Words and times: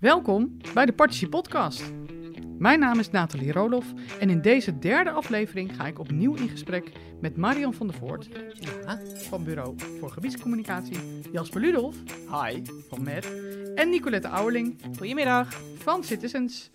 Welkom 0.00 0.56
bij 0.74 0.86
de 0.86 0.92
Partici 0.92 1.28
Podcast. 1.28 1.92
Mijn 2.58 2.78
naam 2.80 2.98
is 2.98 3.10
Nathalie 3.10 3.52
Roloff 3.52 3.92
en 4.20 4.30
in 4.30 4.40
deze 4.40 4.78
derde 4.78 5.10
aflevering 5.10 5.74
ga 5.76 5.86
ik 5.86 5.98
opnieuw 5.98 6.34
in 6.34 6.48
gesprek 6.48 6.92
met 7.20 7.36
Marion 7.36 7.74
van 7.74 7.86
der 7.86 7.96
Voort 7.96 8.28
Ja. 8.54 9.00
van 9.16 9.44
Bureau 9.44 9.74
voor 9.98 10.10
Gebiedscommunicatie, 10.10 10.98
Jasper 11.32 11.60
Ludolf 11.60 11.96
Hi. 12.30 12.62
van 12.88 13.02
MED 13.02 13.28
en 13.74 13.90
Nicolette 13.90 14.28
Ouwerling 14.28 14.80
Goedemiddag. 14.96 15.52
van 15.78 16.04
Citizens. 16.04 16.70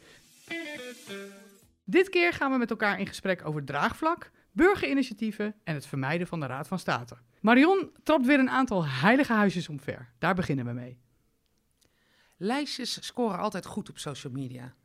Dit 1.84 2.10
keer 2.10 2.34
gaan 2.34 2.52
we 2.52 2.58
met 2.58 2.70
elkaar 2.70 3.00
in 3.00 3.08
gesprek 3.08 3.46
over 3.46 3.64
draagvlak, 3.64 4.32
burgerinitiatieven 4.52 5.56
en 5.64 5.74
het 5.74 5.86
vermijden 5.86 6.28
van 6.28 6.40
de 6.40 6.46
Raad 6.46 6.68
van 6.68 6.80
State. 6.80 7.16
Marion 7.42 7.90
trapt 8.04 8.26
weer 8.26 8.40
een 8.40 8.50
aantal 8.50 8.86
heilige 8.88 9.34
huisjes 9.34 9.70
omver. 9.70 10.10
Daar 10.20 10.36
beginnen 10.36 10.66
we 10.66 10.72
mee. 10.72 11.02
Lijstjes 12.38 13.06
scoren 13.06 13.40
altijd 13.40 13.66
goed 13.66 13.90
op 13.90 13.98
social 13.98 14.34
media. 14.34 14.76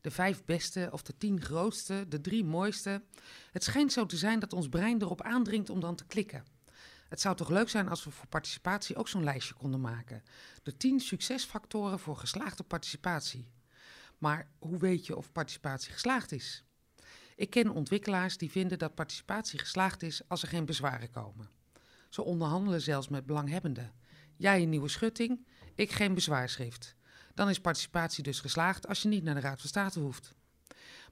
De 0.00 0.10
vijf 0.10 0.44
beste 0.44 0.88
of 0.92 1.02
de 1.02 1.16
tien 1.16 1.40
grootste, 1.40 2.04
de 2.08 2.20
drie 2.20 2.44
mooiste. 2.44 3.02
Het 3.50 3.64
schijnt 3.64 3.92
zo 3.92 4.06
te 4.06 4.16
zijn 4.16 4.38
dat 4.38 4.52
ons 4.52 4.68
brein 4.68 5.02
erop 5.02 5.22
aandringt 5.22 5.70
om 5.70 5.80
dan 5.80 5.94
te 5.94 6.06
klikken. 6.06 6.44
Het 7.08 7.20
zou 7.20 7.36
toch 7.36 7.48
leuk 7.48 7.68
zijn 7.68 7.88
als 7.88 8.04
we 8.04 8.10
voor 8.10 8.26
participatie 8.26 8.96
ook 8.96 9.08
zo'n 9.08 9.24
lijstje 9.24 9.54
konden 9.54 9.80
maken. 9.80 10.22
De 10.62 10.76
tien 10.76 11.00
succesfactoren 11.00 11.98
voor 11.98 12.16
geslaagde 12.16 12.62
participatie. 12.62 13.50
Maar 14.18 14.50
hoe 14.58 14.78
weet 14.78 15.06
je 15.06 15.16
of 15.16 15.32
participatie 15.32 15.92
geslaagd 15.92 16.32
is? 16.32 16.64
Ik 17.36 17.50
ken 17.50 17.70
ontwikkelaars 17.70 18.36
die 18.36 18.50
vinden 18.50 18.78
dat 18.78 18.94
participatie 18.94 19.58
geslaagd 19.58 20.02
is 20.02 20.28
als 20.28 20.42
er 20.42 20.48
geen 20.48 20.64
bezwaren 20.64 21.10
komen. 21.10 21.50
Ze 22.08 22.22
onderhandelen 22.22 22.80
zelfs 22.80 23.08
met 23.08 23.26
belanghebbenden. 23.26 23.92
Jij 24.36 24.62
een 24.62 24.68
nieuwe 24.68 24.88
schutting, 24.88 25.46
ik 25.74 25.90
geen 25.90 26.14
bezwaarschrift. 26.14 26.96
Dan 27.38 27.48
is 27.48 27.60
participatie 27.60 28.22
dus 28.22 28.40
geslaagd 28.40 28.88
als 28.88 29.02
je 29.02 29.08
niet 29.08 29.24
naar 29.24 29.34
de 29.34 29.40
Raad 29.40 29.60
van 29.60 29.68
State 29.68 30.00
hoeft. 30.00 30.34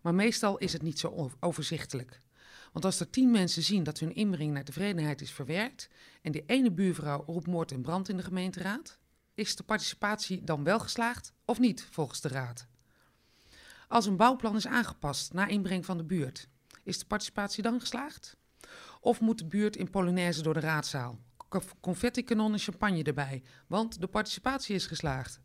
Maar 0.01 0.15
meestal 0.15 0.59
is 0.59 0.73
het 0.73 0.83
niet 0.83 0.99
zo 0.99 1.31
overzichtelijk. 1.41 2.21
Want 2.73 2.85
als 2.85 3.01
er 3.01 3.11
tien 3.11 3.31
mensen 3.31 3.63
zien 3.63 3.83
dat 3.83 3.99
hun 3.99 4.15
inbreng 4.15 4.53
naar 4.53 4.65
tevredenheid 4.65 5.21
is 5.21 5.31
verwerkt 5.31 5.89
en 6.23 6.33
die 6.33 6.45
ene 6.47 6.73
buurvrouw 6.73 7.25
roept 7.27 7.47
moord 7.47 7.73
en 7.73 7.83
brand 7.83 8.09
in 8.09 8.17
de 8.17 8.23
gemeenteraad, 8.23 8.99
is 9.35 9.57
de 9.57 9.63
participatie 9.63 10.45
dan 10.45 10.65
wel 10.65 10.79
geslaagd 10.79 11.33
of 11.45 11.59
niet 11.59 11.89
volgens 11.91 12.21
de 12.21 12.29
Raad? 12.29 12.67
Als 13.89 14.07
een 14.07 14.17
bouwplan 14.17 14.57
is 14.57 14.67
aangepast 14.67 15.33
na 15.33 15.47
inbreng 15.47 15.85
van 15.85 15.97
de 15.97 16.05
buurt, 16.05 16.49
is 16.83 16.99
de 16.99 17.07
participatie 17.07 17.63
dan 17.63 17.81
geslaagd? 17.81 18.37
Of 19.01 19.21
moet 19.21 19.39
de 19.39 19.47
buurt 19.47 19.77
in 19.77 19.91
Polonaise 19.91 20.43
door 20.43 20.55
de 20.55 20.61
raadzaal? 20.61 21.19
Confetti-kanon 21.81 22.53
en 22.53 22.59
champagne 22.59 23.03
erbij, 23.03 23.43
want 23.67 24.01
de 24.01 24.07
participatie 24.07 24.75
is 24.75 24.87
geslaagd. 24.87 25.45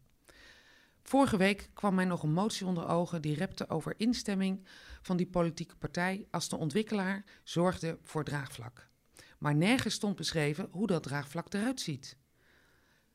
Vorige 1.04 1.38
week 1.38 1.70
kwam 1.74 1.96
mij 1.96 2.06
nog 2.06 2.24
een 2.24 2.34
motie 2.34 2.66
onder 2.66 2.88
ogen 2.88 3.22
die 3.22 3.36
repte 3.36 3.70
over 3.70 3.94
instemming 3.98 4.66
van 5.02 5.18
die 5.18 5.28
politieke 5.28 5.76
partij 5.76 6.28
als 6.32 6.50
de 6.50 6.58
ontwikkelaar 6.58 7.24
zorgde 7.44 7.98
voor 8.02 8.24
draagvlak. 8.24 8.90
Maar 9.38 9.56
nergens 9.56 9.94
stond 9.94 10.16
beschreven 10.16 10.68
hoe 10.72 10.88
dat 10.88 11.04
draagvlak 11.04 11.54
eruit 11.54 11.82
ziet. 11.82 12.18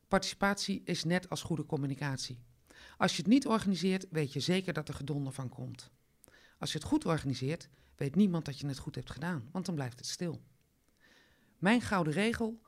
Participatie 0.09 0.83
is 0.85 1.05
net 1.05 1.29
als 1.29 1.43
goede 1.43 1.67
communicatie. 1.67 2.45
Als 2.97 3.17
je 3.17 3.23
het 3.23 3.31
niet 3.31 3.47
organiseert, 3.47 4.07
weet 4.11 4.33
je 4.33 4.41
zeker 4.41 4.73
dat 4.73 4.89
er 4.89 4.95
gedonder 4.95 5.33
van 5.33 5.49
komt. 5.49 5.91
Als 6.59 6.73
je 6.73 6.79
het 6.79 6.87
goed 6.87 7.05
organiseert, 7.05 7.69
weet 7.97 8.15
niemand 8.15 8.45
dat 8.45 8.59
je 8.59 8.67
het 8.67 8.79
goed 8.79 8.95
hebt 8.95 9.11
gedaan, 9.11 9.49
want 9.53 9.67
dan 9.67 9.75
blijft 9.75 9.99
het 9.99 10.09
stil. 10.09 10.43
Mijn 11.59 11.81
gouden 11.81 12.13
regel: 12.13 12.61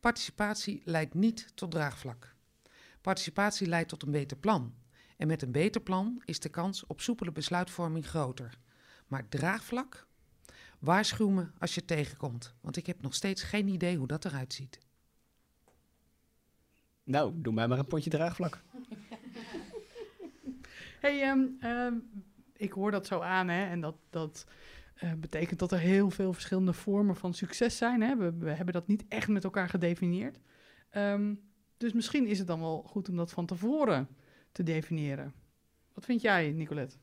participatie 0.00 0.82
leidt 0.84 1.14
niet 1.14 1.50
tot 1.54 1.70
draagvlak. 1.70 2.33
Participatie 3.04 3.66
leidt 3.66 3.88
tot 3.88 4.02
een 4.02 4.10
beter 4.10 4.36
plan. 4.36 4.74
En 5.16 5.26
met 5.26 5.42
een 5.42 5.52
beter 5.52 5.80
plan 5.80 6.22
is 6.24 6.40
de 6.40 6.48
kans 6.48 6.86
op 6.86 7.00
soepele 7.00 7.32
besluitvorming 7.32 8.06
groter. 8.06 8.58
Maar 9.06 9.28
draagvlak? 9.28 10.06
Waarschuw 10.78 11.28
me 11.28 11.46
als 11.58 11.74
je 11.74 11.80
het 11.80 11.88
tegenkomt, 11.88 12.54
want 12.60 12.76
ik 12.76 12.86
heb 12.86 13.02
nog 13.02 13.14
steeds 13.14 13.42
geen 13.42 13.68
idee 13.68 13.96
hoe 13.96 14.06
dat 14.06 14.24
eruit 14.24 14.52
ziet. 14.52 14.78
Nou, 17.02 17.32
doe 17.36 17.52
mij 17.52 17.68
maar 17.68 17.78
een 17.78 17.86
potje 17.86 18.10
draagvlak. 18.10 18.62
Hey, 21.00 21.22
ehm, 21.22 21.46
ehm, 21.60 21.94
ik 22.56 22.72
hoor 22.72 22.90
dat 22.90 23.06
zo 23.06 23.20
aan, 23.20 23.48
hè? 23.48 23.64
En 23.64 23.80
dat, 23.80 23.96
dat 24.10 24.46
eh, 24.94 25.12
betekent 25.12 25.58
dat 25.58 25.72
er 25.72 25.78
heel 25.78 26.10
veel 26.10 26.32
verschillende 26.32 26.72
vormen 26.72 27.16
van 27.16 27.34
succes 27.34 27.76
zijn. 27.76 28.02
Hè? 28.02 28.16
We, 28.16 28.32
we 28.38 28.50
hebben 28.50 28.74
dat 28.74 28.86
niet 28.86 29.04
echt 29.08 29.28
met 29.28 29.44
elkaar 29.44 29.68
gedefinieerd. 29.68 30.38
Ehm, 30.90 31.34
dus 31.76 31.92
misschien 31.92 32.26
is 32.26 32.38
het 32.38 32.46
dan 32.46 32.60
wel 32.60 32.82
goed 32.82 33.08
om 33.08 33.16
dat 33.16 33.30
van 33.30 33.46
tevoren 33.46 34.08
te 34.52 34.62
definiëren. 34.62 35.34
Wat 35.94 36.04
vind 36.04 36.20
jij, 36.20 36.50
Nicolette? 36.50 36.96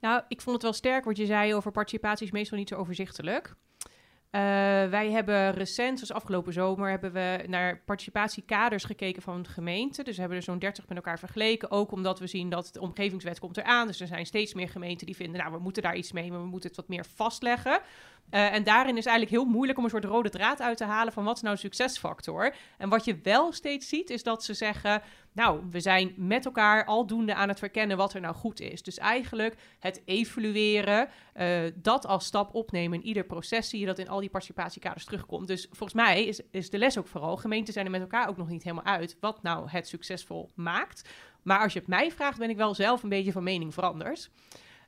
Nou, 0.00 0.22
ik 0.28 0.40
vond 0.40 0.54
het 0.54 0.64
wel 0.64 0.72
sterk 0.72 1.04
wat 1.04 1.16
je 1.16 1.26
zei 1.26 1.54
over 1.54 1.70
participatie 1.70 2.26
is 2.26 2.32
meestal 2.32 2.58
niet 2.58 2.68
zo 2.68 2.76
overzichtelijk. 2.76 3.54
Eh, 4.30 4.40
wij 4.90 5.10
hebben 5.10 5.52
recent, 5.52 5.98
zoals 5.98 6.12
afgelopen 6.12 6.52
zomer, 6.52 6.90
hebben 6.90 7.12
we 7.12 7.44
naar 7.46 7.80
participatiekaders 7.84 8.84
gekeken 8.84 9.22
van 9.22 9.42
de 9.42 9.48
gemeente. 9.48 10.02
Dus 10.02 10.14
we 10.14 10.20
hebben 10.20 10.38
er 10.38 10.44
zo'n 10.44 10.58
30 10.58 10.88
met 10.88 10.96
elkaar 10.96 11.18
vergeleken. 11.18 11.70
Ook 11.70 11.92
omdat 11.92 12.18
we 12.18 12.26
zien 12.26 12.50
dat 12.50 12.70
de 12.72 12.80
omgevingswet 12.80 13.38
komt 13.38 13.56
eraan. 13.56 13.86
Dus 13.86 14.00
er 14.00 14.06
zijn 14.06 14.26
steeds 14.26 14.54
meer 14.54 14.68
gemeenten 14.68 15.06
die 15.06 15.16
vinden, 15.16 15.40
nou, 15.40 15.52
we 15.52 15.58
moeten 15.58 15.82
daar 15.82 15.96
iets 15.96 16.12
mee, 16.12 16.30
maar 16.30 16.40
we 16.40 16.46
moeten 16.46 16.68
het 16.68 16.78
wat 16.78 16.88
meer 16.88 17.04
vastleggen. 17.14 17.80
Eh, 18.30 18.52
en 18.52 18.64
daarin 18.64 18.96
is 18.96 19.06
eigenlijk 19.06 19.36
heel 19.42 19.52
moeilijk 19.52 19.78
om 19.78 19.84
een 19.84 19.90
soort 19.90 20.04
rode 20.04 20.30
draad 20.30 20.60
uit 20.60 20.76
te 20.76 20.84
halen 20.84 21.12
van 21.12 21.24
wat 21.24 21.36
is 21.36 21.42
nou 21.42 21.54
een 21.54 21.60
succesfactor. 21.60 22.54
En 22.78 22.88
wat 22.88 23.04
je 23.04 23.18
wel 23.22 23.52
steeds 23.52 23.88
ziet, 23.88 24.10
is 24.10 24.22
dat 24.22 24.44
ze 24.44 24.54
zeggen, 24.54 25.02
nou, 25.32 25.62
we 25.70 25.80
zijn 25.80 26.12
met 26.16 26.44
elkaar 26.44 26.84
aldoende 26.84 27.34
aan 27.34 27.48
het 27.48 27.58
verkennen 27.58 27.96
wat 27.96 28.14
er 28.14 28.20
nou 28.20 28.34
goed 28.34 28.60
is. 28.60 28.82
Dus 28.82 28.98
eigenlijk 28.98 29.56
het 29.78 30.02
evalueren, 30.04 31.08
eh, 31.32 31.60
dat 31.74 32.06
als 32.06 32.24
stap 32.24 32.54
opnemen 32.54 32.98
in 32.98 33.06
ieder 33.06 33.24
proces, 33.24 33.68
zie 33.68 33.80
je 33.80 33.86
dat 33.86 33.98
in 33.98 34.08
al 34.08 34.20
die 34.20 34.30
participatiekaders 34.30 35.04
terugkomt. 35.04 35.46
Dus 35.46 35.66
volgens 35.70 35.92
mij 35.92 36.24
is, 36.24 36.40
is 36.50 36.70
de 36.70 36.78
les 36.78 36.98
ook 36.98 37.06
vooral, 37.06 37.36
gemeenten 37.36 37.72
zijn 37.72 37.84
er 37.84 37.90
met 37.90 38.00
elkaar 38.00 38.28
ook 38.28 38.36
nog 38.36 38.48
niet 38.48 38.62
helemaal 38.62 38.84
uit 38.84 39.16
wat 39.20 39.42
nou 39.42 39.68
het 39.68 39.88
succesvol 39.88 40.50
maakt. 40.54 41.08
Maar 41.42 41.60
als 41.60 41.72
je 41.72 41.78
het 41.78 41.88
mij 41.88 42.10
vraagt, 42.10 42.38
ben 42.38 42.50
ik 42.50 42.56
wel 42.56 42.74
zelf 42.74 43.02
een 43.02 43.08
beetje 43.08 43.32
van 43.32 43.42
mening 43.42 43.74
veranderd. 43.74 44.30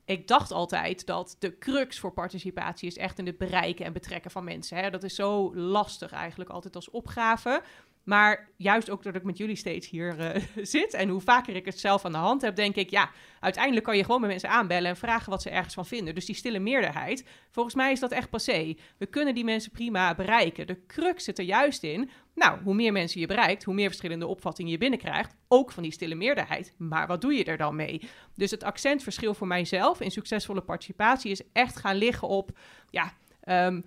Ik 0.05 0.29
dacht 0.29 0.51
altijd 0.51 1.07
dat 1.07 1.37
de 1.39 1.59
crux 1.59 1.99
voor 1.99 2.13
participatie 2.13 2.89
is 2.89 2.97
echt 2.97 3.19
in 3.19 3.27
het 3.27 3.39
bereiken 3.39 3.85
en 3.85 3.93
betrekken 3.93 4.31
van 4.31 4.45
mensen. 4.45 4.77
Hè? 4.77 4.91
Dat 4.91 5.03
is 5.03 5.15
zo 5.15 5.55
lastig 5.55 6.13
eigenlijk 6.13 6.51
altijd 6.51 6.75
als 6.75 6.91
opgave. 6.91 7.63
Maar 8.05 8.49
juist 8.57 8.91
ook 8.91 9.03
doordat 9.03 9.21
ik 9.21 9.27
met 9.27 9.39
jullie 9.39 9.57
steeds 9.57 9.89
hier 9.89 10.19
eh, 10.19 10.43
zit 10.65 10.95
en 10.95 11.09
hoe 11.09 11.21
vaker 11.21 11.57
ik 11.57 11.65
het 11.65 11.79
zelf 11.79 12.05
aan 12.05 12.13
de 12.13 12.19
hand 12.19 12.43
heb, 12.43 12.57
denk 12.57 12.77
ik, 12.77 12.91
ja, 12.91 13.11
uiteindelijk 13.41 13.85
kan 13.85 13.97
je 13.97 14.05
gewoon 14.05 14.21
met 14.21 14.31
mensen 14.31 14.49
aanbellen 14.49 14.91
en 14.91 14.97
vragen 14.97 15.31
wat 15.31 15.43
ze 15.43 15.51
ergens 15.51 15.75
van 15.75 15.87
vinden. 15.87 16.15
Dus 16.15 16.25
die 16.25 16.35
stille 16.35 16.59
meerderheid, 16.59 17.27
volgens 17.51 17.75
mij 17.75 17.93
is 17.93 18.01
dat 18.01 18.11
echt 18.11 18.31
passé. 18.31 18.77
We 18.99 19.07
kunnen 19.07 19.35
die 19.35 19.45
mensen 19.45 19.73
prima 19.73 20.15
bereiken. 20.15 20.67
De 20.67 20.87
crux 20.87 21.25
zit 21.25 21.39
er 21.39 21.45
juist 21.45 21.83
in, 21.83 22.11
nou, 22.35 22.63
hoe 22.63 22.75
meer 22.75 22.93
mensen 22.93 23.21
je 23.21 23.27
bereikt, 23.27 23.65
hoe 23.65 23.75
meer 23.75 23.89
verschillende 23.89 24.27
opvattingen 24.27 24.71
je 24.71 24.79
binnenkrijgt, 24.79 25.35
ook 25.49 25.73
van 25.73 25.83
die 25.83 25.93
stille 25.93 26.15
meerderheid. 26.15 26.75
Maar 26.79 27.07
wat 27.07 27.21
doe 27.21 27.35
je 27.35 27.45
er 27.45 27.57
dan 27.57 27.77
mee? 27.77 28.09
Dus 28.35 28.51
het 28.51 28.65
accentverschil 28.65 29.35
voor 29.35 29.47
mijzelf 29.47 30.01
in 30.01 30.11
succesvolle 30.11 30.61
participatie 30.61 31.31
is 31.31 31.43
echt 31.53 31.77
gaan 31.77 31.97
liggen 31.97 32.29
op, 32.29 32.59
ja, 32.91 33.13
ehm, 33.41 33.81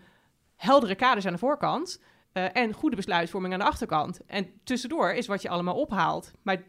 heldere 0.56 0.96
kaders 0.96 1.26
aan 1.26 1.34
de 1.34 1.40
voorkant. 1.40 2.00
Uh, 2.38 2.56
en 2.56 2.74
goede 2.74 2.96
besluitvorming 2.96 3.54
aan 3.54 3.60
de 3.60 3.66
achterkant. 3.66 4.26
En 4.26 4.62
tussendoor 4.64 5.12
is 5.12 5.28
wat 5.28 5.42
je 5.42 5.50
allemaal 5.50 5.76
ophaalt. 5.76 6.32
Maar 6.42 6.64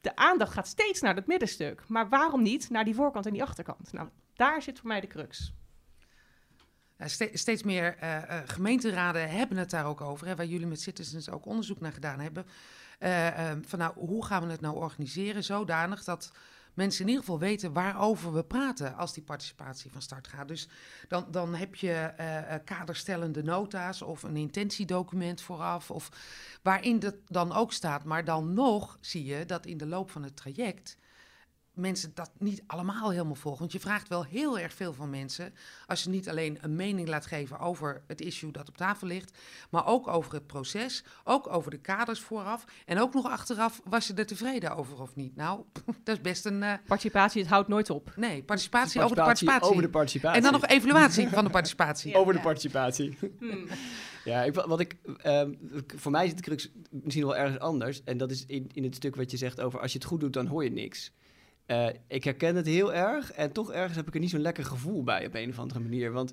de 0.00 0.16
aandacht 0.16 0.52
gaat 0.52 0.66
steeds 0.66 1.00
naar 1.00 1.14
dat 1.14 1.26
middenstuk. 1.26 1.88
Maar 1.88 2.08
waarom 2.08 2.42
niet 2.42 2.70
naar 2.70 2.84
die 2.84 2.94
voorkant 2.94 3.26
en 3.26 3.32
die 3.32 3.42
achterkant? 3.42 3.92
Nou, 3.92 4.08
daar 4.34 4.62
zit 4.62 4.78
voor 4.78 4.88
mij 4.88 5.00
de 5.00 5.06
crux. 5.06 5.54
Steeds 7.32 7.62
meer 7.62 7.96
uh, 8.02 8.16
uh, 8.16 8.38
gemeenteraden 8.46 9.30
hebben 9.30 9.56
het 9.56 9.70
daar 9.70 9.86
ook 9.86 10.00
over, 10.00 10.26
hè, 10.26 10.36
waar 10.36 10.46
jullie 10.46 10.66
met 10.66 10.80
Citizens 10.80 11.30
ook 11.30 11.46
onderzoek 11.46 11.80
naar 11.80 11.92
gedaan 11.92 12.20
hebben. 12.20 12.46
Uh, 13.00 13.52
van 13.62 13.78
nou, 13.78 13.92
hoe 13.94 14.24
gaan 14.24 14.42
we 14.42 14.50
het 14.50 14.60
nou 14.60 14.76
organiseren 14.76 15.44
zodanig 15.44 16.04
dat 16.04 16.32
mensen 16.76 17.00
in 17.00 17.08
ieder 17.08 17.24
geval 17.24 17.38
weten 17.38 17.72
waarover 17.72 18.32
we 18.32 18.44
praten 18.44 18.96
als 18.96 19.12
die 19.12 19.22
participatie 19.22 19.90
van 19.90 20.02
start 20.02 20.28
gaat. 20.28 20.48
Dus 20.48 20.68
dan, 21.08 21.26
dan 21.30 21.54
heb 21.54 21.74
je 21.74 22.12
uh, 22.20 22.54
kaderstellende 22.64 23.42
nota's 23.42 24.02
of 24.02 24.22
een 24.22 24.36
intentiedocument 24.36 25.40
vooraf, 25.40 25.90
of 25.90 26.08
waarin 26.62 26.98
dat 26.98 27.14
dan 27.26 27.52
ook 27.52 27.72
staat. 27.72 28.04
Maar 28.04 28.24
dan 28.24 28.54
nog 28.54 28.98
zie 29.00 29.24
je 29.24 29.46
dat 29.46 29.66
in 29.66 29.78
de 29.78 29.86
loop 29.86 30.10
van 30.10 30.22
het 30.22 30.36
traject 30.36 30.96
mensen 31.76 32.10
dat 32.14 32.30
niet 32.38 32.62
allemaal 32.66 33.10
helemaal 33.10 33.34
volgen. 33.34 33.60
Want 33.60 33.72
je 33.72 33.80
vraagt 33.80 34.08
wel 34.08 34.24
heel 34.24 34.58
erg 34.58 34.72
veel 34.72 34.92
van 34.92 35.10
mensen. 35.10 35.54
Als 35.86 36.02
je 36.02 36.10
niet 36.10 36.28
alleen 36.28 36.58
een 36.60 36.76
mening 36.76 37.08
laat 37.08 37.26
geven 37.26 37.58
over 37.58 38.02
het 38.06 38.20
issue 38.20 38.50
dat 38.50 38.68
op 38.68 38.76
tafel 38.76 39.06
ligt. 39.06 39.38
Maar 39.70 39.86
ook 39.86 40.08
over 40.08 40.34
het 40.34 40.46
proces. 40.46 41.04
Ook 41.24 41.52
over 41.52 41.70
de 41.70 41.78
kaders 41.78 42.20
vooraf. 42.20 42.64
En 42.86 43.00
ook 43.00 43.14
nog 43.14 43.26
achteraf, 43.26 43.80
was 43.84 44.06
je 44.06 44.14
er 44.14 44.26
tevreden 44.26 44.76
over 44.76 45.00
of 45.00 45.16
niet? 45.16 45.36
Nou, 45.36 45.64
dat 46.04 46.16
is 46.16 46.20
best 46.20 46.44
een... 46.46 46.62
Uh... 46.62 46.72
Participatie, 46.86 47.40
het 47.40 47.50
houdt 47.50 47.68
nooit 47.68 47.90
op. 47.90 48.12
Nee, 48.16 48.42
participatie, 48.42 49.02
over 49.02 49.16
de 49.16 49.22
participatie. 49.22 49.70
Over 49.70 49.82
de 49.82 49.88
participatie. 49.88 50.36
En 50.36 50.42
dan 50.42 50.52
nog 50.52 50.66
evaluatie 50.66 51.28
van 51.28 51.44
de 51.44 51.50
participatie. 51.50 52.16
over 52.20 52.32
de 52.32 52.40
participatie. 52.40 53.18
Hmm. 53.38 53.66
Ja, 54.26 54.42
ik, 54.42 54.54
wat 54.54 54.80
ik, 54.80 54.96
um, 55.26 55.58
voor 55.96 56.10
mij 56.10 56.26
zit 56.26 56.36
de 56.36 56.42
crux 56.42 56.70
misschien 56.90 57.24
wel 57.24 57.36
ergens 57.36 57.58
anders. 57.58 58.02
En 58.04 58.16
dat 58.16 58.30
is 58.30 58.46
in, 58.46 58.70
in 58.72 58.82
het 58.82 58.94
stuk 58.94 59.16
wat 59.16 59.30
je 59.30 59.36
zegt 59.36 59.60
over 59.60 59.80
als 59.80 59.92
je 59.92 59.98
het 59.98 60.06
goed 60.06 60.20
doet, 60.20 60.32
dan 60.32 60.46
hoor 60.46 60.64
je 60.64 60.70
niks. 60.70 61.12
Uh, 61.66 61.88
ik 62.08 62.24
herken 62.24 62.56
het 62.56 62.66
heel 62.66 62.94
erg 62.94 63.32
en 63.32 63.52
toch 63.52 63.72
ergens 63.72 63.96
heb 63.96 64.08
ik 64.08 64.14
er 64.14 64.20
niet 64.20 64.30
zo'n 64.30 64.40
lekker 64.40 64.64
gevoel 64.64 65.02
bij 65.02 65.26
op 65.26 65.34
een 65.34 65.50
of 65.50 65.58
andere 65.58 65.80
manier. 65.80 66.12
Want 66.12 66.32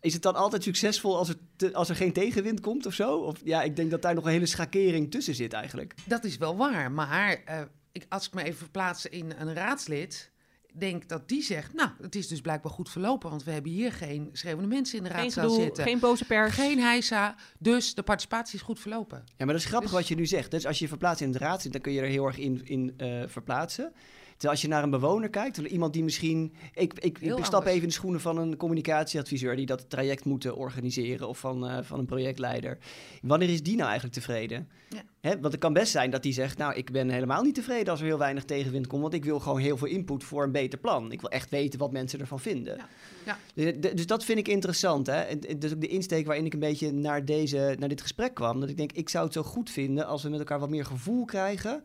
is 0.00 0.12
het 0.12 0.22
dan 0.22 0.34
altijd 0.34 0.62
succesvol 0.62 1.16
als 1.16 1.28
er, 1.28 1.72
als 1.72 1.88
er 1.88 1.96
geen 1.96 2.12
tegenwind 2.12 2.60
komt 2.60 2.86
of 2.86 2.94
zo? 2.94 3.16
Of 3.16 3.40
ja, 3.44 3.62
ik 3.62 3.76
denk 3.76 3.90
dat 3.90 4.02
daar 4.02 4.14
nog 4.14 4.24
een 4.24 4.30
hele 4.30 4.46
schakering 4.46 5.10
tussen 5.10 5.34
zit 5.34 5.52
eigenlijk. 5.52 5.94
Dat 6.04 6.24
is 6.24 6.36
wel 6.36 6.56
waar, 6.56 6.92
maar 6.92 7.42
uh, 7.48 7.60
ik, 7.92 8.06
als 8.08 8.26
ik 8.26 8.34
me 8.34 8.42
even 8.42 8.58
verplaats 8.58 9.06
in 9.06 9.32
een 9.38 9.54
raadslid 9.54 10.32
denk 10.78 11.08
dat 11.08 11.28
die 11.28 11.42
zegt, 11.42 11.74
nou, 11.74 11.90
het 12.00 12.14
is 12.14 12.28
dus 12.28 12.40
blijkbaar 12.40 12.72
goed 12.72 12.90
verlopen, 12.90 13.30
want 13.30 13.44
we 13.44 13.50
hebben 13.50 13.72
hier 13.72 13.92
geen 13.92 14.28
schreeuwende 14.32 14.68
mensen 14.68 14.98
in 14.98 15.04
de 15.04 15.10
raadzaal 15.10 15.50
zitten. 15.50 15.84
Geen 15.84 15.98
boze 15.98 16.24
pers. 16.24 16.54
Geen 16.54 16.78
heisa, 16.78 17.36
dus 17.58 17.94
de 17.94 18.02
participatie 18.02 18.54
is 18.54 18.64
goed 18.64 18.80
verlopen. 18.80 19.22
Ja, 19.26 19.44
maar 19.44 19.54
dat 19.54 19.62
is 19.62 19.64
grappig 19.64 19.90
dus- 19.90 19.98
wat 19.98 20.08
je 20.08 20.14
nu 20.14 20.26
zegt. 20.26 20.50
Dus 20.50 20.66
als 20.66 20.78
je 20.78 20.88
verplaatst 20.88 21.22
in 21.22 21.32
de 21.32 21.38
raad 21.38 21.62
zit, 21.62 21.72
dan 21.72 21.80
kun 21.80 21.92
je 21.92 22.00
er 22.00 22.06
heel 22.06 22.26
erg 22.26 22.38
in, 22.38 22.60
in 22.64 22.94
uh, 22.96 23.22
verplaatsen. 23.26 23.92
Terwijl 24.34 24.52
als 24.52 24.62
je 24.62 24.68
naar 24.68 24.82
een 24.82 24.90
bewoner 24.90 25.30
kijkt, 25.30 25.58
iemand 25.58 25.92
die 25.92 26.04
misschien... 26.04 26.54
Ik, 26.74 26.92
ik, 26.92 27.18
stap 27.42 27.66
even 27.66 27.80
in 27.80 27.88
de 27.88 27.92
schoenen 27.92 28.20
van 28.20 28.38
een 28.38 28.56
communicatieadviseur... 28.56 29.56
die 29.56 29.66
dat 29.66 29.90
traject 29.90 30.24
moet 30.24 30.52
organiseren 30.52 31.28
of 31.28 31.38
van, 31.38 31.70
uh, 31.70 31.78
van 31.82 31.98
een 31.98 32.06
projectleider. 32.06 32.78
Wanneer 33.22 33.48
is 33.48 33.62
die 33.62 33.76
nou 33.76 33.88
eigenlijk 33.88 34.14
tevreden? 34.18 34.68
Ja. 34.88 35.02
Hè, 35.20 35.30
want 35.30 35.52
het 35.52 35.58
kan 35.58 35.72
best 35.72 35.92
zijn 35.92 36.10
dat 36.10 36.22
die 36.22 36.32
zegt... 36.32 36.58
nou, 36.58 36.74
ik 36.74 36.92
ben 36.92 37.08
helemaal 37.08 37.42
niet 37.42 37.54
tevreden 37.54 37.88
als 37.88 38.00
er 38.00 38.06
heel 38.06 38.18
weinig 38.18 38.44
tegenwind 38.44 38.86
komt... 38.86 39.02
want 39.02 39.14
ik 39.14 39.24
wil 39.24 39.40
gewoon 39.40 39.60
heel 39.60 39.76
veel 39.76 39.88
input 39.88 40.24
voor 40.24 40.42
een 40.42 40.52
beter 40.52 40.78
plan. 40.78 41.12
Ik 41.12 41.20
wil 41.20 41.30
echt 41.30 41.50
weten 41.50 41.78
wat 41.78 41.92
mensen 41.92 42.20
ervan 42.20 42.40
vinden. 42.40 42.76
Ja. 42.76 42.88
Ja. 43.24 43.38
Dus, 43.54 43.94
dus, 43.94 44.06
dat 44.06 44.24
vind 44.24 44.38
ik 44.38 44.48
interessant. 44.48 45.06
Hè? 45.06 45.20
En, 45.20 45.58
dus 45.58 45.72
ook 45.72 45.80
de 45.80 45.86
insteek 45.86 46.26
waarin 46.26 46.46
ik 46.46 46.52
een 46.52 46.58
beetje 46.58 46.92
naar, 46.92 47.24
deze, 47.24 47.76
naar 47.78 47.88
dit 47.88 48.00
gesprek 48.00 48.34
kwam. 48.34 48.60
Dat 48.60 48.68
ik 48.68 48.76
denk, 48.76 48.92
ik 48.92 49.08
zou 49.08 49.24
het 49.24 49.32
zo 49.32 49.42
goed 49.42 49.70
vinden 49.70 50.06
als 50.06 50.22
we 50.22 50.28
met 50.28 50.38
elkaar 50.38 50.58
wat 50.58 50.70
meer 50.70 50.84
gevoel 50.84 51.24
krijgen 51.24 51.82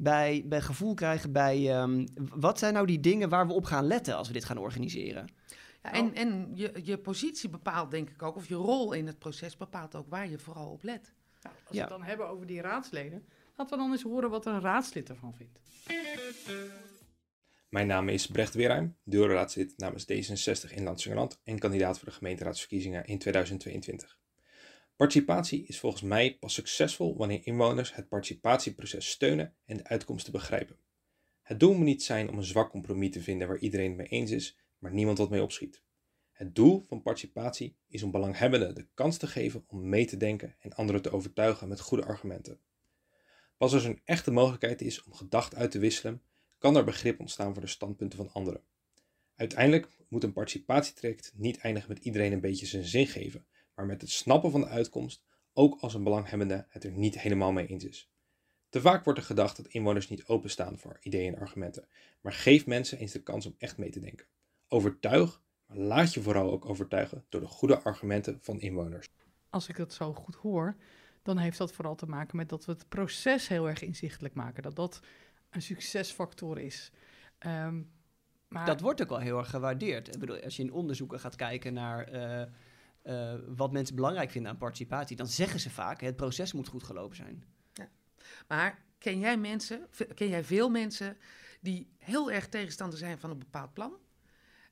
bij, 0.00 0.44
bij 0.46 0.60
gevoel 0.60 0.94
krijgen 0.94 1.32
bij 1.32 1.80
um, 1.80 2.06
wat 2.16 2.58
zijn 2.58 2.74
nou 2.74 2.86
die 2.86 3.00
dingen 3.00 3.28
waar 3.28 3.46
we 3.46 3.52
op 3.52 3.64
gaan 3.64 3.86
letten 3.86 4.16
als 4.16 4.26
we 4.26 4.32
dit 4.32 4.44
gaan 4.44 4.58
organiseren? 4.58 5.32
Ja, 5.82 5.92
en 5.92 6.14
en 6.14 6.50
je, 6.54 6.80
je 6.82 6.98
positie 6.98 7.48
bepaalt 7.48 7.90
denk 7.90 8.10
ik 8.10 8.22
ook, 8.22 8.36
of 8.36 8.48
je 8.48 8.54
rol 8.54 8.92
in 8.92 9.06
het 9.06 9.18
proces 9.18 9.56
bepaalt 9.56 9.94
ook 9.94 10.08
waar 10.08 10.28
je 10.28 10.38
vooral 10.38 10.70
op 10.70 10.82
let. 10.82 11.12
Nou, 11.42 11.54
als 11.64 11.76
we 11.76 11.80
het 11.80 11.88
dan 11.88 12.02
hebben 12.02 12.28
over 12.28 12.46
die 12.46 12.60
raadsleden, 12.60 13.26
laten 13.56 13.76
we 13.76 13.82
dan 13.82 13.92
eens 13.92 14.02
horen 14.02 14.30
wat 14.30 14.46
een 14.46 14.60
raadslid 14.60 15.08
ervan 15.08 15.34
vindt. 15.34 15.58
Mijn 17.68 17.86
naam 17.86 18.08
is 18.08 18.26
Brecht 18.26 18.54
Weerheim, 18.54 18.96
deelraadslid 19.04 19.74
namens 19.76 20.02
D66 20.02 20.74
in 20.74 20.82
Landsingerland 20.82 21.40
en 21.44 21.58
kandidaat 21.58 21.98
voor 21.98 22.08
de 22.08 22.14
gemeenteraadsverkiezingen 22.14 23.04
in 23.04 23.18
2022. 23.18 24.18
Participatie 24.98 25.66
is 25.66 25.78
volgens 25.78 26.02
mij 26.02 26.36
pas 26.38 26.54
succesvol 26.54 27.16
wanneer 27.16 27.46
inwoners 27.46 27.94
het 27.94 28.08
participatieproces 28.08 29.10
steunen 29.10 29.54
en 29.64 29.76
de 29.76 29.84
uitkomsten 29.84 30.32
begrijpen. 30.32 30.76
Het 31.42 31.60
doel 31.60 31.74
moet 31.74 31.84
niet 31.84 32.02
zijn 32.02 32.28
om 32.28 32.38
een 32.38 32.44
zwak 32.44 32.70
compromis 32.70 33.10
te 33.10 33.22
vinden 33.22 33.48
waar 33.48 33.58
iedereen 33.58 33.88
het 33.88 33.96
mee 33.96 34.06
eens 34.06 34.30
is, 34.30 34.58
maar 34.78 34.92
niemand 34.92 35.18
wat 35.18 35.30
mee 35.30 35.42
opschiet. 35.42 35.82
Het 36.32 36.54
doel 36.54 36.84
van 36.88 37.02
participatie 37.02 37.76
is 37.88 38.02
om 38.02 38.10
belanghebbenden 38.10 38.74
de 38.74 38.86
kans 38.94 39.16
te 39.16 39.26
geven 39.26 39.64
om 39.66 39.88
mee 39.88 40.06
te 40.06 40.16
denken 40.16 40.56
en 40.58 40.72
anderen 40.72 41.02
te 41.02 41.10
overtuigen 41.10 41.68
met 41.68 41.80
goede 41.80 42.04
argumenten. 42.04 42.60
Pas 43.56 43.72
als 43.72 43.84
er 43.84 43.90
een 43.90 44.00
echte 44.04 44.30
mogelijkheid 44.30 44.80
is 44.80 45.02
om 45.02 45.14
gedachten 45.14 45.58
uit 45.58 45.70
te 45.70 45.78
wisselen, 45.78 46.22
kan 46.58 46.76
er 46.76 46.84
begrip 46.84 47.20
ontstaan 47.20 47.52
voor 47.52 47.62
de 47.62 47.68
standpunten 47.68 48.18
van 48.18 48.32
anderen. 48.32 48.62
Uiteindelijk 49.36 49.88
moet 50.08 50.24
een 50.24 50.32
participatietraject 50.32 51.32
niet 51.34 51.58
eindigen 51.58 51.88
met 51.88 52.04
iedereen 52.04 52.32
een 52.32 52.40
beetje 52.40 52.66
zijn 52.66 52.84
zin 52.84 53.06
geven, 53.06 53.46
maar 53.78 53.86
met 53.86 54.00
het 54.00 54.10
snappen 54.10 54.50
van 54.50 54.60
de 54.60 54.66
uitkomst 54.66 55.22
ook 55.52 55.80
als 55.80 55.94
een 55.94 56.02
belanghebbende 56.02 56.66
het 56.68 56.84
er 56.84 56.90
niet 56.90 57.20
helemaal 57.20 57.52
mee 57.52 57.66
eens 57.66 57.84
is. 57.84 58.10
Te 58.68 58.80
vaak 58.80 59.04
wordt 59.04 59.18
er 59.18 59.24
gedacht 59.24 59.56
dat 59.56 59.66
inwoners 59.66 60.08
niet 60.08 60.26
openstaan 60.26 60.78
voor 60.78 60.98
ideeën 61.00 61.34
en 61.34 61.40
argumenten, 61.40 61.88
maar 62.20 62.32
geef 62.32 62.66
mensen 62.66 62.98
eens 62.98 63.12
de 63.12 63.22
kans 63.22 63.46
om 63.46 63.54
echt 63.58 63.78
mee 63.78 63.90
te 63.90 64.00
denken. 64.00 64.26
Overtuig, 64.68 65.42
maar 65.66 65.76
laat 65.76 66.14
je 66.14 66.22
vooral 66.22 66.50
ook 66.50 66.64
overtuigen 66.64 67.24
door 67.28 67.40
de 67.40 67.46
goede 67.46 67.82
argumenten 67.82 68.38
van 68.40 68.60
inwoners. 68.60 69.08
Als 69.50 69.68
ik 69.68 69.76
het 69.76 69.92
zo 69.92 70.12
goed 70.12 70.34
hoor, 70.34 70.76
dan 71.22 71.38
heeft 71.38 71.58
dat 71.58 71.72
vooral 71.72 71.94
te 71.94 72.06
maken 72.06 72.36
met 72.36 72.48
dat 72.48 72.64
we 72.64 72.72
het 72.72 72.88
proces 72.88 73.48
heel 73.48 73.68
erg 73.68 73.82
inzichtelijk 73.82 74.34
maken. 74.34 74.62
Dat 74.62 74.76
dat 74.76 75.00
een 75.50 75.62
succesfactor 75.62 76.58
is. 76.58 76.92
Um, 77.46 77.90
maar... 78.48 78.66
Dat 78.66 78.80
wordt 78.80 79.02
ook 79.02 79.08
wel 79.08 79.18
heel 79.18 79.38
erg 79.38 79.50
gewaardeerd. 79.50 80.14
Ik 80.14 80.20
bedoel, 80.20 80.40
als 80.40 80.56
je 80.56 80.62
in 80.62 80.72
onderzoeken 80.72 81.20
gaat 81.20 81.36
kijken 81.36 81.72
naar 81.72 82.12
uh, 82.12 82.52
uh, 83.08 83.34
wat 83.56 83.72
mensen 83.72 83.94
belangrijk 83.94 84.30
vinden 84.30 84.50
aan 84.50 84.58
participatie, 84.58 85.16
dan 85.16 85.26
zeggen 85.26 85.60
ze 85.60 85.70
vaak: 85.70 86.00
het 86.00 86.16
proces 86.16 86.52
moet 86.52 86.68
goed 86.68 86.82
gelopen 86.82 87.16
zijn. 87.16 87.44
Ja. 87.72 87.88
Maar 88.48 88.84
ken 88.98 89.18
jij 89.18 89.36
mensen, 89.36 89.86
ken 90.14 90.28
jij 90.28 90.44
veel 90.44 90.68
mensen 90.68 91.16
die 91.60 91.90
heel 91.98 92.30
erg 92.30 92.48
tegenstander 92.48 92.98
zijn 92.98 93.18
van 93.18 93.30
een 93.30 93.38
bepaald 93.38 93.72
plan? 93.72 93.92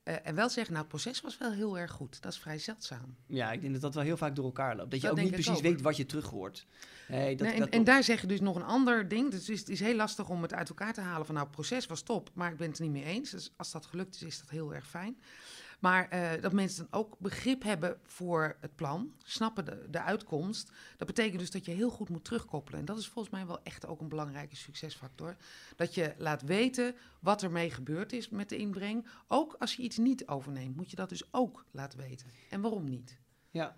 Uh, 0.09 0.15
en 0.23 0.35
wel 0.35 0.49
zeggen, 0.49 0.73
nou, 0.73 0.87
het 0.87 0.94
proces 0.94 1.21
was 1.21 1.38
wel 1.38 1.53
heel 1.53 1.79
erg 1.79 1.91
goed. 1.91 2.23
Dat 2.23 2.33
is 2.33 2.38
vrij 2.38 2.59
zeldzaam. 2.59 3.17
Ja, 3.27 3.53
ik 3.53 3.61
denk 3.61 3.73
dat 3.73 3.83
dat 3.83 3.94
wel 3.94 4.03
heel 4.03 4.17
vaak 4.17 4.37
door 4.37 4.44
elkaar 4.44 4.77
loopt. 4.77 4.91
Dat 4.91 5.00
je 5.00 5.11
ook 5.11 5.17
niet 5.17 5.31
precies 5.31 5.61
weet 5.61 5.81
wat 5.81 5.97
je 5.97 6.06
terug 6.06 6.27
hoort. 6.27 6.67
Hey, 7.06 7.35
dat, 7.35 7.47
nee, 7.47 7.56
en, 7.56 7.71
en, 7.71 7.85
daar 7.85 8.03
zeg 8.03 8.21
je 8.21 8.27
dus 8.27 8.41
nog 8.41 8.56
een 8.56 8.62
ander 8.62 9.09
ding. 9.09 9.31
Dus 9.31 9.47
het 9.47 9.69
is, 9.69 9.81
heel 9.81 9.94
lastig 9.94 10.29
om 10.29 10.43
het 10.43 10.55
uit 10.55 10.69
elkaar 10.69 10.93
te 10.93 11.00
halen 11.00 11.27
van, 11.27 11.35
nou, 11.35 11.47
het 11.47 11.56
proces 11.56 11.87
was 11.87 12.03
top, 12.03 12.31
maar 12.35 12.50
ik 12.50 12.56
ben 12.56 12.69
het 12.69 12.79
er 12.79 12.85
niet 12.85 12.93
mee 12.93 13.05
eens. 13.05 13.31
Dus 13.31 13.53
als 13.56 13.73
dat 13.73 13.87
gelukt 13.87 14.15
is, 14.15 14.23
is 14.23 14.39
dat 14.39 14.50
heel 14.50 14.75
erg 14.75 14.89
fijn. 14.89 15.19
Maar 15.78 16.14
uh, 16.14 16.43
dat 16.43 16.52
mensen 16.52 16.88
dan 16.90 17.00
ook 17.00 17.19
begrip 17.19 17.62
hebben 17.62 18.00
voor 18.02 18.56
het 18.61 18.75
plan, 18.75 19.12
snappen 19.23 19.64
de, 19.64 19.87
de 19.90 20.02
uitkomst. 20.02 20.73
Dat 20.96 21.06
betekent 21.06 21.38
dus 21.38 21.50
dat 21.50 21.64
je 21.64 21.73
heel 21.73 21.90
goed 21.90 22.08
moet 22.08 22.25
terugkoppelen. 22.25 22.81
En 22.81 22.87
dat 22.87 22.99
is 22.99 23.08
volgens 23.08 23.34
mij 23.34 23.46
wel 23.46 23.62
echt 23.62 23.87
ook 23.87 24.00
een 24.00 24.08
belangrijke 24.08 24.56
succesfactor. 24.56 25.37
Dat 25.76 25.94
je 25.94 26.14
laat 26.19 26.43
weten 26.43 26.94
wat 27.20 27.43
er 27.43 27.50
mee 27.50 27.70
gebeurd 27.70 28.12
is 28.12 28.28
met 28.28 28.49
de 28.49 28.56
inbreng. 28.56 29.06
Ook 29.28 29.55
als 29.58 29.76
je 29.76 29.82
iets 29.82 29.96
niet 29.96 30.26
overneemt, 30.26 30.76
moet 30.76 30.90
je 30.90 30.96
dat 30.96 31.08
dus 31.08 31.32
ook 31.32 31.64
laten 31.70 31.99
weten. 31.99 32.26
En 32.50 32.61
waarom 32.61 32.84
niet? 32.84 33.19
Ja, 33.50 33.76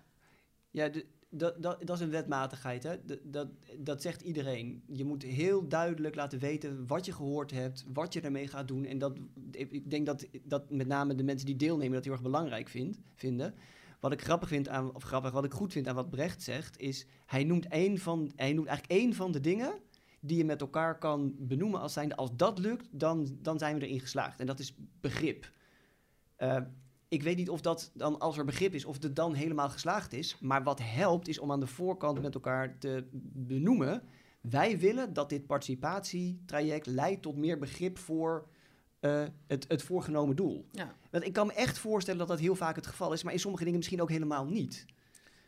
ja 0.69 0.89
de, 0.89 1.05
dat, 1.29 1.61
dat, 1.63 1.85
dat 1.85 1.95
is 1.95 2.01
een 2.03 2.09
wetmatigheid. 2.09 2.83
Hè? 2.83 3.05
Dat, 3.05 3.19
dat, 3.23 3.47
dat 3.77 4.01
zegt 4.01 4.21
iedereen. 4.21 4.83
Je 4.87 5.05
moet 5.05 5.23
heel 5.23 5.67
duidelijk 5.67 6.15
laten 6.15 6.39
weten 6.39 6.87
wat 6.87 7.05
je 7.05 7.13
gehoord 7.13 7.51
hebt, 7.51 7.85
wat 7.93 8.13
je 8.13 8.21
ermee 8.21 8.47
gaat 8.47 8.67
doen. 8.67 8.85
En 8.85 8.97
dat, 8.97 9.17
ik 9.51 9.89
denk 9.89 10.05
dat, 10.05 10.27
dat 10.43 10.69
met 10.69 10.87
name 10.87 11.15
de 11.15 11.23
mensen 11.23 11.45
die 11.45 11.55
deelnemen 11.55 11.93
dat 11.93 12.03
heel 12.03 12.13
erg 12.13 12.21
belangrijk 12.21 12.69
vind, 12.69 12.99
vinden. 13.13 13.53
Wat 13.99 14.11
ik 14.11 14.21
grappig 14.21 14.47
vind 14.47 14.67
aan, 14.67 14.95
of 14.95 15.03
grappig, 15.03 15.31
wat 15.31 15.43
ik 15.43 15.53
goed 15.53 15.71
vind 15.71 15.87
aan 15.87 15.95
wat 15.95 16.09
Brecht 16.09 16.43
zegt, 16.43 16.79
is 16.79 17.05
hij 17.25 17.43
noemt, 17.43 17.65
een 17.69 17.99
van, 17.99 18.31
hij 18.35 18.53
noemt 18.53 18.67
eigenlijk 18.67 18.99
één 19.01 19.13
van 19.13 19.31
de 19.31 19.39
dingen 19.39 19.73
die 20.21 20.37
je 20.37 20.45
met 20.45 20.61
elkaar 20.61 20.97
kan 20.97 21.35
benoemen 21.37 21.79
als 21.79 21.93
zijnde, 21.93 22.15
als 22.15 22.35
dat 22.35 22.59
lukt, 22.59 22.87
dan, 22.91 23.37
dan 23.41 23.59
zijn 23.59 23.79
we 23.79 23.85
erin 23.85 23.99
geslaagd. 23.99 24.39
En 24.39 24.45
dat 24.45 24.59
is 24.59 24.75
begrip. 25.01 25.51
Uh, 26.37 26.57
ik 27.09 27.23
weet 27.23 27.37
niet 27.37 27.49
of 27.49 27.61
dat 27.61 27.91
dan, 27.93 28.19
als 28.19 28.37
er 28.37 28.45
begrip 28.45 28.73
is, 28.73 28.85
of 28.85 29.01
het 29.01 29.15
dan 29.15 29.33
helemaal 29.33 29.69
geslaagd 29.69 30.13
is. 30.13 30.37
Maar 30.39 30.63
wat 30.63 30.79
helpt, 30.83 31.27
is 31.27 31.39
om 31.39 31.51
aan 31.51 31.59
de 31.59 31.67
voorkant 31.67 32.21
met 32.21 32.33
elkaar 32.33 32.77
te 32.77 33.07
benoemen. 33.33 34.03
Wij 34.41 34.79
willen 34.79 35.13
dat 35.13 35.29
dit 35.29 35.47
participatietraject 35.47 36.85
leidt 36.85 37.21
tot 37.21 37.35
meer 37.35 37.59
begrip 37.59 37.97
voor 37.97 38.47
uh, 39.01 39.23
het, 39.47 39.65
het 39.67 39.83
voorgenomen 39.83 40.35
doel. 40.35 40.65
Ja. 40.71 40.95
Want 41.11 41.25
ik 41.25 41.33
kan 41.33 41.47
me 41.47 41.53
echt 41.53 41.77
voorstellen 41.77 42.19
dat 42.19 42.27
dat 42.27 42.39
heel 42.39 42.55
vaak 42.55 42.75
het 42.75 42.87
geval 42.87 43.13
is, 43.13 43.23
maar 43.23 43.33
in 43.33 43.39
sommige 43.39 43.63
dingen 43.63 43.79
misschien 43.79 44.01
ook 44.01 44.09
helemaal 44.09 44.45
niet. 44.45 44.85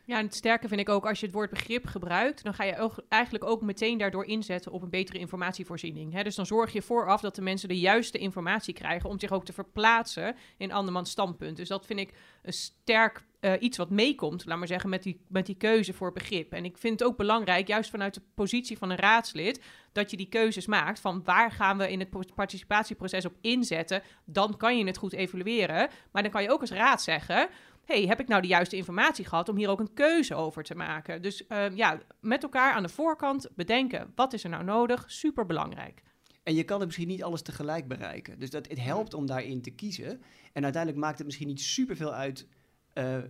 Ja, 0.06 0.18
en 0.18 0.26
het 0.26 0.36
sterke 0.36 0.68
vind 0.68 0.80
ik 0.80 0.90
ook, 0.90 1.06
als 1.06 1.20
je 1.20 1.26
het 1.26 1.36
woord 1.36 1.50
begrip 1.50 1.86
gebruikt, 1.88 2.44
dan 2.44 2.54
ga 2.54 2.64
je 2.64 2.92
eigenlijk 3.10 3.44
ook 3.44 3.62
meteen 3.62 3.98
daardoor 3.98 4.26
inzetten 4.26 4.72
op 4.72 4.82
een 4.82 4.90
betere 4.90 5.18
informatievoorziening. 5.18 6.22
Dus 6.22 6.36
dan 6.36 6.46
zorg 6.46 6.74
je 6.74 6.82
vooraf 6.82 7.22
dat 7.22 7.36
de 7.36 7.42
mensen 7.42 7.70
de 7.70 7.80
juiste 7.80 8.18
informatie 8.18 8.74
krijgen 8.74 9.10
om 9.10 9.20
zich 9.20 9.32
ook 9.32 9.46
te 9.46 9.54
verplaatsen 9.54 10.36
in 10.58 10.72
andermans 10.72 11.12
standpunt. 11.12 11.58
Dus 11.58 11.68
dat 11.68 11.86
vind 11.86 12.00
ik 12.00 12.14
een 12.42 12.54
sterk 12.54 13.24
uh, 13.42 13.54
iets 13.60 13.78
wat 13.78 13.90
meekomt, 13.90 14.46
laat 14.46 14.58
maar 14.58 14.68
zeggen, 14.68 14.90
met 14.90 15.04
die, 15.04 15.22
met 15.28 15.46
die 15.46 15.56
keuze 15.56 15.94
voor 15.94 16.12
begrip. 16.12 16.54
En 16.54 16.66
ik 16.66 16.78
vind 16.78 17.00
het 17.00 17.10
ook 17.10 17.18
belangrijk, 17.18 17.68
juist 17.68 17.90
vanuit 17.90 18.14
de 18.14 18.22
positie 18.36 18.78
van 18.78 18.90
een 18.90 18.98
raadslid, 18.98 19.62
dat 19.92 20.12
je 20.12 20.18
die 20.18 20.30
keuzes 20.30 20.66
maakt 20.66 21.00
van 21.00 21.24
waar 21.24 21.52
gaan 21.52 21.78
we 21.78 21.92
in 21.92 22.00
het 22.00 22.34
participatieproces 22.36 23.26
op 23.26 23.36
inzetten. 23.42 24.02
Dan 24.26 24.58
kan 24.58 24.78
je 24.78 24.86
het 24.86 24.98
goed 24.98 25.14
evalueren. 25.14 25.90
Maar 26.12 26.22
dan 26.24 26.32
kan 26.32 26.44
je 26.44 26.52
ook 26.52 26.62
als 26.62 26.72
raad 26.72 27.02
zeggen 27.02 27.50
hey, 27.92 28.06
heb 28.06 28.20
ik 28.20 28.28
nou 28.28 28.42
de 28.42 28.48
juiste 28.48 28.76
informatie 28.76 29.26
gehad 29.26 29.50
om 29.50 29.58
hier 29.58 29.70
ook 29.70 29.80
een 29.80 29.94
keuze 29.94 30.36
over 30.36 30.64
te 30.64 30.76
maken? 30.76 31.22
Dus 31.22 31.44
uh, 31.50 31.76
ja, 31.76 32.00
met 32.20 32.44
elkaar 32.44 32.74
aan 32.74 32.84
de 32.84 32.90
voorkant 32.90 33.50
bedenken, 33.56 34.12
wat 34.16 34.34
is 34.34 34.44
er 34.44 34.50
nou 34.50 34.64
nodig? 34.64 35.04
Super 35.08 35.46
belangrijk. 35.46 36.04
En 36.44 36.56
je 36.56 36.64
kan 36.64 36.78
het 36.78 36.86
misschien 36.86 37.08
niet 37.08 37.24
alles 37.24 37.42
tegelijk 37.42 37.88
bereiken. 37.88 38.40
Dus 38.40 38.50
dat, 38.50 38.68
het 38.68 38.84
helpt 38.84 39.14
om 39.14 39.26
daarin 39.26 39.62
te 39.62 39.72
kiezen. 39.72 40.22
En 40.54 40.64
uiteindelijk 40.64 41.04
maakt 41.04 41.18
het 41.18 41.26
misschien 41.26 41.48
niet 41.48 41.62
superveel 41.62 42.14
uit 42.14 42.48
eh, 42.94 43.18
eh, 43.18 43.24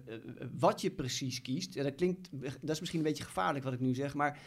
wat 0.60 0.82
je 0.82 0.91
precies 0.91 1.41
kiest. 1.41 1.84
Dat 1.84 1.96
klinkt, 1.96 2.30
dat 2.62 2.70
is 2.70 2.80
misschien 2.80 3.00
een 3.00 3.08
beetje 3.08 3.24
gevaarlijk 3.24 3.63
wat 3.63 3.74
ik 3.74 3.80
nu 3.80 3.94
zeg, 3.94 4.13
maar 4.13 4.39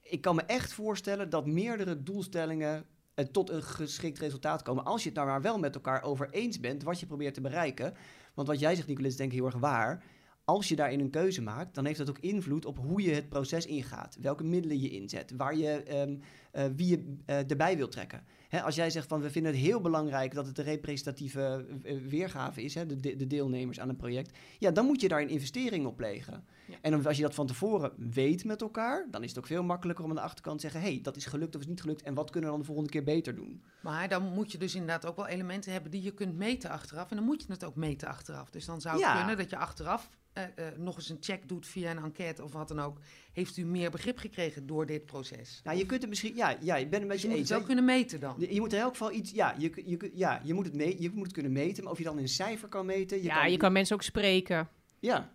ik 0.00 0.20
kan 0.20 0.34
me 0.34 0.42
echt 0.42 0.72
voorstellen 0.72 1.30
dat 1.30 1.46
meerdere 1.46 2.02
doelstellingen 2.02 2.86
eh, 3.14 3.24
tot 3.24 3.50
een 3.50 3.62
geschikt 3.62 4.18
resultaat 4.18 4.62
komen. 4.62 4.84
Als 4.84 5.02
je 5.02 5.08
het 5.08 5.16
nou 5.16 5.28
maar 5.28 5.42
wel 5.42 5.58
met 5.58 5.74
elkaar 5.74 6.02
over 6.02 6.30
eens 6.30 6.60
bent 6.60 6.82
wat 6.82 7.00
je 7.00 7.06
probeert 7.06 7.34
te 7.34 7.40
bereiken. 7.40 7.94
Want 8.34 8.48
wat 8.48 8.60
jij 8.60 8.74
zegt, 8.74 8.88
Nicolas, 8.88 9.10
is 9.10 9.16
denk 9.16 9.30
ik 9.30 9.36
heel 9.36 9.46
erg 9.46 9.58
waar 9.58 10.04
als 10.44 10.68
je 10.68 10.76
daarin 10.76 11.00
een 11.00 11.10
keuze 11.10 11.42
maakt, 11.42 11.74
dan 11.74 11.84
heeft 11.84 11.98
dat 11.98 12.08
ook 12.08 12.18
invloed 12.18 12.64
op 12.64 12.78
hoe 12.78 13.02
je 13.02 13.14
het 13.14 13.28
proces 13.28 13.66
ingaat. 13.66 14.16
Welke 14.20 14.44
middelen 14.44 14.80
je 14.80 14.90
inzet, 14.90 15.32
waar 15.36 15.56
je, 15.56 15.68
ehm, 15.68 16.16
eh, 16.50 16.64
wie 16.76 16.88
je 16.88 17.16
uh, 17.26 17.50
erbij 17.50 17.76
wil 17.76 17.88
trekken. 17.88 18.24
Hè, 18.48 18.62
als 18.62 18.74
jij 18.74 18.90
zegt 18.90 19.08
van 19.08 19.20
we 19.20 19.30
vinden 19.30 19.52
het 19.52 19.60
heel 19.60 19.80
belangrijk 19.80 20.34
dat 20.34 20.46
het 20.46 20.58
een 20.58 20.64
representatieve 20.64 21.66
uh, 21.84 22.08
weergave 22.08 22.62
is, 22.62 22.74
hè, 22.74 22.86
de, 22.86 23.16
de, 23.16 23.26
deelnemers 23.26 23.80
aan 23.80 23.88
een 23.88 23.96
project, 23.96 24.38
ja, 24.58 24.70
dan 24.70 24.86
moet 24.86 25.00
je 25.00 25.08
daar 25.08 25.20
een 25.20 25.28
investering 25.28 25.86
op 25.86 25.96
plegen. 25.96 26.44
Ja. 26.66 26.76
En 26.80 27.06
als 27.06 27.16
je 27.16 27.22
dat 27.22 27.34
van 27.34 27.46
tevoren 27.46 27.92
weet 27.96 28.44
met 28.44 28.60
elkaar, 28.60 29.06
dan 29.10 29.22
is 29.22 29.28
het 29.28 29.38
ook 29.38 29.46
veel 29.46 29.62
makkelijker 29.62 30.04
om 30.04 30.10
aan 30.10 30.16
de 30.16 30.22
achterkant 30.22 30.60
te 30.60 30.62
zeggen: 30.62 30.80
hé, 30.80 30.94
hey, 30.94 31.02
dat 31.02 31.16
is 31.16 31.26
gelukt 31.26 31.54
of 31.54 31.60
is 31.60 31.66
niet 31.66 31.80
gelukt 31.80 32.02
en 32.02 32.14
wat 32.14 32.30
kunnen 32.30 32.50
we 32.50 32.56
dan 32.56 32.60
de 32.60 32.72
volgende 32.72 32.90
keer 32.90 33.04
beter 33.04 33.34
doen. 33.34 33.62
Maar 33.80 34.08
dan 34.08 34.22
moet 34.22 34.52
je 34.52 34.58
dus 34.58 34.74
inderdaad 34.74 35.06
ook 35.06 35.16
wel 35.16 35.26
elementen 35.26 35.72
hebben 35.72 35.90
die 35.90 36.02
je 36.02 36.14
kunt 36.14 36.36
meten 36.36 36.70
achteraf. 36.70 37.10
En 37.10 37.16
dan 37.16 37.24
moet 37.24 37.42
je 37.42 37.52
het 37.52 37.64
ook 37.64 37.76
meten 37.76 38.08
achteraf. 38.08 38.50
Dus 38.50 38.64
dan 38.64 38.80
zou 38.80 38.94
het 38.94 39.04
ja. 39.04 39.16
kunnen 39.16 39.36
dat 39.36 39.50
je 39.50 39.56
achteraf 39.56 40.10
uh, 40.38 40.44
uh, 40.44 40.66
nog 40.76 40.96
eens 40.96 41.08
een 41.08 41.16
check 41.20 41.48
doet 41.48 41.66
via 41.66 41.90
een 41.90 42.02
enquête 42.04 42.42
of 42.42 42.52
wat 42.52 42.68
dan 42.68 42.80
ook, 42.80 42.98
heeft 43.32 43.56
u 43.56 43.64
meer 43.64 43.90
begrip 43.90 44.18
gekregen 44.18 44.66
door 44.66 44.86
dit 44.86 45.06
proces? 45.06 45.60
Nou, 45.64 45.78
je 45.78 45.86
kunt 45.86 46.00
het 46.00 46.10
misschien, 46.10 46.34
ja, 46.36 46.56
ja 46.60 46.76
je 46.76 46.88
bent 46.88 47.02
een 47.02 47.08
beetje 47.08 47.28
dus 47.28 47.36
je 47.36 47.38
eens. 47.38 47.38
moet 47.38 47.48
het 47.48 47.58
wel 47.58 47.66
kunnen 47.66 47.84
meten 47.84 48.20
dan. 48.20 48.36
Je 48.38 48.60
moet 48.60 48.72
in 48.72 48.78
elk 48.78 48.90
geval 48.90 49.12
iets, 49.12 49.30
ja, 49.30 49.54
je, 49.58 49.72
je, 49.84 50.10
ja, 50.14 50.40
je, 50.44 50.54
moet 50.54 50.64
het 50.64 50.74
mee, 50.74 51.02
je 51.02 51.10
moet 51.14 51.24
het 51.24 51.32
kunnen 51.32 51.52
meten, 51.52 51.82
maar 51.82 51.92
of 51.92 51.98
je 51.98 52.04
dan 52.04 52.18
in 52.18 52.28
cijfer 52.28 52.68
kan 52.68 52.86
meten. 52.86 53.16
Je 53.16 53.22
ja, 53.22 53.40
kan, 53.40 53.50
je 53.50 53.56
kan 53.56 53.72
mensen 53.72 53.96
ook 53.96 54.02
spreken. 54.02 54.68
Ja. 55.00 55.32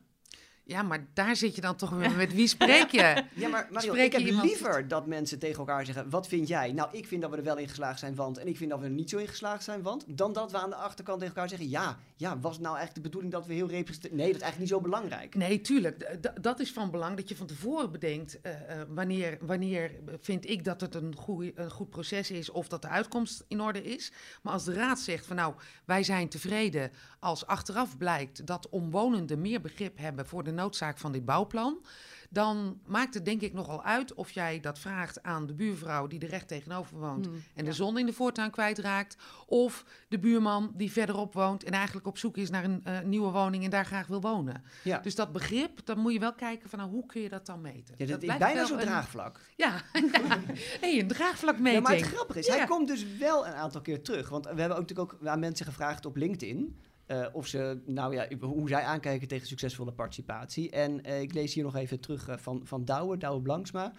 Ja, 0.69 0.81
maar 0.81 1.07
daar 1.13 1.35
zit 1.35 1.55
je 1.55 1.61
dan 1.61 1.75
toch 1.75 1.89
weer 1.89 2.11
met 2.23 2.33
wie 2.33 2.47
spreek 2.47 2.91
je? 2.91 3.23
ja, 3.33 3.47
maar 3.47 3.67
Mario, 3.71 3.93
ik 3.93 4.11
heb 4.11 4.21
liever 4.21 4.87
dat 4.87 5.07
mensen 5.07 5.39
tegen 5.39 5.57
elkaar 5.57 5.85
zeggen: 5.85 6.09
wat 6.09 6.27
vind 6.27 6.47
jij? 6.47 6.71
Nou, 6.71 6.89
ik 6.91 7.07
vind 7.07 7.21
dat 7.21 7.31
we 7.31 7.37
er 7.37 7.43
wel 7.43 7.57
in 7.57 7.67
geslaagd 7.67 7.99
zijn, 7.99 8.15
want 8.15 8.37
en 8.37 8.47
ik 8.47 8.57
vind 8.57 8.69
dat 8.69 8.79
we 8.79 8.85
er 8.85 8.91
niet 8.91 9.09
zo 9.09 9.17
in 9.17 9.27
geslaagd 9.27 9.63
zijn, 9.63 9.81
want 9.81 10.03
dan 10.07 10.33
dat 10.33 10.51
we 10.51 10.57
aan 10.57 10.69
de 10.69 10.75
achterkant 10.75 11.19
tegen 11.19 11.35
elkaar 11.35 11.49
zeggen: 11.49 11.69
ja, 11.69 11.97
ja, 12.15 12.39
was 12.39 12.53
het 12.53 12.61
nou 12.61 12.75
eigenlijk 12.77 12.95
de 12.95 13.09
bedoeling 13.09 13.31
dat 13.33 13.45
we 13.45 13.53
heel 13.53 13.67
representatief? 13.67 14.17
Nee, 14.17 14.27
dat 14.27 14.35
is 14.35 14.41
eigenlijk 14.41 14.71
niet 14.71 14.81
zo 14.81 14.89
belangrijk. 14.89 15.35
Nee, 15.35 15.61
tuurlijk. 15.61 16.17
dat 16.41 16.59
is 16.59 16.71
van 16.71 16.91
belang 16.91 17.15
dat 17.15 17.29
je 17.29 17.35
van 17.35 17.47
tevoren 17.47 17.91
bedenkt 17.91 18.39
uh, 18.43 18.51
uh, 18.51 18.81
wanneer, 18.89 19.37
wanneer 19.41 19.91
vind 20.19 20.49
ik 20.49 20.63
dat 20.63 20.81
het 20.81 20.95
een 20.95 21.15
een 21.55 21.69
goed 21.69 21.89
proces 21.89 22.31
is 22.31 22.49
of 22.49 22.67
dat 22.67 22.81
de 22.81 22.87
uitkomst 22.87 23.45
in 23.47 23.61
orde 23.61 23.83
is. 23.83 24.11
Maar 24.41 24.53
als 24.53 24.63
de 24.63 24.73
raad 24.73 24.99
zegt 24.99 25.25
van 25.25 25.35
nou, 25.35 25.53
wij 25.85 26.03
zijn 26.03 26.29
tevreden 26.29 26.91
als 27.19 27.45
achteraf 27.45 27.97
blijkt 27.97 28.45
dat 28.45 28.69
omwonenden 28.69 29.41
meer 29.41 29.61
begrip 29.61 29.97
hebben 29.97 30.27
voor 30.27 30.43
de 30.43 30.51
noodzaak 30.59 30.97
van 30.97 31.11
dit 31.11 31.25
bouwplan, 31.25 31.81
dan 32.29 32.79
maakt 32.85 33.13
het 33.13 33.25
denk 33.25 33.41
ik 33.41 33.53
nogal 33.53 33.83
uit 33.83 34.13
of 34.13 34.31
jij 34.31 34.59
dat 34.59 34.79
vraagt 34.79 35.23
aan 35.23 35.45
de 35.45 35.53
buurvrouw 35.53 36.07
die 36.07 36.19
er 36.19 36.29
recht 36.29 36.47
tegenover 36.47 36.97
woont 36.97 37.25
Hmm, 37.25 37.43
en 37.55 37.65
de 37.65 37.73
zon 37.73 37.97
in 37.97 38.05
de 38.05 38.13
voortuin 38.13 38.51
kwijtraakt, 38.51 39.17
of 39.45 39.85
de 40.07 40.19
buurman 40.19 40.71
die 40.75 40.91
verderop 40.91 41.33
woont 41.33 41.63
en 41.63 41.71
eigenlijk 41.71 42.07
op 42.07 42.17
zoek 42.17 42.37
is 42.37 42.49
naar 42.49 42.63
een 42.63 42.83
uh, 42.87 42.99
nieuwe 42.99 43.31
woning 43.31 43.63
en 43.63 43.69
daar 43.69 43.85
graag 43.85 44.07
wil 44.07 44.21
wonen. 44.21 44.63
Ja. 44.83 44.97
Dus 44.99 45.15
dat 45.15 45.31
begrip, 45.31 45.85
dan 45.85 45.99
moet 45.99 46.13
je 46.13 46.19
wel 46.19 46.33
kijken 46.33 46.69
van 46.69 46.79
nou, 46.79 46.91
hoe 46.91 47.05
kun 47.05 47.21
je 47.21 47.29
dat 47.29 47.45
dan 47.45 47.61
meten. 47.61 47.95
Ja, 47.97 48.05
dat, 48.05 48.21
dat 48.21 48.29
is 48.29 48.37
bijna 48.37 48.65
zo'n 48.65 48.79
draagvlak. 48.79 49.39
Ja, 49.55 49.81
nee, 50.81 50.99
een 50.99 51.07
draagvlakmeting. 51.07 51.75
Ja, 51.75 51.89
maar 51.89 51.97
het 51.97 52.13
grappige 52.13 52.39
is, 52.39 52.47
hij 52.47 52.65
komt 52.65 52.87
dus 52.87 53.17
wel 53.17 53.47
een 53.47 53.53
aantal 53.53 53.81
keer 53.81 54.01
terug. 54.01 54.29
Want 54.29 54.45
we 54.45 54.59
hebben 54.59 54.77
ook 54.77 54.87
natuurlijk 54.87 55.13
ook 55.13 55.27
aan 55.27 55.39
mensen 55.39 55.65
gevraagd 55.65 56.05
op 56.05 56.15
LinkedIn. 56.15 56.77
Uh, 57.11 57.27
of 57.31 57.47
ze, 57.47 57.81
nou 57.85 58.13
ja, 58.13 58.27
hoe 58.39 58.67
zij 58.67 58.83
aankijken 58.83 59.27
tegen 59.27 59.47
succesvolle 59.47 59.91
participatie. 59.91 60.69
En 60.69 61.07
uh, 61.07 61.21
ik 61.21 61.33
lees 61.33 61.53
hier 61.53 61.63
nog 61.63 61.75
even 61.75 61.99
terug 61.99 62.29
uh, 62.29 62.37
van, 62.37 62.61
van 62.63 62.85
Douwe, 62.85 63.17
Douwe 63.17 63.41
Blanksma. 63.41 63.93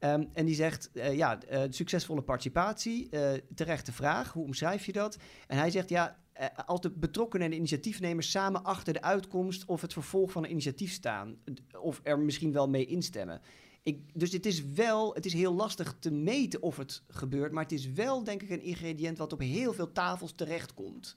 Um, 0.00 0.28
en 0.32 0.46
die 0.46 0.54
zegt, 0.54 0.90
ja, 0.92 1.38
succesvolle 1.70 2.22
participatie, 2.22 3.08
terechte 3.54 3.92
vraag, 3.92 4.32
hoe 4.32 4.44
omschrijf 4.44 4.86
je 4.86 4.92
dat? 4.92 5.18
En 5.46 5.58
hij 5.58 5.70
zegt, 5.70 5.88
ja, 5.88 6.18
als 6.66 6.80
de 6.80 6.90
betrokkenen 6.90 7.44
en 7.44 7.50
de 7.50 7.56
initiatiefnemers 7.56 8.30
samen 8.30 8.64
achter 8.64 8.92
de 8.92 9.02
uitkomst 9.02 9.64
of 9.64 9.80
het 9.80 9.92
vervolg 9.92 10.32
van 10.32 10.44
een 10.44 10.50
initiatief 10.50 10.92
staan, 10.92 11.36
of 11.80 12.00
er 12.02 12.18
misschien 12.18 12.52
wel 12.52 12.68
mee 12.68 12.86
instemmen. 12.86 13.40
Ik, 13.82 14.00
dus 14.14 14.32
het 14.32 14.46
is 14.46 14.64
wel, 14.64 15.14
het 15.14 15.26
is 15.26 15.32
heel 15.32 15.54
lastig 15.54 15.96
te 15.98 16.10
meten 16.10 16.62
of 16.62 16.76
het 16.76 17.02
gebeurt, 17.08 17.52
maar 17.52 17.62
het 17.62 17.72
is 17.72 17.92
wel, 17.92 18.24
denk 18.24 18.42
ik, 18.42 18.50
een 18.50 18.62
ingrediënt 18.62 19.18
wat 19.18 19.32
op 19.32 19.40
heel 19.40 19.72
veel 19.72 19.92
tafels 19.92 20.32
terechtkomt. 20.32 21.16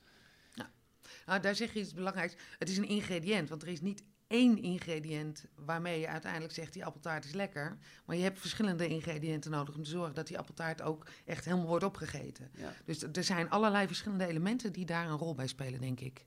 Nou, 1.29 1.41
daar 1.41 1.55
zeg 1.55 1.73
je 1.73 1.79
iets 1.79 1.93
belangrijks. 1.93 2.35
Het 2.57 2.69
is 2.69 2.77
een 2.77 2.87
ingrediënt, 2.87 3.49
want 3.49 3.61
er 3.61 3.67
is 3.67 3.81
niet 3.81 4.03
één 4.27 4.61
ingrediënt 4.61 5.45
waarmee 5.55 5.99
je 5.99 6.07
uiteindelijk 6.07 6.53
zegt 6.53 6.73
die 6.73 6.85
appeltaart 6.85 7.25
is 7.25 7.33
lekker. 7.33 7.77
Maar 8.05 8.15
je 8.15 8.23
hebt 8.23 8.39
verschillende 8.39 8.87
ingrediënten 8.87 9.51
nodig 9.51 9.75
om 9.75 9.83
te 9.83 9.89
zorgen 9.89 10.15
dat 10.15 10.27
die 10.27 10.37
appeltaart 10.37 10.81
ook 10.81 11.05
echt 11.25 11.45
helemaal 11.45 11.67
wordt 11.67 11.83
opgegeten. 11.83 12.51
Ja. 12.57 12.73
Dus 12.85 13.03
er 13.13 13.23
zijn 13.23 13.49
allerlei 13.49 13.87
verschillende 13.87 14.27
elementen 14.27 14.71
die 14.71 14.85
daar 14.85 15.09
een 15.09 15.17
rol 15.17 15.35
bij 15.35 15.47
spelen, 15.47 15.81
denk 15.81 15.99
ik. 15.99 16.25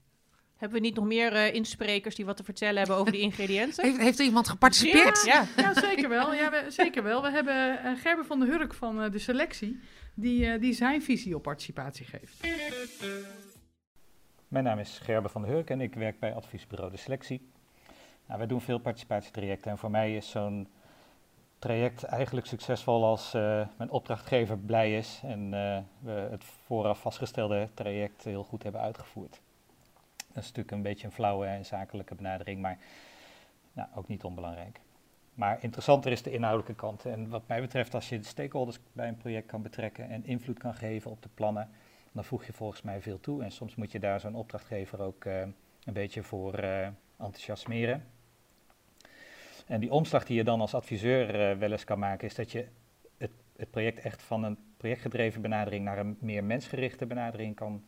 Hebben 0.56 0.80
we 0.80 0.86
niet 0.86 0.96
nog 0.96 1.04
meer 1.04 1.32
uh, 1.32 1.54
insprekers 1.54 2.14
die 2.14 2.24
wat 2.24 2.36
te 2.36 2.44
vertellen 2.44 2.78
hebben 2.78 2.96
over 2.96 3.12
die 3.12 3.20
ingrediënten? 3.30 3.84
heeft, 3.84 3.98
heeft 3.98 4.18
er 4.18 4.24
iemand 4.24 4.48
geparticipeerd? 4.48 5.24
Ja, 5.24 5.46
ja. 5.56 5.62
ja 5.62 5.80
zeker 5.80 6.08
wel. 6.08 6.34
Ja, 6.34 6.50
we, 6.50 6.64
zeker 6.68 7.02
wel. 7.02 7.22
We 7.22 7.30
hebben 7.30 7.80
uh, 7.84 8.00
Gerben 8.00 8.24
van 8.24 8.40
der 8.40 8.48
Hurk 8.48 8.74
van 8.74 9.04
uh, 9.04 9.10
de 9.10 9.18
selectie, 9.18 9.80
die, 10.14 10.46
uh, 10.46 10.60
die 10.60 10.72
zijn 10.72 11.02
visie 11.02 11.36
op 11.36 11.42
participatie 11.42 12.06
geeft. 12.06 12.40
Mijn 14.52 14.64
naam 14.64 14.78
is 14.78 14.98
Gerben 14.98 15.30
van 15.30 15.42
der 15.42 15.50
Hurk 15.50 15.70
en 15.70 15.80
ik 15.80 15.94
werk 15.94 16.18
bij 16.18 16.34
adviesbureau 16.34 16.90
De 16.90 16.96
Selectie. 16.96 17.50
Nou, 18.26 18.38
wij 18.38 18.46
doen 18.46 18.60
veel 18.60 18.78
participatietrajecten 18.78 19.70
en 19.70 19.78
voor 19.78 19.90
mij 19.90 20.16
is 20.16 20.30
zo'n 20.30 20.68
traject 21.58 22.02
eigenlijk 22.02 22.46
succesvol 22.46 23.04
als 23.04 23.34
uh, 23.34 23.66
mijn 23.76 23.90
opdrachtgever 23.90 24.58
blij 24.58 24.96
is 24.96 25.20
en 25.24 25.40
uh, 25.44 25.78
we 25.98 26.10
het 26.30 26.44
vooraf 26.44 27.00
vastgestelde 27.00 27.68
traject 27.74 28.24
heel 28.24 28.44
goed 28.44 28.62
hebben 28.62 28.80
uitgevoerd. 28.80 29.40
Dat 30.16 30.42
is 30.42 30.48
natuurlijk 30.48 30.70
een 30.70 30.82
beetje 30.82 31.06
een 31.06 31.12
flauwe 31.12 31.46
en 31.46 31.64
zakelijke 31.64 32.14
benadering, 32.14 32.60
maar 32.60 32.78
nou, 33.72 33.88
ook 33.94 34.08
niet 34.08 34.24
onbelangrijk. 34.24 34.80
Maar 35.34 35.58
interessanter 35.60 36.12
is 36.12 36.22
de 36.22 36.32
inhoudelijke 36.32 36.74
kant. 36.74 37.04
En 37.04 37.28
wat 37.28 37.46
mij 37.46 37.60
betreft, 37.60 37.94
als 37.94 38.08
je 38.08 38.18
de 38.18 38.26
stakeholders 38.26 38.78
bij 38.92 39.08
een 39.08 39.16
project 39.16 39.46
kan 39.46 39.62
betrekken 39.62 40.08
en 40.08 40.24
invloed 40.24 40.58
kan 40.58 40.74
geven 40.74 41.10
op 41.10 41.22
de 41.22 41.30
plannen, 41.34 41.70
dan 42.12 42.24
voeg 42.24 42.44
je 42.44 42.52
volgens 42.52 42.82
mij 42.82 43.00
veel 43.00 43.20
toe. 43.20 43.42
En 43.42 43.50
soms 43.50 43.74
moet 43.74 43.92
je 43.92 43.98
daar 43.98 44.20
zo'n 44.20 44.34
opdrachtgever 44.34 45.00
ook 45.00 45.24
uh, 45.24 45.40
een 45.84 45.92
beetje 45.92 46.22
voor 46.22 46.64
uh, 46.64 46.86
enthousiasmeren. 47.18 48.06
En 49.66 49.80
die 49.80 49.90
omslag 49.90 50.24
die 50.24 50.36
je 50.36 50.44
dan 50.44 50.60
als 50.60 50.74
adviseur 50.74 51.50
uh, 51.50 51.58
wel 51.58 51.70
eens 51.70 51.84
kan 51.84 51.98
maken, 51.98 52.28
is 52.28 52.34
dat 52.34 52.52
je 52.52 52.66
het, 53.16 53.30
het, 53.56 53.70
project 53.70 53.98
echt 53.98 54.22
van 54.22 54.42
een 54.42 54.58
projectgedreven 54.76 55.42
benadering 55.42 55.84
naar 55.84 55.98
een 55.98 56.16
meer 56.20 56.44
mensgerichte 56.44 57.06
benadering 57.06 57.54
kan 57.54 57.84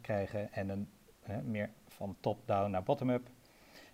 krijgen. 0.00 0.52
En 0.52 0.68
een 0.68 0.88
meer 1.50 1.70
van 1.86 2.16
top-down 2.20 2.70
naar 2.70 2.82
bottom-up. 2.82 3.28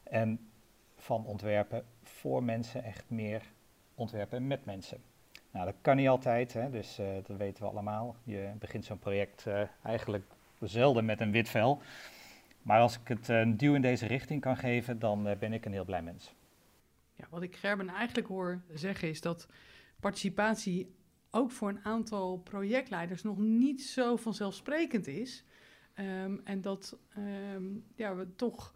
En 0.02 0.48
van 0.96 1.26
ontwerpen 1.26 1.84
voor 2.02 2.42
mensen 2.42 2.84
echt 2.84 3.04
meer 3.10 3.42
ontwerpen 3.94 4.46
met 4.46 4.64
mensen. 4.64 5.02
Nou, 5.54 5.66
dat 5.66 5.74
kan 5.80 5.96
niet 5.96 6.08
altijd, 6.08 6.52
hè, 6.52 6.70
dus 6.70 6.98
uh, 6.98 7.06
dat 7.26 7.36
weten 7.36 7.62
we 7.62 7.68
allemaal. 7.68 8.16
Je 8.24 8.52
begint 8.58 8.84
zo'n 8.84 8.98
project 8.98 9.44
uh, 9.46 9.62
eigenlijk 9.82 10.24
zelden 10.60 11.04
met 11.04 11.20
een 11.20 11.30
wit 11.30 11.48
vel. 11.48 11.82
Maar 12.62 12.80
als 12.80 12.98
ik 12.98 13.08
het 13.08 13.28
een 13.28 13.56
duw 13.56 13.74
in 13.74 13.82
deze 13.82 14.06
richting 14.06 14.40
kan 14.40 14.56
geven, 14.56 14.98
dan 14.98 15.36
ben 15.38 15.52
ik 15.52 15.64
een 15.64 15.72
heel 15.72 15.84
blij 15.84 16.02
mens. 16.02 16.34
Ja, 17.12 17.26
wat 17.30 17.42
ik 17.42 17.56
Gerben 17.56 17.88
eigenlijk 17.88 18.28
hoor 18.28 18.62
zeggen 18.72 19.08
is 19.08 19.20
dat 19.20 19.48
participatie 20.00 20.94
ook 21.30 21.50
voor 21.50 21.68
een 21.68 21.84
aantal 21.84 22.38
projectleiders 22.38 23.22
nog 23.22 23.38
niet 23.38 23.82
zo 23.82 24.16
vanzelfsprekend 24.16 25.06
is. 25.06 25.44
Um, 25.98 26.40
en 26.44 26.60
dat 26.60 26.98
um, 27.54 27.84
ja, 27.94 28.14
we 28.14 28.34
toch 28.34 28.74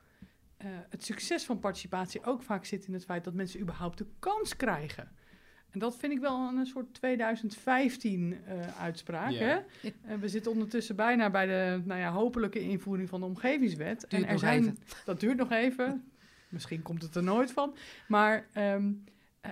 het 0.88 1.04
succes 1.04 1.44
van 1.44 1.58
participatie 1.58 2.24
ook 2.24 2.42
vaak 2.42 2.64
zit 2.64 2.86
in 2.86 2.92
het 2.92 3.04
feit 3.04 3.24
dat 3.24 3.34
mensen 3.34 3.60
überhaupt 3.60 3.98
de 3.98 4.06
kans 4.18 4.56
krijgen. 4.56 5.16
En 5.70 5.78
dat 5.78 5.96
vind 5.96 6.12
ik 6.12 6.18
wel 6.18 6.48
een 6.48 6.66
soort 6.66 6.94
2015 6.94 8.20
uh, 8.30 8.36
uitspraak. 8.80 9.30
Ja. 9.30 9.38
Hè? 9.38 9.58
Uh, 9.82 10.20
we 10.20 10.28
zitten 10.28 10.52
ondertussen 10.52 10.96
bijna 10.96 11.30
bij 11.30 11.46
de 11.46 11.82
nou 11.84 12.00
ja, 12.00 12.10
hopelijke 12.10 12.60
invoering 12.60 13.08
van 13.08 13.20
de 13.20 13.26
omgevingswet. 13.26 14.04
Duurt 14.08 14.22
en 14.22 14.28
er 14.28 14.38
zijn, 14.38 14.62
even. 14.62 14.78
Dat 15.04 15.20
duurt 15.20 15.36
nog 15.36 15.50
even. 15.50 16.10
Misschien 16.48 16.82
komt 16.82 17.02
het 17.02 17.14
er 17.14 17.22
nooit 17.22 17.52
van. 17.52 17.76
Maar 18.08 18.46
um, 18.56 19.04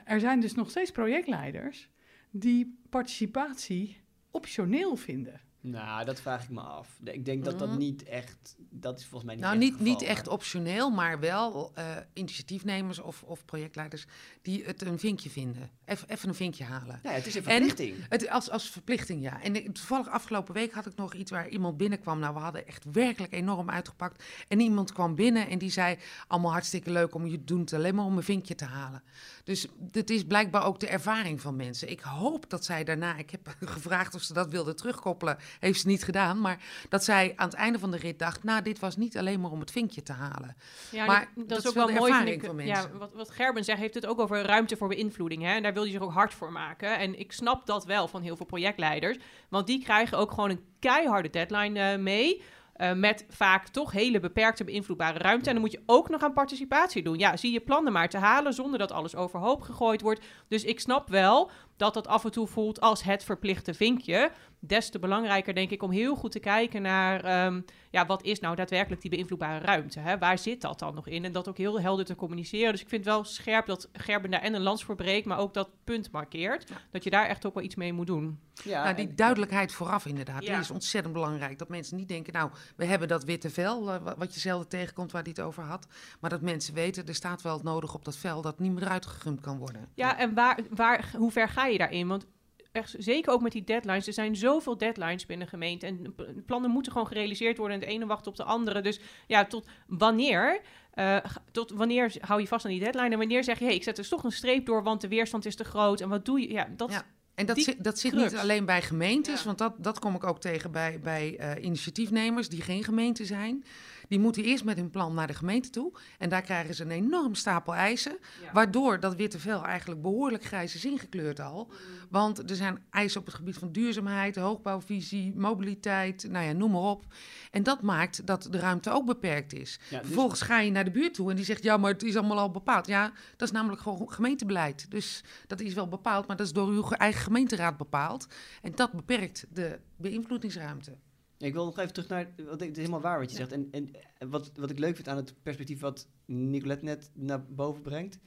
er 0.04 0.20
zijn 0.20 0.40
dus 0.40 0.54
nog 0.54 0.70
steeds 0.70 0.90
projectleiders 0.90 1.88
die 2.30 2.78
participatie 2.90 4.00
optioneel 4.30 4.96
vinden. 4.96 5.40
Nou, 5.60 6.04
dat 6.04 6.20
vraag 6.20 6.42
ik 6.42 6.50
me 6.50 6.60
af. 6.60 6.88
Ik 7.04 7.24
denk 7.24 7.44
dat 7.44 7.58
dat 7.58 7.68
Mhm. 7.68 7.78
niet 7.78 8.02
echt... 8.02 8.56
Dat 8.70 8.98
is 8.98 9.06
volgens 9.06 9.24
mij 9.24 9.34
niet 9.34 9.44
Nou, 9.44 9.56
echt 9.56 9.64
niet, 9.64 9.72
geval, 9.78 9.92
niet 9.92 10.02
echt 10.02 10.28
optioneel, 10.28 10.90
maar 10.90 11.20
wel 11.20 11.70
eh, 11.74 11.84
initiatiefnemers 12.12 12.98
of, 12.98 13.22
of 13.22 13.44
projectleiders 13.44 14.06
die 14.42 14.64
het 14.64 14.82
een 14.82 14.98
vinkje 14.98 15.30
vinden. 15.30 15.70
Even, 15.84 16.08
even 16.08 16.28
een 16.28 16.34
vinkje 16.34 16.64
halen. 16.64 17.00
Ja, 17.02 17.10
het 17.10 17.26
is 17.26 17.34
een 17.34 17.44
En- 17.44 17.50
verplichting. 17.50 17.96
Het, 18.08 18.28
als, 18.30 18.50
als 18.50 18.70
verplichting, 18.70 19.22
ja. 19.22 19.42
En 19.42 19.72
toevallig 19.72 20.08
afgelopen 20.08 20.54
week 20.54 20.72
had 20.72 20.86
ik 20.86 20.96
nog 20.96 21.14
iets 21.14 21.30
waar 21.30 21.48
iemand 21.48 21.76
binnenkwam. 21.76 22.18
Nou, 22.18 22.34
we 22.34 22.40
hadden 22.40 22.66
echt 22.66 22.84
werkelijk 22.92 23.32
enorm 23.32 23.70
uitgepakt. 23.70 24.24
En 24.48 24.60
iemand 24.60 24.92
kwam 24.92 25.14
binnen 25.14 25.48
en 25.48 25.58
die 25.58 25.70
zei... 25.70 25.98
allemaal 26.26 26.52
hartstikke 26.52 26.90
leuk 26.90 27.14
om 27.14 27.26
je 27.26 27.38
te 27.38 27.44
doen, 27.44 27.60
het 27.60 27.72
alleen 27.72 27.94
maar 27.94 28.04
om 28.04 28.16
een 28.16 28.22
vinkje 28.22 28.54
te 28.54 28.64
halen. 28.64 29.02
Dus 29.44 29.66
dit 29.78 30.10
is 30.10 30.24
blijkbaar 30.24 30.64
ook 30.64 30.80
de 30.80 30.88
ervaring 30.88 31.40
van 31.40 31.56
mensen. 31.56 31.90
Ik 31.90 32.00
hoop 32.00 32.50
dat 32.50 32.64
zij 32.64 32.84
daarna... 32.84 33.16
Ik 33.16 33.30
heb 33.30 33.56
gevraagd 33.60 34.14
of 34.14 34.22
ze 34.22 34.32
dat 34.32 34.48
wilde 34.50 34.74
terugkoppelen. 34.74 35.38
Heeft 35.60 35.80
ze 35.80 35.86
niet 35.86 36.04
gedaan. 36.04 36.40
Maar 36.40 36.58
dat 36.88 37.04
zij 37.04 37.32
aan 37.36 37.48
het 37.48 37.56
einde 37.56 37.78
van 37.78 37.90
de 37.90 37.96
rit 37.96 38.18
dacht... 38.18 38.44
nou, 38.44 38.62
dit 38.62 38.78
was 38.78 38.96
niet 38.96 39.18
alleen 39.18 39.40
maar 39.40 39.50
om 39.50 39.60
het 39.60 39.70
vinkje 39.70 40.02
te 40.02 40.12
halen. 40.12 40.56
Ja, 40.90 41.06
Maar 41.06 41.28
dat, 41.34 41.48
dat 41.48 41.58
is 41.58 41.66
ook 41.68 41.74
wel 41.74 41.88
mooi. 41.88 41.96
Vind 41.96 42.08
ervaring 42.08 42.42
ik, 42.42 42.44
van 42.46 42.56
ja, 42.58 42.72
mensen. 42.74 42.98
wat, 42.98 43.12
wat 43.14 43.30
Gerben 43.30 43.64
zegt, 43.64 43.78
heeft 43.78 43.94
het 43.94 44.06
ook 44.06 44.20
over 44.20 44.42
ruimte 44.42 44.76
voor 44.76 44.88
beïnvloeding. 44.88 45.42
Hè? 45.42 45.54
En 45.54 45.62
daar 45.62 45.72
wil 45.72 45.84
je 45.84 45.92
zich 45.92 46.00
ook 46.00 46.12
hard 46.12 46.34
voor 46.34 46.52
maken. 46.52 46.98
En 46.98 47.18
ik 47.18 47.32
snap 47.32 47.66
dat 47.66 47.84
wel 47.84 48.08
van 48.08 48.22
heel 48.22 48.36
veel 48.36 48.46
projectleiders. 48.46 49.18
Want 49.48 49.66
die 49.66 49.82
krijgen 49.84 50.18
ook 50.18 50.30
gewoon 50.30 50.50
een 50.50 50.64
keiharde 50.78 51.30
deadline 51.30 51.80
eh, 51.80 51.98
mee. 51.98 52.42
eh, 52.72 52.92
met 52.92 53.24
vaak 53.28 53.68
toch 53.68 53.92
hele 53.92 54.20
beperkte 54.20 54.64
beïnvloedbare 54.64 55.18
ruimte. 55.18 55.46
En 55.48 55.52
dan 55.52 55.62
moet 55.62 55.72
je 55.72 55.82
ook 55.86 56.08
nog 56.08 56.22
aan 56.22 56.32
participatie 56.32 57.02
doen. 57.02 57.18
Ja, 57.18 57.36
zie 57.36 57.52
je 57.52 57.60
plannen 57.60 57.92
maar 57.92 58.08
te 58.08 58.18
halen 58.18 58.52
zonder 58.52 58.78
dat 58.78 58.92
alles 58.92 59.14
overhoop 59.16 59.62
gegooid 59.62 60.00
wordt. 60.00 60.24
Dus 60.48 60.64
ik 60.64 60.80
snap 60.80 61.08
wel 61.08 61.50
dat 61.76 61.94
dat 61.94 62.06
af 62.06 62.24
en 62.24 62.30
toe 62.30 62.46
voelt 62.46 62.80
als 62.80 63.02
het 63.02 63.24
verplichte 63.24 63.74
vinkje. 63.74 64.30
Des 64.66 64.90
te 64.90 64.98
belangrijker 64.98 65.54
denk 65.54 65.70
ik 65.70 65.82
om 65.82 65.90
heel 65.90 66.14
goed 66.16 66.32
te 66.32 66.38
kijken 66.40 66.82
naar... 66.82 67.24
ehm, 67.24 67.60
ja, 67.90 68.06
wat 68.06 68.22
is 68.24 68.40
nou 68.40 68.56
daadwerkelijk 68.56 69.00
die 69.02 69.10
beïnvloedbare 69.10 69.64
ruimte? 69.64 70.00
Hè? 70.00 70.18
Waar 70.18 70.38
zit 70.38 70.60
dat 70.60 70.78
dan 70.78 70.94
nog 70.94 71.06
in? 71.08 71.24
En 71.24 71.32
dat 71.32 71.48
ook 71.48 71.56
heel 71.58 71.80
helder 71.80 72.04
te 72.04 72.14
communiceren. 72.14 72.72
Dus 72.72 72.80
ik 72.80 72.88
vind 72.88 73.04
wel 73.04 73.24
scherp 73.24 73.66
dat 73.66 73.88
Gerben 73.92 74.30
daar 74.30 74.40
en 74.42 74.54
een 74.54 74.62
lans 74.62 74.84
voor 74.84 74.94
breekt, 74.96 75.26
maar 75.26 75.38
ook 75.38 75.54
dat 75.54 75.70
punt 75.84 76.10
markeert. 76.10 76.70
Dat 76.90 77.04
je 77.04 77.10
daar 77.10 77.26
echt 77.26 77.46
ook 77.46 77.54
wel 77.54 77.62
iets 77.62 77.74
mee 77.74 77.92
moet 77.92 78.06
doen. 78.06 78.38
Ja, 78.64 78.82
nou, 78.82 78.94
die 78.96 79.08
en- 79.08 79.16
duidelijkheid 79.16 79.72
vooraf 79.72 80.06
inderdaad, 80.06 80.44
Ja. 80.44 80.52
die 80.52 80.60
is 80.62 80.70
ontzettend 80.70 81.14
belangrijk. 81.14 81.58
Dat 81.58 81.68
mensen 81.68 81.96
niet 81.96 82.08
denken, 82.08 82.32
nou, 82.32 82.50
we 82.76 82.84
hebben 82.84 83.08
dat 83.08 83.24
witte 83.24 83.50
vel, 83.50 83.92
eh, 83.92 84.02
wa- 84.02 84.14
wat 84.18 84.34
je 84.34 84.40
zelden 84.40 84.68
tegenkomt 84.68 85.12
waar 85.12 85.22
hij 85.22 85.30
het 85.36 85.44
over 85.44 85.62
had. 85.62 85.86
Maar 86.20 86.30
dat 86.30 86.40
mensen 86.40 86.74
weten, 86.74 87.06
er 87.06 87.14
staat 87.14 87.42
wel 87.42 87.54
het 87.54 87.62
nodig 87.62 87.94
op 87.94 88.04
dat 88.04 88.16
vel 88.16 88.42
dat 88.42 88.58
niet 88.58 88.72
meer 88.72 88.82
eruit 88.82 89.06
gegumd 89.06 89.40
kan 89.40 89.58
worden. 89.58 89.88
Ja, 89.94 90.18
en 90.18 90.34
waar, 90.34 90.58
waar, 90.70 91.10
hoe 91.16 91.30
ver 91.30 91.48
ga 91.48 91.66
je 91.66 91.78
daarin? 91.78 92.08
Want 92.08 92.26
echt, 92.76 92.94
zeker 92.98 93.32
ook 93.32 93.42
met 93.42 93.52
die 93.52 93.64
deadlines. 93.64 94.06
Er 94.06 94.12
zijn 94.12 94.36
zoveel 94.36 94.76
deadlines 94.76 95.26
binnen 95.26 95.46
gemeente. 95.48 95.86
En 95.86 96.14
plannen 96.46 96.70
moeten 96.70 96.92
gewoon 96.92 97.06
gerealiseerd 97.06 97.56
worden. 97.56 97.76
En 97.76 97.82
het 97.82 97.92
ene 97.92 98.06
wacht 98.06 98.26
op 98.26 98.36
de 98.36 98.44
andere. 98.44 98.80
Dus 98.80 99.00
ja, 99.26 99.44
tot 99.44 99.66
wanneer? 99.86 100.60
eh, 100.94 101.16
tot 101.52 101.70
wanneer 101.70 102.14
hou 102.20 102.40
je 102.40 102.46
vast 102.46 102.64
aan 102.64 102.70
die 102.70 102.80
deadline? 102.80 103.10
En 103.10 103.18
wanneer 103.18 103.44
zeg 103.44 103.58
je, 103.58 103.64
hey, 103.64 103.74
ik 103.74 103.82
zet 103.82 103.96
dus 103.96 104.08
toch 104.08 104.24
een 104.24 104.32
streep 104.32 104.66
door, 104.66 104.82
want 104.82 105.00
de 105.00 105.08
weerstand 105.08 105.46
is 105.46 105.56
te 105.56 105.64
groot. 105.64 106.00
En 106.00 106.08
wat 106.08 106.24
doe 106.24 106.40
je? 106.40 106.52
Ja, 106.52 106.68
dat, 106.76 106.90
Ja. 106.90 107.02
En 107.34 107.46
dat 107.46 107.58
zit, 107.58 107.84
dat 107.84 107.98
zit 107.98 108.12
crux. 108.12 108.32
niet 108.32 108.40
alleen 108.40 108.64
bij 108.64 108.82
gemeentes, 108.82 109.38
Ja. 109.38 109.44
want 109.46 109.58
dat, 109.58 109.74
dat 109.78 109.98
kom 109.98 110.14
ik 110.14 110.24
ook 110.24 110.40
tegen 110.40 110.70
bij, 110.70 111.00
bij 111.00 111.36
eh, 111.38 111.64
initiatiefnemers 111.64 112.48
die 112.48 112.62
geen 112.62 112.84
gemeente 112.84 113.24
zijn. 113.24 113.64
Die 114.08 114.18
moeten 114.18 114.44
eerst 114.44 114.64
met 114.64 114.76
hun 114.76 114.90
plan 114.90 115.14
naar 115.14 115.26
de 115.26 115.34
gemeente 115.34 115.70
toe. 115.70 115.92
En 116.18 116.28
daar 116.28 116.42
krijgen 116.42 116.74
ze 116.74 116.82
een 116.82 116.90
enorm 116.90 117.34
stapel 117.34 117.74
eisen. 117.74 118.18
Ja. 118.42 118.52
Waardoor 118.52 119.00
dat 119.00 119.14
witte 119.16 119.38
vel 119.38 119.64
eigenlijk 119.64 120.02
behoorlijk 120.02 120.44
grijs 120.44 120.74
is 120.74 120.84
ingekleurd 120.84 121.40
al. 121.40 121.70
Want 122.10 122.50
er 122.50 122.56
zijn 122.56 122.78
eisen 122.90 123.20
op 123.20 123.26
het 123.26 123.34
gebied 123.34 123.56
van 123.56 123.72
duurzaamheid, 123.72 124.36
hoogbouwvisie, 124.36 125.32
mobiliteit, 125.36 126.26
nou 126.30 126.44
ja, 126.46 126.52
noem 126.52 126.70
maar 126.70 126.80
op. 126.80 127.04
En 127.50 127.62
dat 127.62 127.82
maakt 127.82 128.26
dat 128.26 128.48
de 128.50 128.58
ruimte 128.58 128.90
ook 128.90 129.06
beperkt 129.06 129.52
is. 129.52 129.78
ja, 129.88 129.98
dus- 129.98 130.06
Vervolgens 130.06 130.40
ga 130.42 130.60
je 130.60 130.70
naar 130.70 130.84
de 130.84 130.90
buurt 130.90 131.14
toe 131.14 131.30
en 131.30 131.36
die 131.36 131.44
zegt, 131.44 131.62
ja, 131.62 131.76
maar 131.76 131.92
het 131.92 132.02
is 132.02 132.16
allemaal 132.16 132.38
al 132.38 132.50
bepaald. 132.50 132.86
Ja, 132.86 133.12
dat 133.36 133.48
is 133.48 133.54
namelijk 133.54 133.80
gewoon 133.82 134.12
gemeentebeleid. 134.12 134.90
Dus 134.90 135.24
dat 135.46 135.60
is 135.60 135.74
wel 135.74 135.88
bepaald, 135.88 136.26
maar 136.26 136.36
dat 136.36 136.46
is 136.46 136.52
door 136.52 136.68
uw 136.68 136.82
ge- 136.82 136.96
eigen 136.96 137.20
gemeenteraad 137.22 137.76
bepaald. 137.76 138.26
En 138.62 138.72
dat 138.74 138.92
beperkt 138.92 139.46
de 139.52 139.78
beïnvloedingsruimte. 139.96 140.96
Ik 141.38 141.52
wil 141.52 141.64
nog 141.64 141.78
even 141.78 141.92
terug 141.92 142.08
naar, 142.08 142.32
wat 142.36 142.60
ik, 142.60 142.68
het 142.68 142.76
is 142.76 142.82
helemaal 142.82 143.00
waar 143.00 143.18
wat 143.18 143.30
je 143.30 143.36
zegt. 143.36 143.52
En, 143.52 143.68
en 143.70 143.90
wat, 144.30 144.50
wat 144.56 144.70
ik 144.70 144.78
leuk 144.78 144.94
vind 144.94 145.08
aan 145.08 145.16
het 145.16 145.34
perspectief 145.42 145.80
wat 145.80 146.08
Nicolette 146.24 146.84
net 146.84 147.10
naar 147.14 147.44
boven 147.46 147.82
brengt, 147.82 148.18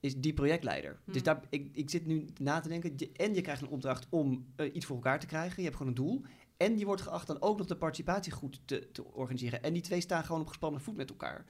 is 0.00 0.16
die 0.16 0.32
projectleider. 0.34 0.98
Dus 1.04 1.14
Hmm. 1.14 1.22
daar, 1.24 1.40
ik, 1.50 1.68
ik 1.72 1.90
zit 1.90 2.06
nu 2.06 2.26
na 2.40 2.60
te 2.60 2.68
denken, 2.68 2.92
je- 2.96 3.12
en 3.12 3.34
je 3.34 3.40
krijgt 3.40 3.62
een 3.62 3.68
opdracht 3.68 4.06
om 4.10 4.46
eh, 4.56 4.74
iets 4.74 4.86
voor 4.86 4.96
elkaar 4.96 5.20
te 5.20 5.26
krijgen. 5.26 5.56
Je 5.56 5.62
hebt 5.62 5.76
gewoon 5.76 5.88
een 5.88 5.98
doel. 6.04 6.22
En 6.56 6.78
je 6.78 6.84
wordt 6.84 7.02
geacht 7.02 7.26
dan 7.26 7.42
ook 7.42 7.58
nog 7.58 7.66
de 7.66 7.76
participatie 7.76 8.32
goed 8.32 8.60
te, 8.64 8.88
te 8.92 9.04
organiseren. 9.04 9.62
En 9.62 9.72
die 9.72 9.82
twee 9.82 10.00
staan 10.00 10.24
gewoon 10.24 10.40
op 10.40 10.46
gespannen 10.46 10.80
voet 10.80 10.96
met 10.96 11.10
elkaar. 11.10 11.44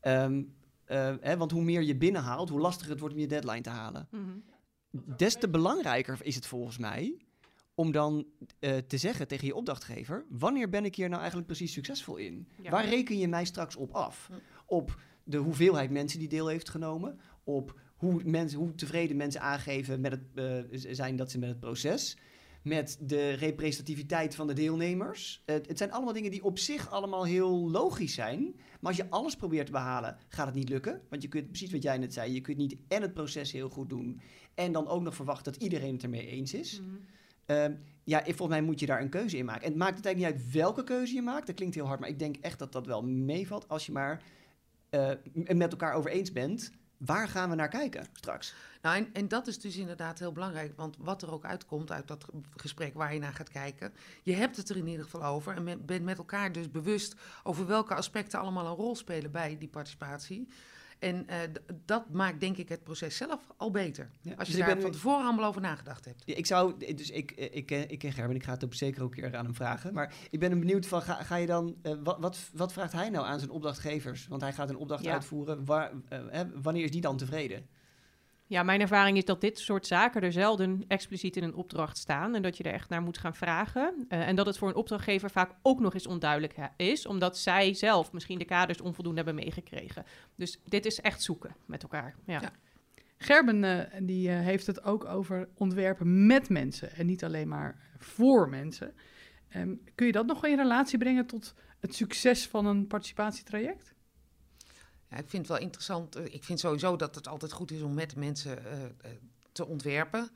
Ehm, 0.00 0.42
eh, 0.84 1.14
hè, 1.20 1.36
want 1.36 1.50
hoe 1.50 1.62
meer 1.62 1.82
je 1.82 1.96
binnenhaalt, 1.96 2.48
hoe 2.48 2.60
lastiger 2.60 2.90
het 2.90 3.00
wordt 3.00 3.14
om 3.14 3.20
je 3.20 3.26
deadline 3.26 3.60
te 3.60 3.70
halen. 3.70 4.08
Mhm. 4.10 4.22
Des 5.16 5.34
te 5.38 5.48
belangrijker 5.48 6.18
is 6.22 6.34
het 6.34 6.46
volgens 6.46 6.78
mij 6.78 7.16
om 7.76 7.92
dan 7.92 8.26
eh, 8.58 8.76
te 8.76 8.96
zeggen 8.96 9.28
tegen 9.28 9.46
je 9.46 9.54
opdrachtgever: 9.54 10.24
wanneer 10.28 10.68
ben 10.68 10.84
ik 10.84 10.94
hier 10.96 11.08
nou 11.08 11.18
eigenlijk 11.18 11.46
precies 11.48 11.72
succesvol 11.72 12.16
in? 12.16 12.48
Ja. 12.62 12.70
Waar 12.70 12.88
reken 12.88 13.18
je 13.18 13.28
mij 13.28 13.44
straks 13.44 13.76
op 13.76 13.92
af? 13.92 14.28
Ja. 14.30 14.38
Op 14.66 15.00
de 15.24 15.36
hoeveelheid 15.36 15.90
mensen 15.90 16.18
die 16.18 16.28
deel 16.28 16.46
heeft 16.46 16.68
genomen, 16.68 17.20
op 17.44 17.80
hoe, 17.96 18.22
mensen, 18.24 18.58
hoe 18.58 18.74
tevreden 18.74 19.16
mensen 19.16 19.40
aangeven 19.40 20.00
met 20.00 20.12
het 20.12 20.22
eh, 20.72 20.92
zijn 20.92 21.16
dat 21.16 21.30
ze 21.30 21.38
met 21.38 21.48
het 21.48 21.60
proces. 21.60 22.16
Met 22.62 22.98
de 23.00 23.30
representativiteit 23.30 24.34
van 24.34 24.46
de 24.46 24.52
deelnemers. 24.52 25.42
Het- 25.44 25.68
het 25.68 25.78
zijn 25.78 25.92
allemaal 25.92 26.12
dingen 26.12 26.30
die 26.30 26.44
op 26.44 26.58
zich 26.58 26.90
allemaal 26.90 27.24
heel 27.24 27.70
logisch 27.70 28.14
zijn. 28.14 28.54
Maar 28.54 28.90
als 28.92 28.96
je 28.96 29.10
alles 29.10 29.36
probeert 29.36 29.66
te 29.66 29.72
behalen, 29.72 30.16
gaat 30.28 30.46
het 30.46 30.54
niet 30.54 30.68
lukken. 30.68 31.00
Want 31.10 31.22
je 31.22 31.28
kunt, 31.28 31.46
precies 31.48 31.70
wat 31.72 31.82
jij 31.82 31.98
net 31.98 32.12
zei, 32.12 32.32
je 32.32 32.40
kunt 32.40 32.56
niet 32.56 32.76
en 32.88 33.02
het 33.02 33.14
proces 33.14 33.52
heel 33.52 33.68
goed 33.68 33.88
doen. 33.88 34.20
En 34.54 34.72
dan 34.72 34.86
ook 34.88 35.02
nog 35.02 35.14
verwachten 35.14 35.52
dat 35.52 35.62
iedereen 35.62 35.92
het 35.92 36.02
ermee 36.02 36.26
eens 36.26 36.54
is. 36.54 36.80
Mhm. 36.80 36.90
Ehm, 37.46 37.74
ja, 38.04 38.22
volgens 38.24 38.48
mij 38.48 38.62
moet 38.62 38.80
je 38.80 38.86
daar 38.86 39.00
een 39.00 39.08
keuze 39.08 39.36
in 39.36 39.44
maken. 39.44 39.62
En 39.62 39.68
het 39.68 39.78
maakt 39.78 39.96
het 39.96 40.06
eigenlijk 40.06 40.36
niet 40.36 40.44
uit 40.44 40.52
welke 40.54 40.84
keuze 40.84 41.14
je 41.14 41.22
maakt. 41.22 41.46
Dat 41.46 41.56
klinkt 41.56 41.74
heel 41.74 41.86
hard, 41.86 42.00
maar 42.00 42.08
ik 42.08 42.18
denk 42.18 42.36
echt 42.36 42.58
dat 42.58 42.72
dat 42.72 42.86
wel 42.86 43.02
meevalt. 43.02 43.68
Als 43.68 43.86
je 43.86 43.92
maar 43.92 44.22
m- 44.90 45.56
met 45.56 45.70
elkaar 45.70 45.92
over 45.94 46.10
eens 46.10 46.32
bent. 46.32 46.70
Waar 46.96 47.28
gaan 47.28 47.50
we 47.50 47.56
naar 47.56 47.68
kijken 47.68 48.06
straks? 48.12 48.54
Nou, 48.82 48.96
en, 48.96 49.08
en 49.12 49.28
dat 49.28 49.46
is 49.46 49.58
dus 49.58 49.76
inderdaad 49.76 50.18
heel 50.18 50.32
belangrijk. 50.32 50.72
Want 50.76 50.96
wat 50.98 51.22
er 51.22 51.32
ook 51.32 51.44
uitkomt 51.44 51.90
uit 51.92 52.08
dat 52.08 52.24
ge- 52.24 52.40
gesprek 52.56 52.94
waar 52.94 53.14
je 53.14 53.20
naar 53.20 53.32
gaat 53.32 53.48
kijken. 53.48 53.92
Je 54.22 54.34
hebt 54.34 54.56
het 54.56 54.68
er 54.68 54.76
in 54.76 54.86
ieder 54.86 55.04
geval 55.04 55.24
over. 55.24 55.54
En 55.56 55.84
bent 55.86 56.04
met 56.04 56.18
elkaar 56.18 56.52
dus 56.52 56.70
bewust 56.70 57.14
over 57.42 57.66
welke 57.66 57.94
aspecten 57.94 58.38
allemaal 58.40 58.66
een 58.66 58.74
rol 58.74 58.96
spelen 58.96 59.30
bij 59.30 59.58
die 59.58 59.68
participatie. 59.68 60.48
En 60.98 61.28
eh, 61.28 61.38
dat 61.84 62.10
maakt 62.10 62.40
denk 62.40 62.56
ik 62.56 62.68
het 62.68 62.82
proces 62.84 63.16
zelf 63.16 63.40
al 63.56 63.70
beter. 63.70 64.10
Ja, 64.20 64.30
Als 64.34 64.46
je 64.48 64.52
dus 64.52 64.60
ik 64.60 64.66
daar 64.66 64.74
ben- 64.74 64.82
van 64.82 64.92
tevoren 64.92 65.24
allemaal 65.24 65.44
over 65.48 65.60
nagedacht 65.60 66.04
hebt. 66.04 66.22
Ja, 66.26 66.34
Ik 66.34 66.46
zou, 66.46 66.94
dus 66.94 67.10
ik, 67.10 67.30
eh, 67.30 67.48
ik, 67.56 67.66
ken- 67.66 67.90
ik 67.90 67.98
ken 67.98 68.12
Gerben, 68.12 68.36
ik 68.36 68.42
ga 68.44 68.52
het 68.52 68.64
ook 68.64 68.74
zeker 68.74 69.02
ook 69.02 69.14
een 69.16 69.20
keer 69.22 69.36
aan 69.36 69.44
hem 69.44 69.54
vragen. 69.54 69.94
Maar 69.94 70.14
ik 70.30 70.38
ben 70.38 70.58
benieuwd 70.58 70.86
van, 70.86 71.02
ga, 71.02 71.22
ga 71.22 71.36
je 71.36 71.46
dan, 71.46 71.76
eh, 71.82 71.92
wat, 72.02 72.18
wat, 72.20 72.38
wat 72.52 72.72
vraagt 72.72 72.92
hij 72.92 73.08
nou 73.10 73.26
aan 73.26 73.38
zijn 73.38 73.50
opdrachtgevers? 73.50 74.26
Want 74.26 74.40
hij 74.42 74.52
gaat 74.52 74.70
een 74.70 74.76
opdracht 74.76 75.04
Ja. 75.04 75.12
uitvoeren. 75.12 75.64
Waar, 75.64 75.92
eh, 76.08 76.18
hè, 76.30 76.60
wanneer 76.62 76.84
is 76.84 76.90
die 76.90 77.00
dan 77.00 77.16
tevreden? 77.16 77.66
Ja, 78.48 78.62
mijn 78.62 78.80
ervaring 78.80 79.16
is 79.16 79.24
dat 79.24 79.40
dit 79.40 79.58
soort 79.58 79.86
zaken 79.86 80.22
er 80.22 80.32
zelden 80.32 80.84
expliciet 80.88 81.36
in 81.36 81.42
een 81.42 81.54
opdracht 81.54 81.96
staan 81.96 82.34
en 82.34 82.42
dat 82.42 82.56
je 82.56 82.64
er 82.64 82.72
echt 82.72 82.88
naar 82.88 83.02
moet 83.02 83.18
gaan 83.18 83.34
vragen. 83.34 84.04
Eh, 84.08 84.28
en 84.28 84.36
dat 84.36 84.46
het 84.46 84.58
voor 84.58 84.68
een 84.68 84.74
opdrachtgever 84.74 85.30
vaak 85.30 85.50
ook 85.62 85.80
nog 85.80 85.94
eens 85.94 86.06
onduidelijk 86.06 86.54
is, 86.76 87.06
omdat 87.06 87.38
zij 87.38 87.74
zelf 87.74 88.12
misschien 88.12 88.38
de 88.38 88.44
kaders 88.44 88.80
onvoldoende 88.80 89.22
hebben 89.22 89.44
meegekregen. 89.44 90.04
Dus 90.34 90.60
dit 90.64 90.86
is 90.86 91.00
echt 91.00 91.22
zoeken 91.22 91.56
met 91.66 91.82
elkaar. 91.82 92.14
Ja. 92.26 92.52
Gerben 93.18 93.64
eh, 93.64 94.00
die, 94.02 94.28
eh, 94.28 94.40
heeft 94.40 94.66
het 94.66 94.84
ook 94.84 95.04
over 95.04 95.48
ontwerpen 95.54 96.26
met 96.26 96.48
mensen 96.48 96.92
en 96.92 97.06
niet 97.06 97.24
alleen 97.24 97.48
maar 97.48 97.80
voor 97.98 98.48
mensen. 98.48 98.94
Ehm, 99.48 99.74
kun 99.94 100.06
je 100.06 100.12
dat 100.12 100.26
nog 100.26 100.46
in 100.46 100.56
relatie 100.56 100.98
brengen 100.98 101.26
tot 101.26 101.54
het 101.80 101.94
succes 101.94 102.46
van 102.46 102.66
een 102.66 102.86
participatietraject? 102.86 103.94
Ja, 105.10 105.16
ik 105.16 105.28
vind 105.28 105.42
het 105.42 105.48
wel 105.56 105.58
interessant. 105.66 106.16
eh, 106.16 106.34
Ik 106.34 106.44
vind 106.44 106.60
sowieso 106.60 106.96
dat 106.96 107.14
het 107.14 107.28
altijd 107.28 107.52
goed 107.52 107.70
is 107.70 107.82
om 107.82 107.94
met 107.94 108.16
mensen 108.16 108.64
eh, 108.66 108.84
eh, 108.84 108.90
te 109.52 109.66
ontwerpen. 109.66 110.30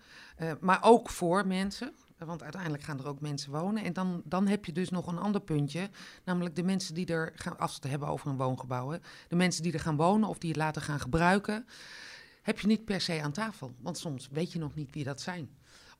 Maar 0.60 0.78
ook 0.82 1.10
voor 1.10 1.46
mensen. 1.46 1.92
Want 2.18 2.42
uiteindelijk 2.42 2.82
gaan 2.82 2.98
er 2.98 3.06
ook 3.08 3.20
mensen 3.20 3.52
wonen. 3.52 3.84
En 3.84 3.92
dan, 3.92 4.22
dan 4.24 4.46
heb 4.46 4.64
je 4.64 4.72
dus 4.72 4.90
nog 4.90 5.06
een 5.06 5.18
ander 5.18 5.40
puntje. 5.40 5.90
Namelijk 6.24 6.56
de 6.56 6.62
mensen 6.62 6.94
die 6.94 7.06
er 7.06 7.32
gaan, 7.34 7.58
als 7.58 7.70
we 7.70 7.78
het 7.80 7.90
hebben 7.90 8.08
over 8.08 8.30
een 8.30 8.36
woongebouw. 8.36 8.90
hè, 8.90 8.98
de 9.28 9.36
mensen 9.36 9.62
die 9.62 9.72
er 9.72 9.80
gaan 9.80 9.96
wonen 9.96 10.28
of 10.28 10.38
die 10.38 10.50
het 10.50 10.58
later 10.58 10.82
gaan 10.82 11.00
gebruiken. 11.00 11.66
Heb 12.42 12.60
je 12.60 12.66
niet 12.66 12.84
per 12.84 13.00
se 13.00 13.22
aan 13.22 13.32
tafel. 13.32 13.74
Want 13.78 13.98
soms 13.98 14.28
weet 14.32 14.52
je 14.52 14.58
nog 14.58 14.74
niet 14.74 14.94
wie 14.94 15.04
dat 15.04 15.20
zijn. 15.20 15.50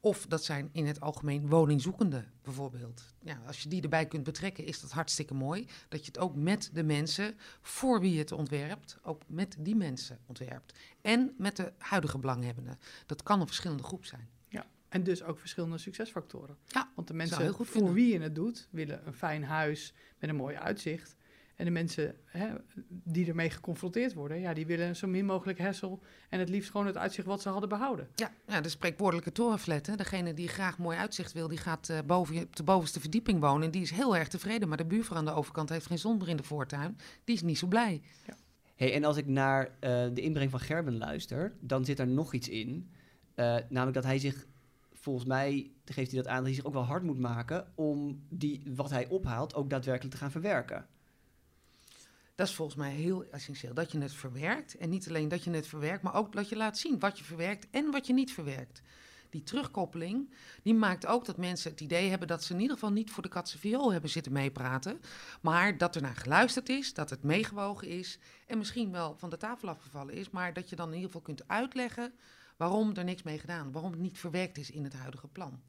Of 0.01 0.27
dat 0.27 0.45
zijn 0.45 0.69
in 0.73 0.87
het 0.87 1.01
algemeen 1.01 1.49
woningzoekenden 1.49 2.33
bijvoorbeeld. 2.43 3.03
Ja, 3.23 3.41
als 3.47 3.63
je 3.63 3.69
die 3.69 3.83
erbij 3.83 4.07
kunt 4.07 4.25
betrekken, 4.25 4.65
is 4.65 4.81
dat 4.81 4.91
hartstikke 4.91 5.35
mooi. 5.35 5.67
Dat 5.89 6.01
je 6.01 6.07
het 6.07 6.19
ook 6.19 6.35
met 6.35 6.71
de 6.73 6.83
mensen 6.83 7.37
voor 7.63 8.01
wie 8.01 8.13
je 8.13 8.19
het 8.19 8.33
ontwerpt, 8.33 8.99
ook 9.03 9.23
met 9.27 9.57
die 9.59 9.77
mensen 9.77 10.19
ontwerpt. 10.27 10.79
En 11.01 11.35
met 11.39 11.57
de 11.57 11.73
huidige 11.79 12.19
belanghebbenden. 12.19 12.79
Dat 13.07 13.23
kan 13.23 13.41
een 13.41 13.47
verschillende 13.47 13.83
groep 13.83 14.05
zijn. 14.05 14.29
En 14.91 15.03
dus 15.03 15.23
ook 15.23 15.39
verschillende 15.39 15.79
succesfactoren. 15.79 16.57
Ja, 16.67 16.91
Want 16.95 17.09
de 17.09 17.15
heel 17.15 17.23
mensen 17.23 17.53
goed 17.53 17.69
voor 17.69 17.93
wie 17.93 18.13
je 18.13 18.21
het 18.21 18.35
doet, 18.35 18.69
willen 18.71 19.07
een 19.07 19.15
fijn 19.15 19.45
huis 19.45 19.95
met 20.19 20.31
een 20.31 20.37
mooi 20.37 20.57
uitzicht. 20.57 21.17
En 21.61 21.67
de 21.67 21.73
mensen 21.73 22.15
hè, 22.25 22.49
die 22.89 23.29
ermee 23.29 23.51
geconfronteerd 23.51 24.15
worden, 24.15 24.41
ja, 24.41 24.55
die 24.55 24.67
willen 24.67 24.97
zo 24.97 25.07
min 25.07 25.25
mogelijk 25.25 25.59
hessel 25.59 26.03
en 26.29 26.39
het 26.39 26.49
liefst 26.49 26.71
gewoon 26.71 26.87
het 26.87 26.97
uitzicht 26.97 27.27
wat 27.27 27.43
ze 27.43 27.49
hadden 27.49 27.69
behouden. 27.69 28.09
Ja, 28.15 28.33
ja 28.47 28.61
de 28.61 28.69
spreekwoordelijke 28.69 29.33
torenflat. 29.33 29.87
Hè. 29.87 29.97
Degene 29.97 30.35
die 30.35 30.49
graag 30.49 30.79
mooi 30.79 30.99
uitzicht 30.99 31.33
wil, 31.33 31.49
die 31.49 31.59
gaat 31.59 31.89
eh, 31.89 31.99
boven, 32.07 32.43
op 32.43 32.57
de 32.57 32.63
bovenste 32.63 33.01
verdieping 33.01 33.41
wonen. 33.41 33.63
En 33.63 33.71
die 33.71 33.83
is 33.83 33.91
heel 33.91 34.17
erg 34.17 34.29
tevreden. 34.29 34.69
Maar 34.69 34.77
de 34.77 34.85
buurvrouw 34.85 35.19
aan 35.19 35.25
de 35.25 35.33
overkant 35.33 35.69
heeft 35.69 35.87
geen 35.87 35.99
zon 35.99 36.17
meer 36.17 36.29
in 36.29 36.37
de 36.37 36.43
voortuin. 36.43 36.99
Die 37.25 37.35
is 37.35 37.43
niet 37.43 37.59
zo 37.59 37.67
blij. 37.67 38.03
Hey, 38.77 38.95
en 38.95 39.05
als 39.05 39.17
ik 39.17 39.27
naar 39.27 39.65
eh, 39.81 40.07
de 40.13 40.21
inbreng 40.21 40.51
van 40.51 40.61
Gerben 40.61 40.99
luister, 40.99 41.57
dan 41.61 41.85
zit 41.85 41.99
er 41.99 42.09
nog 42.09 42.35
iets 42.35 42.49
in. 42.49 42.91
Eh, 43.35 43.45
namelijk 43.69 43.95
dat 43.95 44.05
hij 44.05 44.19
zich, 44.19 44.47
volgens 44.93 45.27
mij 45.27 45.71
geeft 45.85 46.11
hij 46.11 46.23
dat 46.23 46.31
aan, 46.31 46.37
dat 46.37 46.47
hij 46.47 46.55
zich 46.55 46.65
ook 46.65 46.73
wel 46.73 46.85
hard 46.85 47.03
moet 47.03 47.19
maken 47.19 47.73
om 47.75 48.23
die, 48.29 48.63
wat 48.75 48.91
hij 48.91 49.09
ophaalt 49.09 49.55
ook 49.55 49.71
daadwerkelijk 49.71 50.15
te 50.15 50.21
gaan 50.21 50.31
verwerken. 50.31 50.87
Dat 52.41 52.49
is 52.49 52.55
volgens 52.55 52.77
mij 52.77 52.91
heel 52.91 53.25
essentieel. 53.31 53.75
Dat 53.75 53.93
je 53.93 53.99
het 53.99 54.13
verwerkt. 54.13 54.77
En 54.77 54.91
niet 54.91 55.09
alleen 55.09 55.29
dat 55.29 55.45
je 55.45 55.51
het 55.51 55.67
verwerkt, 55.67 56.03
maar 56.03 56.15
ook 56.15 56.33
dat 56.33 56.49
je 56.49 56.57
laat 56.57 56.79
zien 56.79 56.99
wat 56.99 57.19
je 57.19 57.25
verwerkt 57.25 57.67
en 57.71 57.91
wat 57.91 58.07
je 58.07 58.13
niet 58.13 58.33
verwerkt. 58.33 58.83
Die 59.31 59.43
terugkoppeling, 59.43 60.31
die 60.63 60.75
maakt 60.75 61.07
ook 61.07 61.25
dat 61.25 61.37
mensen 61.37 61.71
het 61.71 61.81
idee 61.81 62.09
hebben 62.09 62.29
dat 62.29 62.45
ze 62.45 62.53
in 62.53 62.61
ieder 62.61 62.75
geval 62.75 62.93
niet 62.93 63.11
voor 63.11 63.23
de 63.23 63.29
katse 63.29 63.59
viool 63.59 63.93
hebben 63.93 64.11
zitten 64.11 64.33
meepraten. 64.33 65.01
Maar 65.41 65.79
dat 65.79 65.95
er 65.95 66.03
naar 66.03 66.17
geluisterd 66.17 66.69
is, 66.69 66.95
dat 66.95 67.11
het 67.11 67.23
meegewogen 67.23 67.89
is 67.89 68.19
en 68.47 68.59
misschien 68.59 68.93
wel 68.93 69.15
van 69.19 69.31
de 69.31 69.37
tafel 69.37 69.69
afgevallen 69.69 70.15
is. 70.15 70.31
Maar 70.31 70.53
dat 70.53 70.71
je 70.71 70.77
dan 70.77 70.89
in 70.89 70.95
ieder 70.95 71.07
geval 71.07 71.25
kunt 71.25 71.49
uitleggen 71.49 72.13
waarom 72.57 72.95
er 72.95 73.05
niks 73.05 73.23
mee 73.23 73.39
gedaan, 73.39 73.73
waarom 73.73 73.91
het 73.91 74.01
niet 74.01 74.19
verwerkt 74.19 74.59
is 74.59 74.71
in 74.71 74.85
het 74.85 74.95
huidige 74.95 75.29
plan. 75.29 75.61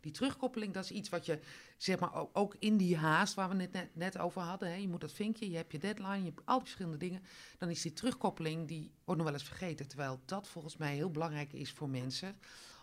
Die 0.00 0.12
terugkoppeling, 0.12 0.74
dat 0.74 0.84
is 0.84 0.90
iets 0.90 1.08
wat 1.08 1.26
je, 1.26 1.38
zeg 1.76 1.98
maar, 1.98 2.26
ook, 2.32 2.56
in 2.58 2.76
die 2.76 2.96
haast 2.96 3.34
waar 3.34 3.48
we 3.48 3.62
het 3.62 3.72
net, 3.72 3.88
net 3.94 4.18
over 4.18 4.42
hadden. 4.42 4.68
Hè, 4.68 4.74
je 4.74 4.88
moet 4.88 5.00
dat 5.00 5.12
vinkje, 5.12 5.50
je 5.50 5.56
hebt 5.56 5.72
je 5.72 5.78
deadline, 5.78 6.18
je 6.18 6.24
hebt 6.24 6.40
al 6.44 6.56
die 6.56 6.66
verschillende 6.66 6.98
dingen. 6.98 7.22
Dan 7.58 7.70
is 7.70 7.82
die 7.82 7.92
terugkoppeling, 7.92 8.68
die 8.68 8.92
wordt 9.04 9.20
nog 9.20 9.30
wel 9.30 9.40
eens 9.40 9.48
vergeten. 9.48 9.88
Terwijl 9.88 10.20
dat 10.24 10.48
volgens 10.48 10.76
mij 10.76 10.94
heel 10.94 11.10
belangrijk 11.10 11.52
is 11.52 11.72
voor 11.72 11.88
mensen. 11.88 12.36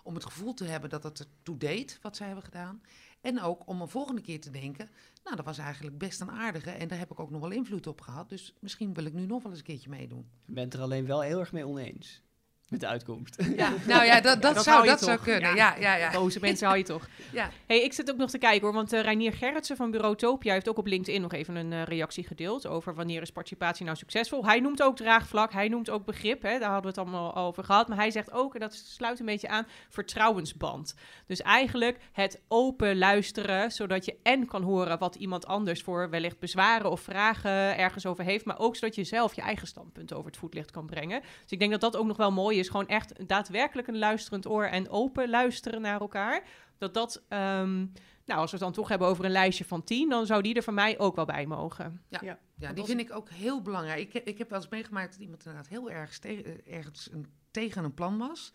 Om 0.04 0.14
het 0.14 0.26
gevoel 0.26 0.54
te 0.54 0.66
hebben 0.66 0.90
dat 0.90 1.04
het 1.04 1.20
ertoe 1.20 1.58
deed 1.58 2.00
wat 2.02 2.16
zij 2.16 2.26
hebben 2.26 2.46
gedaan. 2.46 2.82
En 3.22 3.42
ook 3.42 3.68
om 3.68 3.82
een 3.82 3.90
volgende 3.90 4.22
keer 4.22 4.42
te 4.42 4.50
denken, 4.50 4.90
nou 5.24 5.36
dat 5.36 5.46
was 5.46 5.58
eigenlijk 5.58 5.98
best 5.98 6.22
een 6.22 6.32
aardige. 6.32 6.72
En 6.72 6.88
daar 6.88 7.00
heb 7.00 7.12
ik 7.12 7.20
ook 7.20 7.30
nog 7.30 7.42
wel 7.42 7.52
invloed 7.52 7.88
op 7.88 8.02
gehad. 8.02 8.30
Dus 8.30 8.54
misschien 8.60 8.94
wil 8.94 9.06
ik 9.06 9.14
nu 9.14 9.26
nog 9.26 9.42
wel 9.42 9.52
eens 9.52 9.60
een 9.60 9.66
keertje 9.66 9.90
meedoen. 9.90 10.30
Je 10.46 10.54
bent 10.54 10.74
er 10.74 10.82
alleen 10.82 11.06
wel 11.06 11.22
heel 11.22 11.40
erg 11.40 11.52
mee 11.52 11.68
oneens 11.68 12.22
met 12.70 12.80
de 12.80 12.88
uitkomst. 12.88 13.44
Ja, 13.56 13.74
nou 13.88 14.06
ja, 14.06 14.22
dat, 14.22 14.42
dat, 14.42 14.56
dat 14.56 14.64
zou, 14.64 14.86
dat 14.86 15.00
zou 15.02 15.20
kunnen. 15.20 15.56
Ja. 15.56 15.76
Ja, 15.76 15.76
ja, 15.80 15.96
ja. 15.96 16.12
Boze 16.12 16.40
mensen 16.40 16.68
hou 16.68 16.80
je 16.80 16.86
toch. 16.86 17.08
ja. 17.32 17.50
Hey, 17.66 17.82
ik 17.84 17.94
zit 17.94 18.12
ook 18.12 18.18
nog 18.18 18.30
te 18.30 18.38
kijken 18.38 18.62
hoor, 18.62 18.74
want 18.74 18.94
eh 18.94 19.02
Reinier 19.02 19.34
Gerritsen 19.34 19.76
van 19.76 19.92
Bureau 19.92 20.16
Topia 20.16 20.54
heeft 20.54 20.70
ook 20.70 20.78
op 20.78 20.88
LinkedIn 20.88 21.22
nog 21.22 21.34
even 21.34 21.56
een 21.56 21.74
eh, 21.74 21.84
reactie 21.84 22.28
gedeeld 22.28 22.68
over 22.68 22.96
wanneer 22.96 23.22
is 23.22 23.32
participatie 23.32 23.86
nou 23.86 23.98
succesvol. 23.98 24.46
Hij 24.46 24.60
noemt 24.60 24.84
ook 24.84 24.96
draagvlak, 24.96 25.52
hij 25.52 25.68
noemt 25.68 25.90
ook 25.90 26.06
begrip, 26.06 26.42
hè, 26.42 26.60
daar 26.60 26.72
hadden 26.72 26.82
we 26.82 26.88
het 26.88 26.98
allemaal 26.98 27.36
over 27.36 27.64
gehad. 27.64 27.88
Maar 27.88 27.98
hij 27.98 28.12
zegt 28.12 28.32
ook, 28.32 28.54
en 28.54 28.60
dat 28.60 28.74
sluit 28.74 29.20
een 29.20 29.26
beetje 29.26 29.48
aan, 29.48 29.68
vertrouwensband. 29.90 30.96
Dus 31.28 31.42
eigenlijk 31.42 32.00
het 32.12 32.42
open 32.48 32.98
luisteren, 32.98 33.72
zodat 33.72 34.06
je 34.06 34.16
en 34.24 34.46
kan 34.46 34.64
horen 34.64 34.98
wat 34.98 35.16
iemand 35.16 35.46
anders 35.46 35.82
voor 35.82 36.10
wellicht 36.10 36.40
bezwaren 36.40 36.92
of 36.92 37.02
vragen 37.02 37.78
ergens 37.78 38.06
over 38.06 38.24
heeft, 38.24 38.46
maar 38.46 38.60
ook 38.60 38.76
zodat 38.76 38.96
je 38.96 39.04
zelf 39.04 39.34
je 39.34 39.42
eigen 39.42 39.68
standpunt 39.68 40.14
over 40.14 40.26
het 40.26 40.38
voetlicht 40.38 40.72
kan 40.72 40.86
brengen. 40.86 41.22
Dus 41.22 41.52
ik 41.52 41.60
denk 41.60 41.72
dat 41.72 41.82
dat 41.82 41.96
ook 41.96 42.08
nog 42.08 42.18
wel 42.18 42.32
mooi 42.32 42.57
is, 42.60 42.70
gewoon 42.70 42.88
echt 42.88 43.28
daadwerkelijk 43.28 43.88
een 43.88 43.98
luisterend 43.98 44.48
oor 44.48 44.64
en 44.66 44.90
open 44.90 45.30
luisteren 45.30 45.82
naar 45.82 46.00
elkaar. 46.00 46.44
Dat 46.78 46.94
dat, 46.94 47.24
ehm, 47.28 47.78
nou, 48.26 48.40
als 48.40 48.52
we 48.52 48.58
het 48.58 48.66
dan 48.66 48.72
toch 48.74 48.88
hebben 48.90 49.08
over 49.08 49.26
een 49.26 49.32
lijstje 49.32 49.66
van 49.66 49.84
tien, 49.84 50.10
dan 50.10 50.26
zou 50.26 50.42
die 50.42 50.54
er 50.56 50.64
voor 50.64 50.74
mij 50.74 51.00
ook 51.00 51.16
wel 51.16 51.26
bij 51.26 51.46
mogen. 51.46 52.02
Ja, 52.10 52.20
Dat 52.56 52.70
die 52.70 52.70
was- 52.76 52.86
vind 52.86 53.00
ik 53.00 53.16
ook 53.16 53.30
heel 53.30 53.62
belangrijk. 53.62 54.14
Ik, 54.14 54.24
ik 54.26 54.38
heb 54.38 54.50
wel 54.50 54.60
eens 54.60 54.70
meegemaakt 54.70 55.12
dat 55.12 55.22
iemand 55.22 55.46
inderdaad 55.46 55.70
heel 55.70 55.92
erg 55.92 56.20
eh, 56.20 56.76
ergens 56.76 57.10
een, 57.12 57.26
tegen 57.52 57.84
een 57.84 57.94
plan 57.94 58.18
was. 58.18 58.54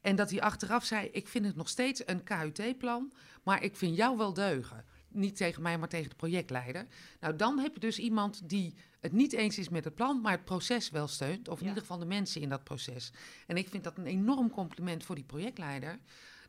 En 0.00 0.16
dat 0.16 0.30
hij 0.30 0.40
achteraf 0.40 0.84
zei, 0.84 1.08
ik 1.12 1.28
vind 1.28 1.44
het 1.46 1.56
nog 1.56 1.68
steeds 1.68 2.02
een 2.06 2.22
KUT-plan, 2.24 3.12
maar 3.42 3.62
ik 3.62 3.76
vind 3.76 3.96
jou 3.96 4.16
wel 4.16 4.32
deugen. 4.32 4.84
Niet 5.16 5.36
tegen 5.36 5.62
mij, 5.62 5.78
maar 5.78 5.88
tegen 5.88 6.10
de 6.10 6.16
projectleider. 6.16 6.86
Nou, 7.20 7.36
dan 7.36 7.58
heb 7.58 7.74
je 7.74 7.80
dus 7.80 7.98
iemand 7.98 8.48
die 8.48 8.74
het 9.00 9.12
niet 9.12 9.32
eens 9.32 9.58
is 9.58 9.68
met 9.68 9.84
het 9.84 9.94
plan, 9.94 10.20
maar 10.20 10.32
het 10.32 10.44
proces 10.44 10.90
wel 10.90 11.08
steunt. 11.08 11.48
Of 11.48 11.56
in 11.58 11.62
Ja. 11.62 11.68
ieder 11.68 11.82
geval 11.82 11.98
de 11.98 12.06
mensen 12.06 12.40
in 12.40 12.48
dat 12.48 12.64
proces. 12.64 13.12
En 13.46 13.56
ik 13.56 13.68
vind 13.68 13.84
dat 13.84 13.98
een 13.98 14.06
enorm 14.06 14.50
compliment 14.50 15.04
voor 15.04 15.14
die 15.14 15.24
projectleider. 15.24 15.98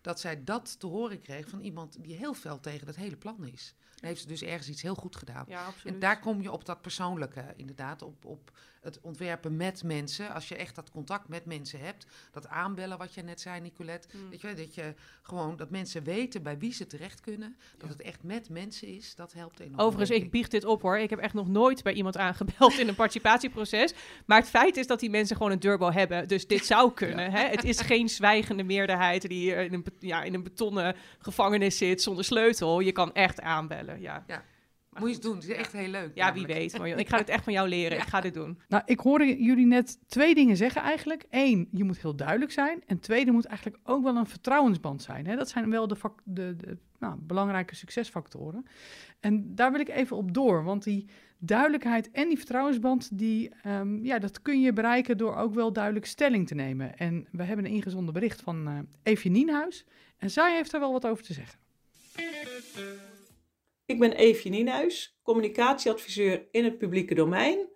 Dat 0.02 0.20
zij 0.20 0.44
dat 0.44 0.80
te 0.80 0.88
horen 0.88 1.22
kreeg 1.22 1.50
van 1.50 1.60
iemand 1.60 2.04
die 2.04 2.16
heel 2.16 2.34
fel 2.34 2.60
tegen 2.60 2.88
het 2.88 2.96
hele 2.96 3.16
plan 3.18 3.46
is. 3.46 3.76
Dan 3.96 4.10
heeft 4.10 4.22
ze 4.22 4.28
dus 4.28 4.42
ergens 4.42 4.70
iets 4.70 4.82
heel 4.82 4.96
goed 4.96 5.16
gedaan. 5.16 5.46
Ja, 5.48 5.66
absoluut. 5.66 5.94
En 5.94 6.00
daar 6.00 6.20
kom 6.20 6.42
je 6.42 6.52
op 6.52 6.66
dat 6.66 6.82
persoonlijke, 6.82 7.54
inderdaad, 7.56 8.02
op, 8.02 8.26
op 8.26 8.52
het 8.88 9.02
ontwerpen 9.02 9.56
met 9.56 9.84
mensen. 9.84 10.34
Als 10.34 10.48
je 10.48 10.56
echt 10.56 10.76
dat 10.76 10.92
contact 10.92 11.28
met 11.28 11.46
mensen 11.46 11.80
hebt, 11.80 12.06
dat 12.32 12.48
aanbellen 12.48 12.98
wat 12.98 13.14
je 13.14 13.22
net 13.22 13.42
zei, 13.42 13.62
Nicolette. 13.62 14.08
Mm. 14.12 14.30
Weet 14.30 14.42
je, 14.42 14.54
dat 14.54 14.76
je 14.76 14.94
gewoon, 15.22 15.58
dat 15.58 15.70
mensen 15.70 16.04
weten 16.04 16.44
bij 16.44 16.58
wie 16.58 16.74
ze 16.74 16.88
terecht 16.88 17.20
kunnen. 17.20 17.58
Dat 17.78 17.90
het 17.90 18.02
echt 18.02 18.24
met 18.24 18.50
mensen 18.50 18.88
is, 18.88 19.16
dat 19.16 19.34
helpt 19.34 19.60
enorm. 19.60 19.80
Overigens, 19.80 20.20
ik 20.20 20.32
biecht 20.32 20.52
dit 20.52 20.66
op 20.66 20.82
hoor. 20.82 20.98
Ik 20.98 21.10
heb 21.10 21.20
echt 21.20 21.34
nog 21.34 21.48
nooit 21.48 21.84
bij 21.84 21.94
iemand 21.94 22.18
aangebeld 22.18 22.80
in 22.80 22.88
een 22.88 22.96
participatieproces. 23.04 23.94
Maar 24.26 24.40
het 24.40 24.50
feit 24.50 24.78
is 24.78 24.88
dat 24.88 25.00
die 25.00 25.10
mensen 25.10 25.36
gewoon 25.36 25.52
een 25.52 25.60
durbo 25.60 25.92
hebben. 25.92 26.28
Dus 26.28 26.48
dit 26.48 26.66
zou 26.66 26.94
kunnen. 26.94 27.32
Hè? 27.32 27.46
Het 27.58 27.64
is 27.64 27.82
geen 27.82 28.10
zwijgende 28.10 28.64
meerderheid 28.64 29.28
die 29.28 29.40
hier 29.40 29.58
in 29.58 29.74
een, 29.74 29.86
ja, 30.00 30.24
in 30.24 30.34
een 30.34 30.44
betonnen 30.44 30.96
gevangenis 31.20 31.78
zit 31.78 32.02
zonder 32.02 32.24
sleutel. 32.24 32.80
Je 32.80 32.92
kan 32.92 33.14
echt 33.14 33.42
aanbellen. 33.42 34.02
Ja, 34.02 34.24
Ja. 34.28 34.44
Maar 34.98 35.08
Moet 35.08 35.16
je 35.16 35.16
eens 35.16 35.26
doen, 35.26 35.36
het 35.36 35.50
is 35.50 35.56
echt 35.56 35.72
heel 35.72 35.90
leuk. 35.90 36.12
Ja, 36.14 36.34
wie 36.34 36.46
weet. 36.46 36.78
Marjon. 36.78 37.00
Ik 37.08 37.10
ga 37.10 37.18
het 37.18 37.30
echt 37.30 37.44
van 37.44 37.54
jou 37.54 37.68
leren. 37.68 37.98
Ja. 37.98 38.04
Ik 38.04 38.10
ga 38.10 38.22
dit 38.22 38.34
doen. 38.34 38.60
Nou, 38.68 38.84
ik 38.86 39.00
hoorde 39.00 39.44
jullie 39.44 39.66
net 39.66 40.00
twee 40.08 40.36
dingen 40.36 40.58
zeggen 40.58 40.82
eigenlijk. 40.82 41.26
Eén, 41.30 41.68
je 41.72 41.84
moet 41.84 42.02
heel 42.02 42.16
duidelijk 42.16 42.52
zijn. 42.52 42.84
En 42.86 43.00
twee, 43.00 43.26
er 43.26 43.34
moet 43.34 43.46
eigenlijk 43.46 43.80
ook 43.84 44.04
wel 44.04 44.16
een 44.16 44.28
vertrouwensband 44.28 45.02
zijn. 45.02 45.28
Hè? 45.28 45.36
Dat 45.36 45.50
zijn 45.50 45.70
wel 45.70 45.88
de, 45.88 45.98
de, 46.24 46.56
de 46.56 46.78
nou, 47.00 47.16
belangrijke 47.20 47.76
succesfactoren. 47.76 48.66
En 49.20 49.56
daar 49.56 49.72
wil 49.72 49.80
ik 49.80 49.90
even 49.90 50.18
op 50.18 50.34
door. 50.34 50.64
Want 50.64 50.84
die 50.84 51.10
duidelijkheid 51.38 52.12
en 52.12 52.28
die 52.28 52.38
vertrouwensband, 52.38 53.18
die, 53.18 53.50
ehm, 53.62 54.06
ja, 54.06 54.20
dat 54.20 54.42
kun 54.42 54.62
je 54.62 54.74
bereiken 54.74 55.18
door 55.18 55.36
ook 55.36 55.54
wel 55.54 55.74
duidelijk 55.74 56.06
stelling 56.06 56.48
te 56.48 56.56
nemen. 56.56 56.98
En 56.98 57.28
we 57.32 57.44
hebben 57.44 57.66
een 57.66 57.72
ingezonden 57.72 58.14
bericht 58.14 58.42
van 58.42 58.68
eh 58.68 58.80
Eefje 59.04 59.30
Nienhuis. 59.30 59.86
En 60.18 60.32
zij 60.32 60.56
heeft 60.56 60.74
er 60.74 60.80
wel 60.80 60.92
wat 60.92 61.08
over 61.08 61.24
te 61.24 61.34
zeggen. 61.34 61.60
Ik 63.88 64.00
ben 64.00 64.14
Eefje 64.14 64.50
Nienhuis, 64.50 65.18
communicatieadviseur 65.24 66.48
in 66.52 66.64
het 66.64 66.78
publieke 66.78 67.16
domein 67.16 67.68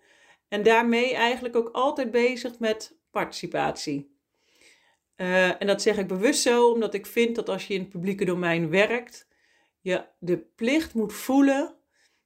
en 0.48 0.64
daarmee 0.64 1.14
eigenlijk 1.14 1.56
ook 1.56 1.70
altijd 1.70 2.12
bezig 2.12 2.60
met 2.60 2.98
participatie. 3.12 4.16
Eh, 5.16 5.62
en 5.62 5.68
dat 5.68 5.82
zeg 5.82 5.98
ik 5.98 6.08
bewust 6.08 6.42
zo, 6.42 6.72
omdat 6.72 6.94
ik 6.94 7.06
vind 7.06 7.36
dat 7.36 7.50
als 7.50 7.68
je 7.68 7.74
in 7.74 7.80
het 7.80 7.90
publieke 7.90 8.26
domein 8.26 8.70
werkt, 8.70 9.28
je 9.82 10.06
de 10.20 10.38
plicht 10.38 10.94
moet 10.94 11.14
voelen 11.14 11.76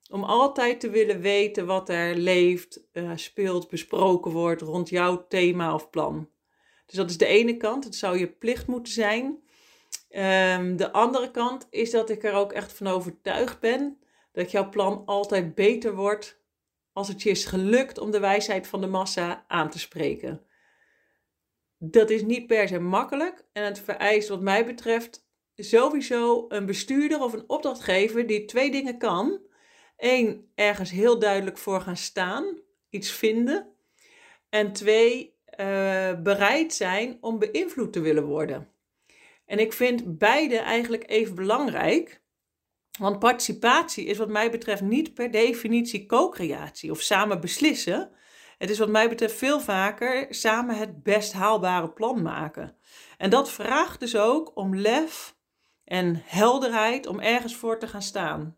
om 0.09 0.23
altijd 0.23 0.79
te 0.79 0.89
willen 0.89 1.21
weten 1.21 1.65
wat 1.65 1.89
er 1.89 2.15
leeft, 2.15 2.87
eh, 2.91 3.11
speelt, 3.15 3.69
besproken 3.69 4.31
wordt 4.31 4.61
rond 4.61 4.89
jouw 4.89 5.27
thema 5.27 5.73
of 5.73 5.89
plan. 5.89 6.29
Dus 6.85 6.95
dat 6.95 7.09
is 7.09 7.17
de 7.17 7.25
ene 7.25 7.57
kant, 7.57 7.83
het 7.83 7.95
zou 7.95 8.17
je 8.17 8.27
plicht 8.27 8.67
moeten 8.67 8.93
zijn. 8.93 9.43
Ehm, 10.15 10.75
de 10.75 10.91
andere 10.91 11.31
kant 11.31 11.67
is 11.69 11.91
dat 11.91 12.09
ik 12.09 12.23
er 12.23 12.33
ook 12.33 12.51
echt 12.51 12.73
van 12.73 12.87
overtuigd 12.87 13.59
ben 13.59 13.99
dat 14.31 14.51
jouw 14.51 14.69
plan 14.69 15.03
altijd 15.05 15.55
beter 15.55 15.95
wordt 15.95 16.39
als 16.93 17.07
het 17.07 17.21
je 17.21 17.29
is 17.29 17.45
gelukt 17.45 17.97
om 17.97 18.11
de 18.11 18.19
wijsheid 18.19 18.67
van 18.67 18.81
de 18.81 18.87
massa 18.87 19.45
aan 19.47 19.69
te 19.69 19.79
spreken. 19.79 20.41
Dat 21.77 22.09
is 22.09 22.23
niet 22.23 22.47
per 22.47 22.67
se 22.67 22.79
makkelijk 22.79 23.45
en 23.51 23.63
het 23.63 23.79
vereist 23.79 24.29
wat 24.29 24.41
mij 24.41 24.65
betreft 24.65 25.27
sowieso 25.55 26.45
een 26.47 26.65
bestuurder 26.65 27.21
of 27.21 27.33
een 27.33 27.49
opdrachtgever 27.49 28.27
die 28.27 28.45
twee 28.45 28.71
dingen 28.71 28.97
kan. 28.97 29.41
Eén, 29.97 30.51
ergens 30.55 30.91
heel 30.91 31.19
duidelijk 31.19 31.57
voor 31.57 31.81
gaan 31.81 31.97
staan, 31.97 32.59
iets 32.89 33.11
vinden. 33.11 33.75
En 34.49 34.71
twee, 34.71 35.35
eh, 35.45 36.21
bereid 36.21 36.73
zijn 36.73 37.17
om 37.21 37.39
beïnvloed 37.39 37.93
te 37.93 37.99
willen 37.99 38.25
worden. 38.25 38.74
En 39.45 39.59
ik 39.59 39.73
vind 39.73 40.17
beide 40.17 40.57
eigenlijk 40.57 41.09
even 41.09 41.35
belangrijk. 41.35 42.23
Want 42.99 43.19
participatie 43.19 44.05
is 44.05 44.17
wat 44.17 44.29
mij 44.29 44.51
betreft 44.51 44.81
niet 44.81 45.13
per 45.13 45.31
definitie 45.31 46.05
co-creatie 46.05 46.91
of 46.91 47.01
samen 47.01 47.41
beslissen. 47.41 48.11
Het 48.57 48.69
is 48.69 48.79
wat 48.79 48.89
mij 48.89 49.09
betreft 49.09 49.35
veel 49.35 49.59
vaker 49.59 50.27
samen 50.29 50.77
het 50.77 51.03
best 51.03 51.33
haalbare 51.33 51.89
plan 51.89 52.21
maken. 52.21 52.75
En 53.17 53.29
dat 53.29 53.51
vraagt 53.51 53.99
dus 53.99 54.15
ook 54.15 54.55
om 54.55 54.75
lef 54.75 55.35
en 55.83 56.21
helderheid 56.25 57.07
om 57.07 57.19
ergens 57.19 57.55
voor 57.55 57.79
te 57.79 57.87
gaan 57.87 58.01
staan. 58.01 58.57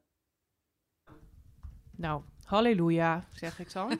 Nou, 1.96 2.22
halleluja, 2.44 3.28
zeg 3.34 3.60
ik 3.60 3.74
dan. 3.74 4.00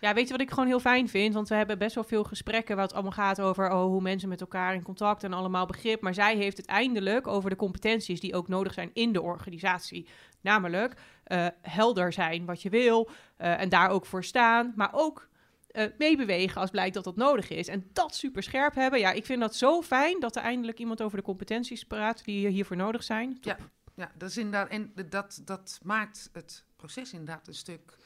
Ja, 0.00 0.14
weet 0.14 0.26
je 0.26 0.32
wat 0.32 0.40
ik 0.40 0.50
gewoon 0.50 0.66
heel 0.66 0.80
fijn 0.80 1.08
vind? 1.08 1.34
Want 1.34 1.48
we 1.48 1.54
hebben 1.54 1.78
best 1.78 1.94
wel 1.94 2.04
veel 2.04 2.24
gesprekken 2.24 2.76
waar 2.76 2.84
het 2.84 2.94
allemaal 2.94 3.12
gaat 3.12 3.40
over 3.40 3.70
oh, 3.70 3.82
hoe 3.82 4.00
mensen 4.00 4.28
met 4.28 4.40
elkaar 4.40 4.74
in 4.74 4.82
contact 4.82 5.24
en 5.24 5.32
allemaal 5.32 5.66
begrip. 5.66 6.00
Maar 6.00 6.14
zij 6.14 6.36
heeft 6.36 6.56
het 6.56 6.66
eindelijk 6.66 7.26
over 7.26 7.50
de 7.50 7.56
competenties 7.56 8.20
die 8.20 8.34
ook 8.34 8.48
nodig 8.48 8.72
zijn 8.72 8.90
in 8.92 9.12
de 9.12 9.22
organisatie. 9.22 10.08
Namelijk 10.40 10.94
eh, 11.24 11.46
helder 11.62 12.12
zijn 12.12 12.44
wat 12.44 12.62
je 12.62 12.70
wil 12.70 13.10
eh, 13.36 13.60
en 13.60 13.68
daar 13.68 13.88
ook 13.88 14.06
voor 14.06 14.24
staan. 14.24 14.72
Maar 14.76 14.90
ook 14.92 15.28
eh, 15.68 15.86
meebewegen 15.98 16.60
als 16.60 16.70
blijkt 16.70 16.94
dat 16.94 17.04
dat 17.04 17.16
nodig 17.16 17.48
is. 17.48 17.68
En 17.68 17.90
dat 17.92 18.14
super 18.14 18.42
scherp 18.42 18.74
hebben. 18.74 19.00
Ja, 19.00 19.12
ik 19.12 19.26
vind 19.26 19.40
dat 19.40 19.54
zo 19.54 19.82
fijn 19.82 20.20
dat 20.20 20.36
er 20.36 20.42
eindelijk 20.42 20.78
iemand 20.78 21.02
over 21.02 21.18
de 21.18 21.24
competenties 21.24 21.84
praat 21.84 22.24
die 22.24 22.48
hiervoor 22.48 22.76
nodig 22.76 23.02
zijn. 23.02 23.40
Top. 23.40 23.70
Ja, 23.94 24.10
dat 24.16 24.30
is 24.30 24.36
inderdaad. 24.36 24.68
En 24.68 24.92
dat, 25.08 25.40
dat 25.44 25.80
maakt 25.82 26.30
het 26.32 26.64
proces 26.76 27.12
inderdaad 27.12 27.48
een 27.48 27.54
stuk 27.54 27.96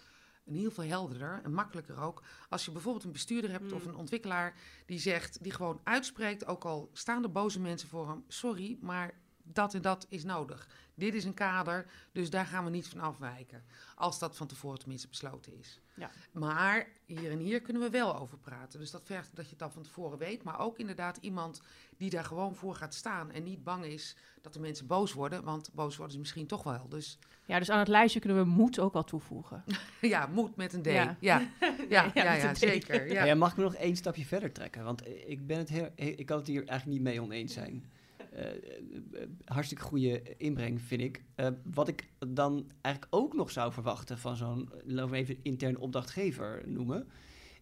een 0.47 0.55
heel 0.55 0.71
veel 0.71 0.85
helderder 0.85 1.41
en 1.45 1.53
makkelijker 1.55 1.99
ook. 2.01 2.23
Als 2.49 2.65
je 2.65 2.71
bijvoorbeeld 2.73 3.05
een 3.05 3.13
bestuurder 3.13 3.51
hebt 3.51 3.73
of 3.73 3.83
Mm. 3.85 3.89
een 3.89 3.97
ontwikkelaar 3.97 4.55
die 4.87 4.99
zegt, 4.99 5.43
die 5.43 5.53
gewoon 5.53 5.81
uitspreekt, 5.85 6.47
ook 6.47 6.65
al 6.65 6.91
staan 6.93 7.23
er 7.23 7.33
boze 7.33 7.61
mensen 7.61 7.89
voor 7.89 8.09
hem, 8.09 8.25
sorry, 8.29 8.79
maar 8.81 9.15
dat 9.55 9.75
en 9.75 9.83
dat 9.83 10.07
is 10.09 10.25
nodig. 10.25 10.69
Dit 10.95 11.15
is 11.15 11.25
een 11.25 11.35
kader, 11.35 11.87
dus 12.13 12.31
daar 12.31 12.47
gaan 12.47 12.65
we 12.65 12.71
niet 12.71 12.89
van 12.89 13.01
afwijken. 13.01 13.65
Als 13.95 14.19
dat 14.19 14.37
van 14.37 14.47
tevoren 14.47 14.79
tenminste 14.79 15.09
besloten 15.09 15.59
is. 15.59 15.81
Ja. 15.95 16.11
Maar 16.33 16.89
hier 17.07 17.31
en 17.31 17.39
hier 17.39 17.61
kunnen 17.61 17.83
we 17.83 17.91
wel 17.91 18.17
over 18.17 18.39
praten. 18.39 18.79
Dus 18.79 18.91
dat 18.91 19.03
vergt 19.05 19.31
dat 19.35 19.45
je 19.45 19.51
het 19.51 19.59
dan 19.59 19.73
van 19.73 19.83
tevoren 19.83 20.19
weet. 20.19 20.43
Maar 20.43 20.59
ook 20.59 20.79
inderdaad 20.79 21.19
iemand 21.21 21.63
die 21.97 22.11
daar 22.11 22.25
gewoon 22.25 22.55
voor 22.55 22.75
gaat 22.75 22.95
staan 22.95 23.31
en 23.31 23.43
niet 23.43 23.65
bang 23.65 23.85
is 23.85 24.17
dat 24.41 24.53
de 24.53 24.61
mensen 24.61 24.87
boos 24.87 25.13
worden. 25.13 25.45
Want 25.45 25.71
boos 25.73 25.97
worden 25.97 26.13
ze 26.15 26.21
misschien 26.21 26.47
toch 26.47 26.63
wel. 26.63 26.89
Dus 26.89 27.19
Ja, 27.47 27.59
dus 27.59 27.71
aan 27.71 27.79
het 27.79 27.89
lijstje 27.89 28.21
kunnen 28.21 28.39
we 28.39 28.51
moed 28.51 28.79
ook 28.79 28.95
al 28.95 29.05
toevoegen. 29.05 29.65
ja, 30.01 30.27
moet 30.27 30.57
met 30.57 30.73
een 30.73 30.83
D. 30.83 30.87
Ja. 30.87 31.17
Ja, 31.21 31.51
ja, 31.89 32.11
ja, 32.15 32.55
zeker. 32.55 33.13
Ja. 33.13 33.25
Ja. 33.25 33.35
mag 33.35 33.51
ik 33.51 33.57
me 33.57 33.63
nog 33.63 33.75
één 33.75 33.97
stapje 33.97 34.25
verder 34.25 34.53
trekken? 34.53 34.85
Want 34.85 35.07
ik, 35.27 35.47
ben 35.47 35.59
het 35.59 35.69
heel, 35.69 35.89
ik 35.95 36.27
kan 36.27 36.39
het 36.39 36.47
hier 36.47 36.67
eigenlijk 36.67 36.99
niet 36.99 37.09
mee 37.09 37.23
oneens 37.23 37.53
zijn. 37.53 37.91
Eh, 38.33 38.47
eh, 38.47 39.29
hartstikke 39.45 39.83
goede 39.83 40.37
inbreng, 40.37 40.81
vind 40.81 41.01
ik. 41.01 41.23
Eh, 41.35 41.49
wat 41.65 41.89
ik 41.89 42.09
dan 42.29 42.71
eigenlijk 42.81 43.15
ook 43.15 43.35
nog 43.35 43.51
zou 43.51 43.73
verwachten 43.73 44.19
van 44.19 44.37
zo'n, 44.37 44.71
laten 44.85 45.11
we 45.11 45.17
even 45.17 45.39
intern 45.43 45.79
opdrachtgever 45.79 46.63
noemen, 46.67 47.09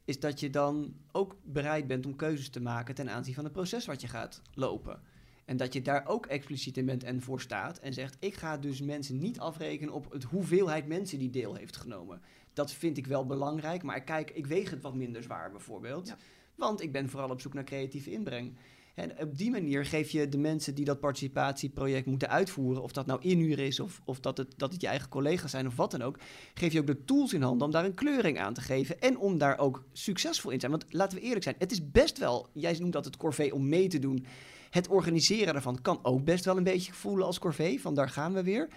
is 0.05 0.21
dat 0.21 0.41
je 0.41 0.51
dan 0.51 0.95
ook 1.13 1.37
bereid 1.43 1.87
bent 1.87 2.07
om 2.07 2.17
keuzes 2.17 2.49
te 2.49 2.61
maken 2.61 2.95
ten 2.95 3.11
aanzien 3.11 3.35
van 3.35 3.45
het 3.45 3.53
proces 3.53 3.87
wat 3.87 4.01
je 4.01 4.09
gaat 4.09 4.43
lopen. 4.55 5.01
En 5.45 5.57
dat 5.57 5.73
je 5.73 5.83
daar 5.83 6.07
ook 6.07 6.27
expliciet 6.27 6.77
in 6.77 6.87
bent 6.87 7.05
en 7.05 7.23
voor 7.23 7.41
staat 7.41 7.79
en 7.79 7.93
zegt: 7.93 8.17
ik 8.19 8.35
ga 8.35 8.57
dus 8.57 8.81
mensen 8.81 9.19
niet 9.19 9.39
afrekenen 9.39 9.95
op 9.95 10.13
het 10.13 10.23
hoeveelheid 10.23 10.87
mensen 10.87 11.19
die 11.19 11.31
deel 11.31 11.55
heeft 11.55 11.77
genomen. 11.77 12.21
Dat 12.53 12.73
vind 12.73 12.97
ik 12.97 13.07
wel 13.07 13.27
belangrijk, 13.27 13.83
maar 13.83 14.03
kijk, 14.03 14.31
ik 14.31 14.47
weeg 14.47 14.71
het 14.71 14.83
wat 14.83 14.95
minder 14.95 15.23
zwaar 15.23 15.51
bijvoorbeeld. 15.51 16.07
Ja. 16.07 16.17
Want 16.55 16.83
ik 16.83 16.93
ben 16.93 17.09
vooral 17.09 17.31
op 17.31 17.41
zoek 17.41 17.55
naar 17.55 17.65
creatieve 17.65 18.11
inbreng. 18.11 18.57
En 18.95 19.21
op 19.21 19.39
die 19.39 19.51
manier 19.51 19.85
geef 19.85 20.11
je 20.11 20.29
de 20.29 20.39
mensen 20.39 20.75
die 20.75 20.85
dat 20.85 21.01
participatieproject 21.01 22.07
moeten 22.07 22.29
uitvoeren, 22.29 22.83
of 22.83 22.93
dat 22.93 23.07
nou 23.07 23.21
inhuren 23.23 23.67
is 23.67 23.81
of, 23.81 24.01
of 24.05 24.21
dat, 24.21 24.37
het, 24.37 24.55
dat 24.57 24.73
het 24.73 24.81
je 24.81 24.87
eigen 24.87 25.09
collega's 25.09 25.51
zijn 25.51 25.67
of 25.67 25.77
wat 25.77 25.91
dan 25.91 26.03
ook, 26.03 26.19
geef 26.55 26.73
je 26.73 26.81
ook 26.81 26.87
de 26.87 27.05
tools 27.05 27.33
in 27.33 27.43
handen 27.43 27.67
om 27.67 27.73
daar 27.73 27.85
een 27.85 27.95
kleuring 27.95 28.39
aan 28.39 28.55
te 28.55 28.61
geven 28.61 29.01
en 29.01 29.19
om 29.19 29.39
daar 29.39 29.59
ook 29.59 29.85
succesvol 29.93 30.51
in 30.51 30.59
te 30.59 30.67
zijn. 30.67 30.79
Want 30.79 30.93
laten 30.93 31.19
we 31.19 31.25
eerlijk 31.25 31.43
zijn, 31.43 31.55
het 31.59 31.73
is 31.73 31.91
best 31.91 32.19
wel, 32.19 32.49
jij 32.53 32.77
noemt 32.79 32.93
dat 32.93 33.05
het 33.05 33.17
corvée 33.17 33.55
om 33.55 33.69
mee 33.69 33.89
te 33.89 33.99
doen. 33.99 34.27
Het 34.71 34.89
organiseren 34.89 35.53
daarvan 35.53 35.83
kan 35.83 35.99
ook 36.03 36.25
best 36.25 36.45
wel 36.45 36.57
een 36.57 36.63
beetje 36.63 36.93
voelen 36.93 37.27
als 37.27 37.39
corvée, 37.39 37.81
van 37.81 37.95
daar 37.95 38.09
gaan 38.09 38.33
we 38.33 38.43
weer. 38.43 38.69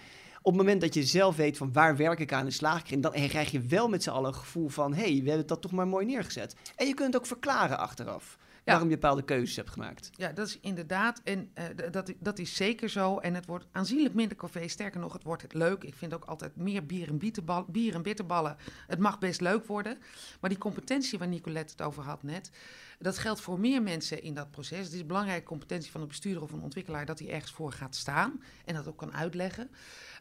Op 0.42 0.52
het 0.52 0.62
moment 0.62 0.80
dat 0.80 0.94
je 0.94 1.04
zelf 1.04 1.36
weet 1.36 1.56
van 1.56 1.72
waar 1.72 1.96
werk 1.96 2.18
ik 2.18 2.32
aan 2.32 2.44
en 2.44 2.52
slaag 2.52 2.82
dan 2.82 3.12
krijg 3.12 3.50
je 3.50 3.60
wel 3.60 3.88
met 3.88 4.02
z'n 4.02 4.10
allen 4.10 4.28
een 4.28 4.38
gevoel 4.38 4.68
van 4.68 4.94
hé, 4.94 5.12
hey, 5.12 5.22
we 5.22 5.28
hebben 5.28 5.46
dat 5.46 5.62
toch 5.62 5.72
maar 5.72 5.88
mooi 5.88 6.06
neergezet. 6.06 6.56
En 6.76 6.86
je 6.86 6.94
kunt 6.94 7.12
het 7.12 7.22
ook 7.22 7.26
verklaren 7.26 7.78
achteraf 7.78 8.38
waarom 8.64 8.88
je 8.88 8.94
bepaalde 8.94 9.22
keuzes 9.22 9.56
hebt 9.56 9.70
gemaakt. 9.70 10.10
Ja, 10.12 10.32
dat 10.32 10.46
is 10.46 10.58
inderdaad. 10.60 11.20
En 11.24 11.50
eh, 11.54 11.64
dat, 11.90 12.12
dat 12.18 12.38
is 12.38 12.56
zeker 12.56 12.88
zo. 12.88 13.18
En 13.18 13.34
het 13.34 13.46
wordt 13.46 13.66
aanzienlijk 13.72 14.14
minder 14.14 14.36
café. 14.36 14.68
Sterker 14.68 15.00
nog, 15.00 15.12
het 15.12 15.22
wordt 15.22 15.42
het 15.42 15.54
leuk. 15.54 15.84
Ik 15.84 15.94
vind 15.94 16.14
ook 16.14 16.24
altijd 16.24 16.56
meer 16.56 16.86
bier 16.86 17.08
en, 17.08 17.18
bietenbal, 17.18 17.64
bier 17.68 17.94
en 17.94 18.02
bitterballen. 18.02 18.56
Het 18.86 18.98
mag 18.98 19.18
best 19.18 19.40
leuk 19.40 19.66
worden. 19.66 19.98
Maar 20.40 20.50
die 20.50 20.58
competentie 20.58 21.18
waar 21.18 21.28
Nicolette 21.28 21.72
het 21.76 21.82
over 21.82 22.02
had 22.02 22.22
net. 22.22 22.50
Dat 23.04 23.18
geldt 23.18 23.40
voor 23.40 23.60
meer 23.60 23.82
mensen 23.82 24.22
in 24.22 24.34
dat 24.34 24.50
proces. 24.50 24.84
Het 24.84 24.92
is 24.92 25.00
een 25.00 25.06
belangrijke 25.06 25.46
competentie 25.46 25.90
van 25.90 26.00
een 26.00 26.08
bestuurder 26.08 26.42
of 26.42 26.52
een 26.52 26.62
ontwikkelaar 26.62 27.06
dat 27.06 27.18
hij 27.18 27.28
ergens 27.30 27.52
voor 27.52 27.72
gaat 27.72 27.96
staan 27.96 28.42
en 28.64 28.74
dat 28.74 28.86
ook 28.88 28.96
kan 28.96 29.12
uitleggen. 29.14 29.70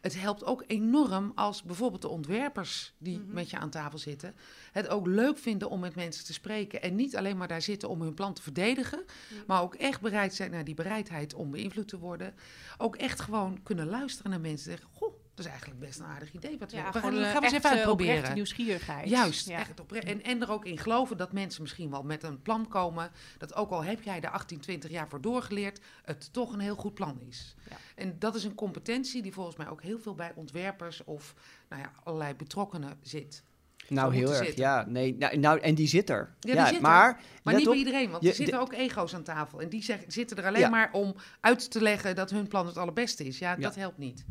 Het 0.01 0.19
helpt 0.19 0.43
ook 0.43 0.63
enorm 0.67 1.31
als 1.35 1.63
bijvoorbeeld 1.63 2.01
de 2.01 2.07
ontwerpers 2.07 2.93
die 2.97 3.19
Mhm. 3.19 3.33
met 3.33 3.49
je 3.49 3.57
aan 3.57 3.69
tafel 3.69 3.97
zitten, 3.97 4.35
het 4.71 4.87
ook 4.87 5.07
leuk 5.07 5.37
vinden 5.37 5.69
om 5.69 5.79
met 5.79 5.95
mensen 5.95 6.25
te 6.25 6.33
spreken 6.33 6.81
en 6.81 6.95
niet 6.95 7.15
alleen 7.17 7.37
maar 7.37 7.47
daar 7.47 7.61
zitten 7.61 7.89
om 7.89 8.01
hun 8.01 8.13
plan 8.13 8.33
te 8.33 8.41
verdedigen, 8.41 9.03
maar 9.47 9.61
ook 9.61 9.75
echt 9.75 10.01
bereid 10.01 10.33
zijn 10.33 10.51
naar 10.51 10.63
die 10.63 10.73
bereidheid 10.75 11.33
om 11.33 11.51
beïnvloed 11.51 11.87
te 11.87 11.99
worden. 11.99 12.33
Ook 12.77 12.95
echt 12.95 13.19
gewoon 13.19 13.63
kunnen 13.63 13.87
luisteren 13.87 14.31
naar 14.31 14.41
mensen 14.41 14.71
en 14.71 14.77
zeggen, 14.77 14.97
goh, 14.97 15.13
dat 15.35 15.45
is 15.45 15.51
eigenlijk 15.51 15.79
best 15.79 15.99
een 15.99 16.05
aardig 16.05 16.33
idee. 16.33 16.57
Wat 16.57 16.71
we, 16.71 16.77
Ja, 16.77 16.85
we 16.91 16.91
gaan, 16.99 17.01
gewoon 17.11 17.23
gaan 17.25 17.33
we 17.41 17.43
eens 17.47 17.53
even 17.53 17.69
uitproberen. 17.69 18.33
nieuwsgierigheid. 18.33 19.09
Juist, 19.09 19.47
Ja. 19.47 19.59
echt 19.59 19.79
opre- 19.79 19.99
en, 19.99 20.23
en 20.23 20.41
er 20.41 20.51
ook 20.51 20.65
in 20.65 20.77
geloven 20.77 21.17
dat 21.17 21.31
mensen 21.31 21.61
misschien 21.61 21.89
wel 21.89 22.03
met 22.03 22.23
een 22.23 22.41
plan 22.41 22.67
komen. 22.67 23.11
Dat 23.37 23.55
ook 23.55 23.69
al 23.71 23.83
heb 23.83 24.01
jij 24.01 24.19
daar 24.19 24.31
18, 24.31 24.59
20 24.59 24.91
jaar 24.91 25.07
voor 25.09 25.21
doorgeleerd, 25.21 25.79
het 26.03 26.33
toch 26.33 26.53
een 26.53 26.59
heel 26.59 26.75
goed 26.75 26.93
plan 26.93 27.19
is. 27.29 27.55
Ja. 27.69 27.75
En 27.95 28.15
dat 28.19 28.35
is 28.35 28.43
een 28.43 28.55
competentie 28.55 29.21
die 29.21 29.33
volgens 29.33 29.55
mij 29.55 29.69
ook 29.69 29.81
heel 29.81 29.99
veel 29.99 30.15
bij 30.15 30.31
ontwerpers 30.35 31.03
of 31.03 31.33
nou 31.69 31.81
ja, 31.81 31.91
allerlei 32.03 32.33
betrokkenen 32.33 32.97
zit. 33.01 33.43
Nou, 33.87 34.13
heel 34.15 34.27
erg. 34.29 34.37
zitten. 34.45 34.63
Ja, 34.63 34.85
nee, 34.87 35.15
nou, 35.17 35.37
nou, 35.37 35.59
en 35.59 35.75
die 35.75 35.87
zit 35.87 36.09
er. 36.09 36.33
Ja, 36.39 36.53
die 36.55 36.65
zit 36.65 36.75
er. 36.75 36.81
maar 36.81 37.19
niet 37.43 37.57
op, 37.57 37.65
bij 37.65 37.75
iedereen, 37.77 38.09
want 38.11 38.23
je- 38.23 38.29
er 38.29 38.35
zitten 38.35 38.55
de- 38.55 38.61
ook 38.61 38.73
ego's 38.73 39.13
aan 39.15 39.23
tafel. 39.23 39.61
En 39.61 39.69
die 39.69 39.83
zeggen, 39.83 40.11
zitten 40.11 40.37
er 40.37 40.45
alleen 40.45 40.59
Ja. 40.61 40.69
maar 40.69 40.89
om 40.91 41.15
uit 41.39 41.71
te 41.71 41.81
leggen 41.81 42.15
dat 42.15 42.29
hun 42.29 42.47
plan 42.47 42.65
het 42.65 42.77
allerbeste 42.77 43.25
is. 43.25 43.39
Ja, 43.39 43.49
Ja. 43.51 43.55
dat 43.57 43.75
helpt 43.75 43.97
niet. 43.97 44.25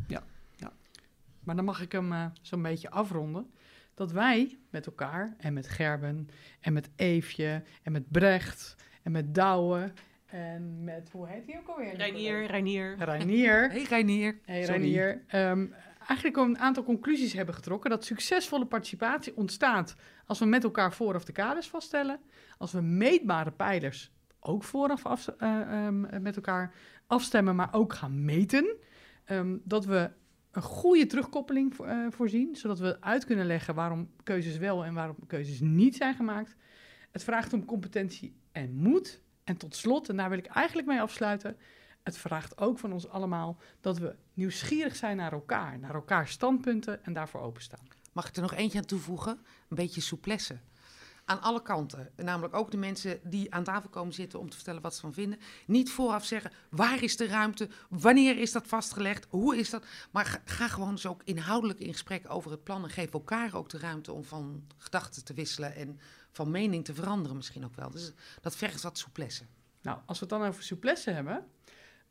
Maar 1.44 1.56
dan 1.56 1.64
mag 1.64 1.80
ik 1.80 1.92
hem 1.92 2.12
eh, 2.12 2.26
zo'n 2.40 2.62
beetje 2.62 2.90
afronden. 2.90 3.50
Dat 3.94 4.12
wij 4.12 4.58
met 4.70 4.86
elkaar 4.86 5.34
en 5.38 5.52
met 5.52 5.68
Gerben 5.68 6.28
en 6.60 6.72
met 6.72 6.90
Eefje 6.96 7.62
en 7.82 7.92
met 7.92 8.10
Brecht 8.10 8.76
en 9.02 9.12
met 9.12 9.34
Douwe 9.34 9.92
en 10.32 10.84
met, 10.84 11.10
hoe 11.10 11.28
heet 11.28 11.46
hij 11.46 11.58
ook 11.58 11.68
alweer? 11.68 11.96
Reinier, 11.96 12.46
Reinier. 12.46 12.96
Reinier. 12.98 13.70
Hey 13.72 13.82
Reinier. 13.82 14.38
Hey. 14.44 14.64
Reinier. 14.64 15.22
Ehm, 15.26 15.66
eigenlijk 16.06 16.36
een 16.36 16.58
aantal 16.58 16.84
conclusies 16.84 17.32
hebben 17.32 17.54
getrokken. 17.54 17.90
Dat 17.90 18.04
succesvolle 18.04 18.66
participatie 18.66 19.36
ontstaat 19.36 19.96
als 20.26 20.38
we 20.38 20.44
met 20.44 20.64
elkaar 20.64 20.92
vooraf 20.92 21.24
de 21.24 21.32
kaders 21.32 21.68
vaststellen. 21.68 22.20
Als 22.58 22.72
we 22.72 22.80
meetbare 22.80 23.50
pijlers 23.50 24.12
ook 24.40 24.64
vooraf 24.64 25.06
af, 25.06 25.28
eh, 25.28 25.60
ehm, 25.60 26.22
met 26.22 26.36
elkaar 26.36 26.74
afstemmen, 27.06 27.56
maar 27.56 27.74
ook 27.74 27.92
gaan 27.92 28.24
meten. 28.24 28.76
Ehm, 29.24 29.56
dat 29.64 29.84
we 29.84 30.10
een 30.52 30.62
goede 30.62 31.06
terugkoppeling 31.06 31.78
eh, 31.78 32.06
voorzien, 32.10 32.56
zodat 32.56 32.78
we 32.78 33.00
uit 33.00 33.24
kunnen 33.24 33.46
leggen 33.46 33.74
waarom 33.74 34.10
keuzes 34.22 34.56
wel 34.56 34.84
en 34.84 34.94
waarom 34.94 35.16
keuzes 35.26 35.60
niet 35.60 35.96
zijn 35.96 36.14
gemaakt. 36.14 36.56
Het 37.10 37.24
vraagt 37.24 37.52
om 37.52 37.64
competentie 37.64 38.36
en 38.52 38.74
moed. 38.74 39.20
En 39.44 39.56
tot 39.56 39.76
slot, 39.76 40.08
en 40.08 40.16
daar 40.16 40.28
wil 40.28 40.38
ik 40.38 40.46
eigenlijk 40.46 40.88
mee 40.88 41.00
afsluiten, 41.00 41.56
het 42.02 42.18
vraagt 42.18 42.58
ook 42.58 42.78
van 42.78 42.92
ons 42.92 43.08
allemaal 43.08 43.58
dat 43.80 43.98
we 43.98 44.16
nieuwsgierig 44.34 44.96
zijn 44.96 45.16
naar 45.16 45.32
elkaar, 45.32 45.78
naar 45.78 45.94
elkaars 45.94 46.32
standpunten 46.32 47.04
en 47.04 47.12
daarvoor 47.12 47.40
openstaan. 47.40 47.88
Mag 48.12 48.28
ik 48.28 48.36
er 48.36 48.42
nog 48.42 48.54
eentje 48.54 48.78
aan 48.78 48.84
toevoegen? 48.84 49.38
Een 49.68 49.76
beetje 49.76 50.00
souplesse. 50.00 50.58
Aan 51.24 51.42
alle 51.42 51.62
kanten. 51.62 52.10
Namelijk 52.16 52.54
ook 52.54 52.70
de 52.70 52.76
mensen 52.76 53.20
die 53.24 53.54
aan 53.54 53.64
tafel 53.64 53.88
komen 53.88 54.14
zitten 54.14 54.38
om 54.38 54.50
te 54.50 54.56
vertellen 54.56 54.82
wat 54.82 54.94
ze 54.94 55.00
van 55.00 55.12
vinden. 55.12 55.38
Niet 55.66 55.90
vooraf 55.90 56.24
zeggen, 56.24 56.52
waar 56.70 57.02
is 57.02 57.16
de 57.16 57.26
ruimte? 57.26 57.68
Wanneer 57.88 58.38
is 58.38 58.52
dat 58.52 58.66
vastgelegd? 58.66 59.26
Hoe 59.28 59.56
is 59.56 59.70
dat? 59.70 59.84
Maar 60.10 60.42
ga, 60.44 60.68
gewoon 60.68 60.90
eens 60.90 61.06
ook 61.06 61.22
inhoudelijk 61.24 61.78
in 61.78 61.92
gesprek 61.92 62.24
over 62.28 62.50
het 62.50 62.64
plan. 62.64 62.82
En 62.82 62.90
geef 62.90 63.12
elkaar 63.12 63.54
ook 63.54 63.68
de 63.68 63.78
ruimte 63.78 64.12
om 64.12 64.24
van 64.24 64.66
gedachten 64.78 65.24
te 65.24 65.34
wisselen. 65.34 65.74
En 65.74 66.00
van 66.30 66.50
mening 66.50 66.84
te 66.84 66.94
veranderen 66.94 67.36
misschien 67.36 67.64
ook 67.64 67.76
wel. 67.76 67.90
Dus 67.90 68.12
dat 68.40 68.56
vergt 68.56 68.82
wat 68.82 68.98
souplesse. 68.98 69.44
Nou, 69.82 69.98
als 70.06 70.18
we 70.18 70.26
het 70.26 70.38
dan 70.38 70.48
over 70.48 70.62
souplesse 70.62 71.10
hebben, 71.10 71.46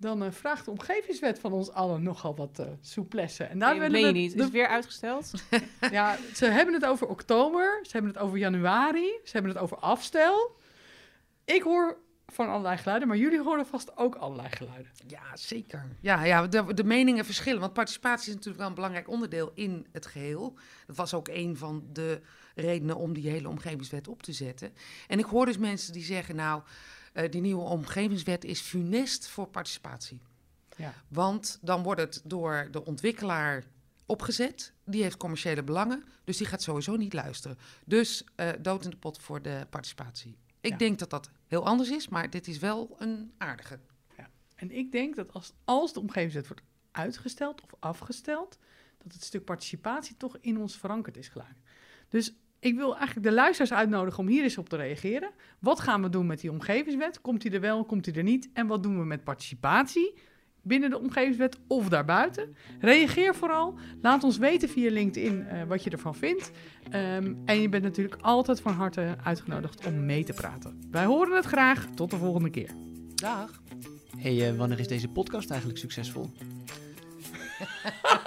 dan 0.01 0.23
eh, 0.23 0.31
vraagt 0.31 0.65
de 0.65 0.71
omgevingswet 0.71 1.39
van 1.39 1.51
ons 1.53 1.71
allen 1.71 2.03
nogal 2.03 2.35
wat 2.35 2.59
eh 2.59 2.65
souplesse. 2.81 3.43
En 3.43 3.59
daar 3.59 3.69
Nee, 3.71 3.79
dat 3.79 3.87
willen 3.91 4.03
meen 4.05 4.13
we 4.13 4.19
je 4.19 4.25
niet. 4.25 4.31
de- 4.31 4.37
Is 4.37 4.43
het 4.43 4.53
weer 4.53 4.67
uitgesteld? 4.67 5.31
Ja, 5.91 6.17
ze 6.33 6.45
hebben 6.45 6.73
het 6.73 6.85
over 6.85 7.07
oktober, 7.07 7.79
ze 7.81 7.91
hebben 7.91 8.11
het 8.11 8.19
over 8.21 8.37
januari, 8.37 9.11
ze 9.23 9.31
hebben 9.31 9.51
het 9.51 9.59
over 9.61 9.77
afstel. 9.77 10.59
Ik 11.45 11.61
hoor 11.61 11.97
van 12.27 12.47
allerlei 12.49 12.77
geluiden, 12.77 13.07
maar 13.07 13.17
jullie 13.17 13.41
horen 13.41 13.65
vast 13.65 13.97
ook 13.97 14.15
allerlei 14.15 14.49
geluiden. 14.49 14.91
Ja, 15.07 15.21
zeker. 15.35 15.85
Ja, 16.01 16.23
ja 16.23 16.47
de, 16.47 16.73
de 16.73 16.83
meningen 16.83 17.25
verschillen. 17.25 17.59
Want 17.59 17.73
participatie 17.73 18.27
is 18.27 18.33
natuurlijk 18.33 18.57
wel 18.59 18.67
een 18.67 18.75
belangrijk 18.75 19.09
onderdeel 19.09 19.51
in 19.53 19.87
het 19.91 20.05
geheel. 20.05 20.57
Dat 20.87 20.95
was 20.95 21.13
ook 21.13 21.27
een 21.27 21.57
van 21.57 21.83
de 21.93 22.21
redenen 22.55 22.95
om 22.95 23.13
die 23.13 23.29
hele 23.29 23.49
omgevingswet 23.49 24.07
op 24.07 24.23
te 24.23 24.31
zetten. 24.33 24.73
En 25.07 25.19
ik 25.19 25.25
hoor 25.25 25.45
dus 25.45 25.57
mensen 25.57 25.93
die 25.93 26.03
zeggen, 26.03 26.35
nou, 26.35 26.61
eh, 27.11 27.31
die 27.31 27.41
nieuwe 27.41 27.63
omgevingswet 27.63 28.43
is 28.43 28.59
funest 28.59 29.27
voor 29.27 29.47
participatie. 29.47 30.19
Ja. 30.77 30.93
Want 31.07 31.59
dan 31.61 31.83
wordt 31.83 32.01
het 32.01 32.21
door 32.23 32.67
de 32.71 32.85
ontwikkelaar 32.85 33.63
opgezet. 34.05 34.73
Die 34.85 35.03
heeft 35.03 35.17
commerciële 35.17 35.63
belangen. 35.63 36.03
Dus 36.23 36.37
die 36.37 36.47
gaat 36.47 36.61
sowieso 36.61 36.95
niet 36.95 37.13
luisteren. 37.13 37.57
Dus 37.85 38.23
eh, 38.35 38.49
dood 38.59 38.83
in 38.83 38.89
de 38.89 38.97
pot 38.97 39.19
voor 39.19 39.41
de 39.41 39.67
participatie. 39.69 40.37
Ik 40.61 40.71
Ja. 40.71 40.77
denk 40.77 40.99
dat 40.99 41.09
dat 41.09 41.29
heel 41.47 41.65
anders 41.65 41.89
is, 41.89 42.07
maar 42.07 42.29
dit 42.29 42.47
is 42.47 42.57
wel 42.59 42.95
een 42.99 43.31
aardige. 43.37 43.79
En 44.55 44.71
ik 44.71 44.91
denk 44.91 45.15
dat 45.15 45.33
als, 45.33 45.53
als 45.65 45.93
de 45.93 45.99
omgevingswet 45.99 46.47
wordt 46.47 46.63
uitgesteld 46.91 47.61
of 47.61 47.69
afgesteld, 47.79 48.57
dat 48.97 49.13
het 49.13 49.23
stuk 49.23 49.45
participatie 49.45 50.17
toch 50.17 50.37
in 50.41 50.57
ons 50.57 50.77
verankerd 50.77 51.17
is 51.17 51.27
geraakt. 51.27 51.59
Dus 52.09 52.33
ik 52.61 52.75
wil 52.75 52.95
eigenlijk 52.95 53.27
de 53.27 53.33
luisteraars 53.33 53.73
uitnodigen 53.73 54.19
om 54.19 54.27
hier 54.27 54.43
eens 54.43 54.57
op 54.57 54.69
te 54.69 54.75
reageren. 54.75 55.29
Wat 55.59 55.79
gaan 55.79 56.01
we 56.01 56.09
doen 56.09 56.25
met 56.25 56.41
die 56.41 56.51
omgevingswet? 56.51 57.21
Komt 57.21 57.41
die 57.41 57.51
er 57.51 57.61
wel, 57.61 57.85
komt 57.85 58.03
die 58.03 58.13
er 58.13 58.23
niet? 58.23 58.49
En 58.53 58.67
wat 58.67 58.83
doen 58.83 58.99
we 58.99 59.05
met 59.05 59.23
participatie 59.23 60.13
binnen 60.63 60.89
de 60.89 60.99
omgevingswet 60.99 61.57
of 61.67 61.89
daarbuiten? 61.89 62.55
Reageer 62.79 63.35
vooral. 63.35 63.77
Laat 64.01 64.23
ons 64.23 64.37
weten 64.37 64.69
via 64.69 64.91
LinkedIn 64.91 65.47
eh, 65.47 65.63
wat 65.63 65.83
je 65.83 65.89
ervan 65.89 66.15
vindt. 66.15 66.51
Ehm, 66.89 67.33
en 67.45 67.61
je 67.61 67.69
bent 67.69 67.83
natuurlijk 67.83 68.21
altijd 68.21 68.61
van 68.61 68.73
harte 68.73 69.15
uitgenodigd 69.23 69.85
om 69.85 70.05
mee 70.05 70.23
te 70.23 70.33
praten. 70.33 70.81
Wij 70.91 71.05
horen 71.05 71.35
het 71.35 71.45
graag. 71.45 71.85
Tot 71.95 72.09
de 72.09 72.17
volgende 72.17 72.49
keer. 72.49 72.69
Dag. 73.15 73.61
hey, 74.17 74.49
eh, 74.49 74.57
wanneer 74.57 74.79
is 74.79 74.87
deze 74.87 75.07
podcast 75.07 75.49
eigenlijk 75.49 75.79
succesvol? 75.79 76.29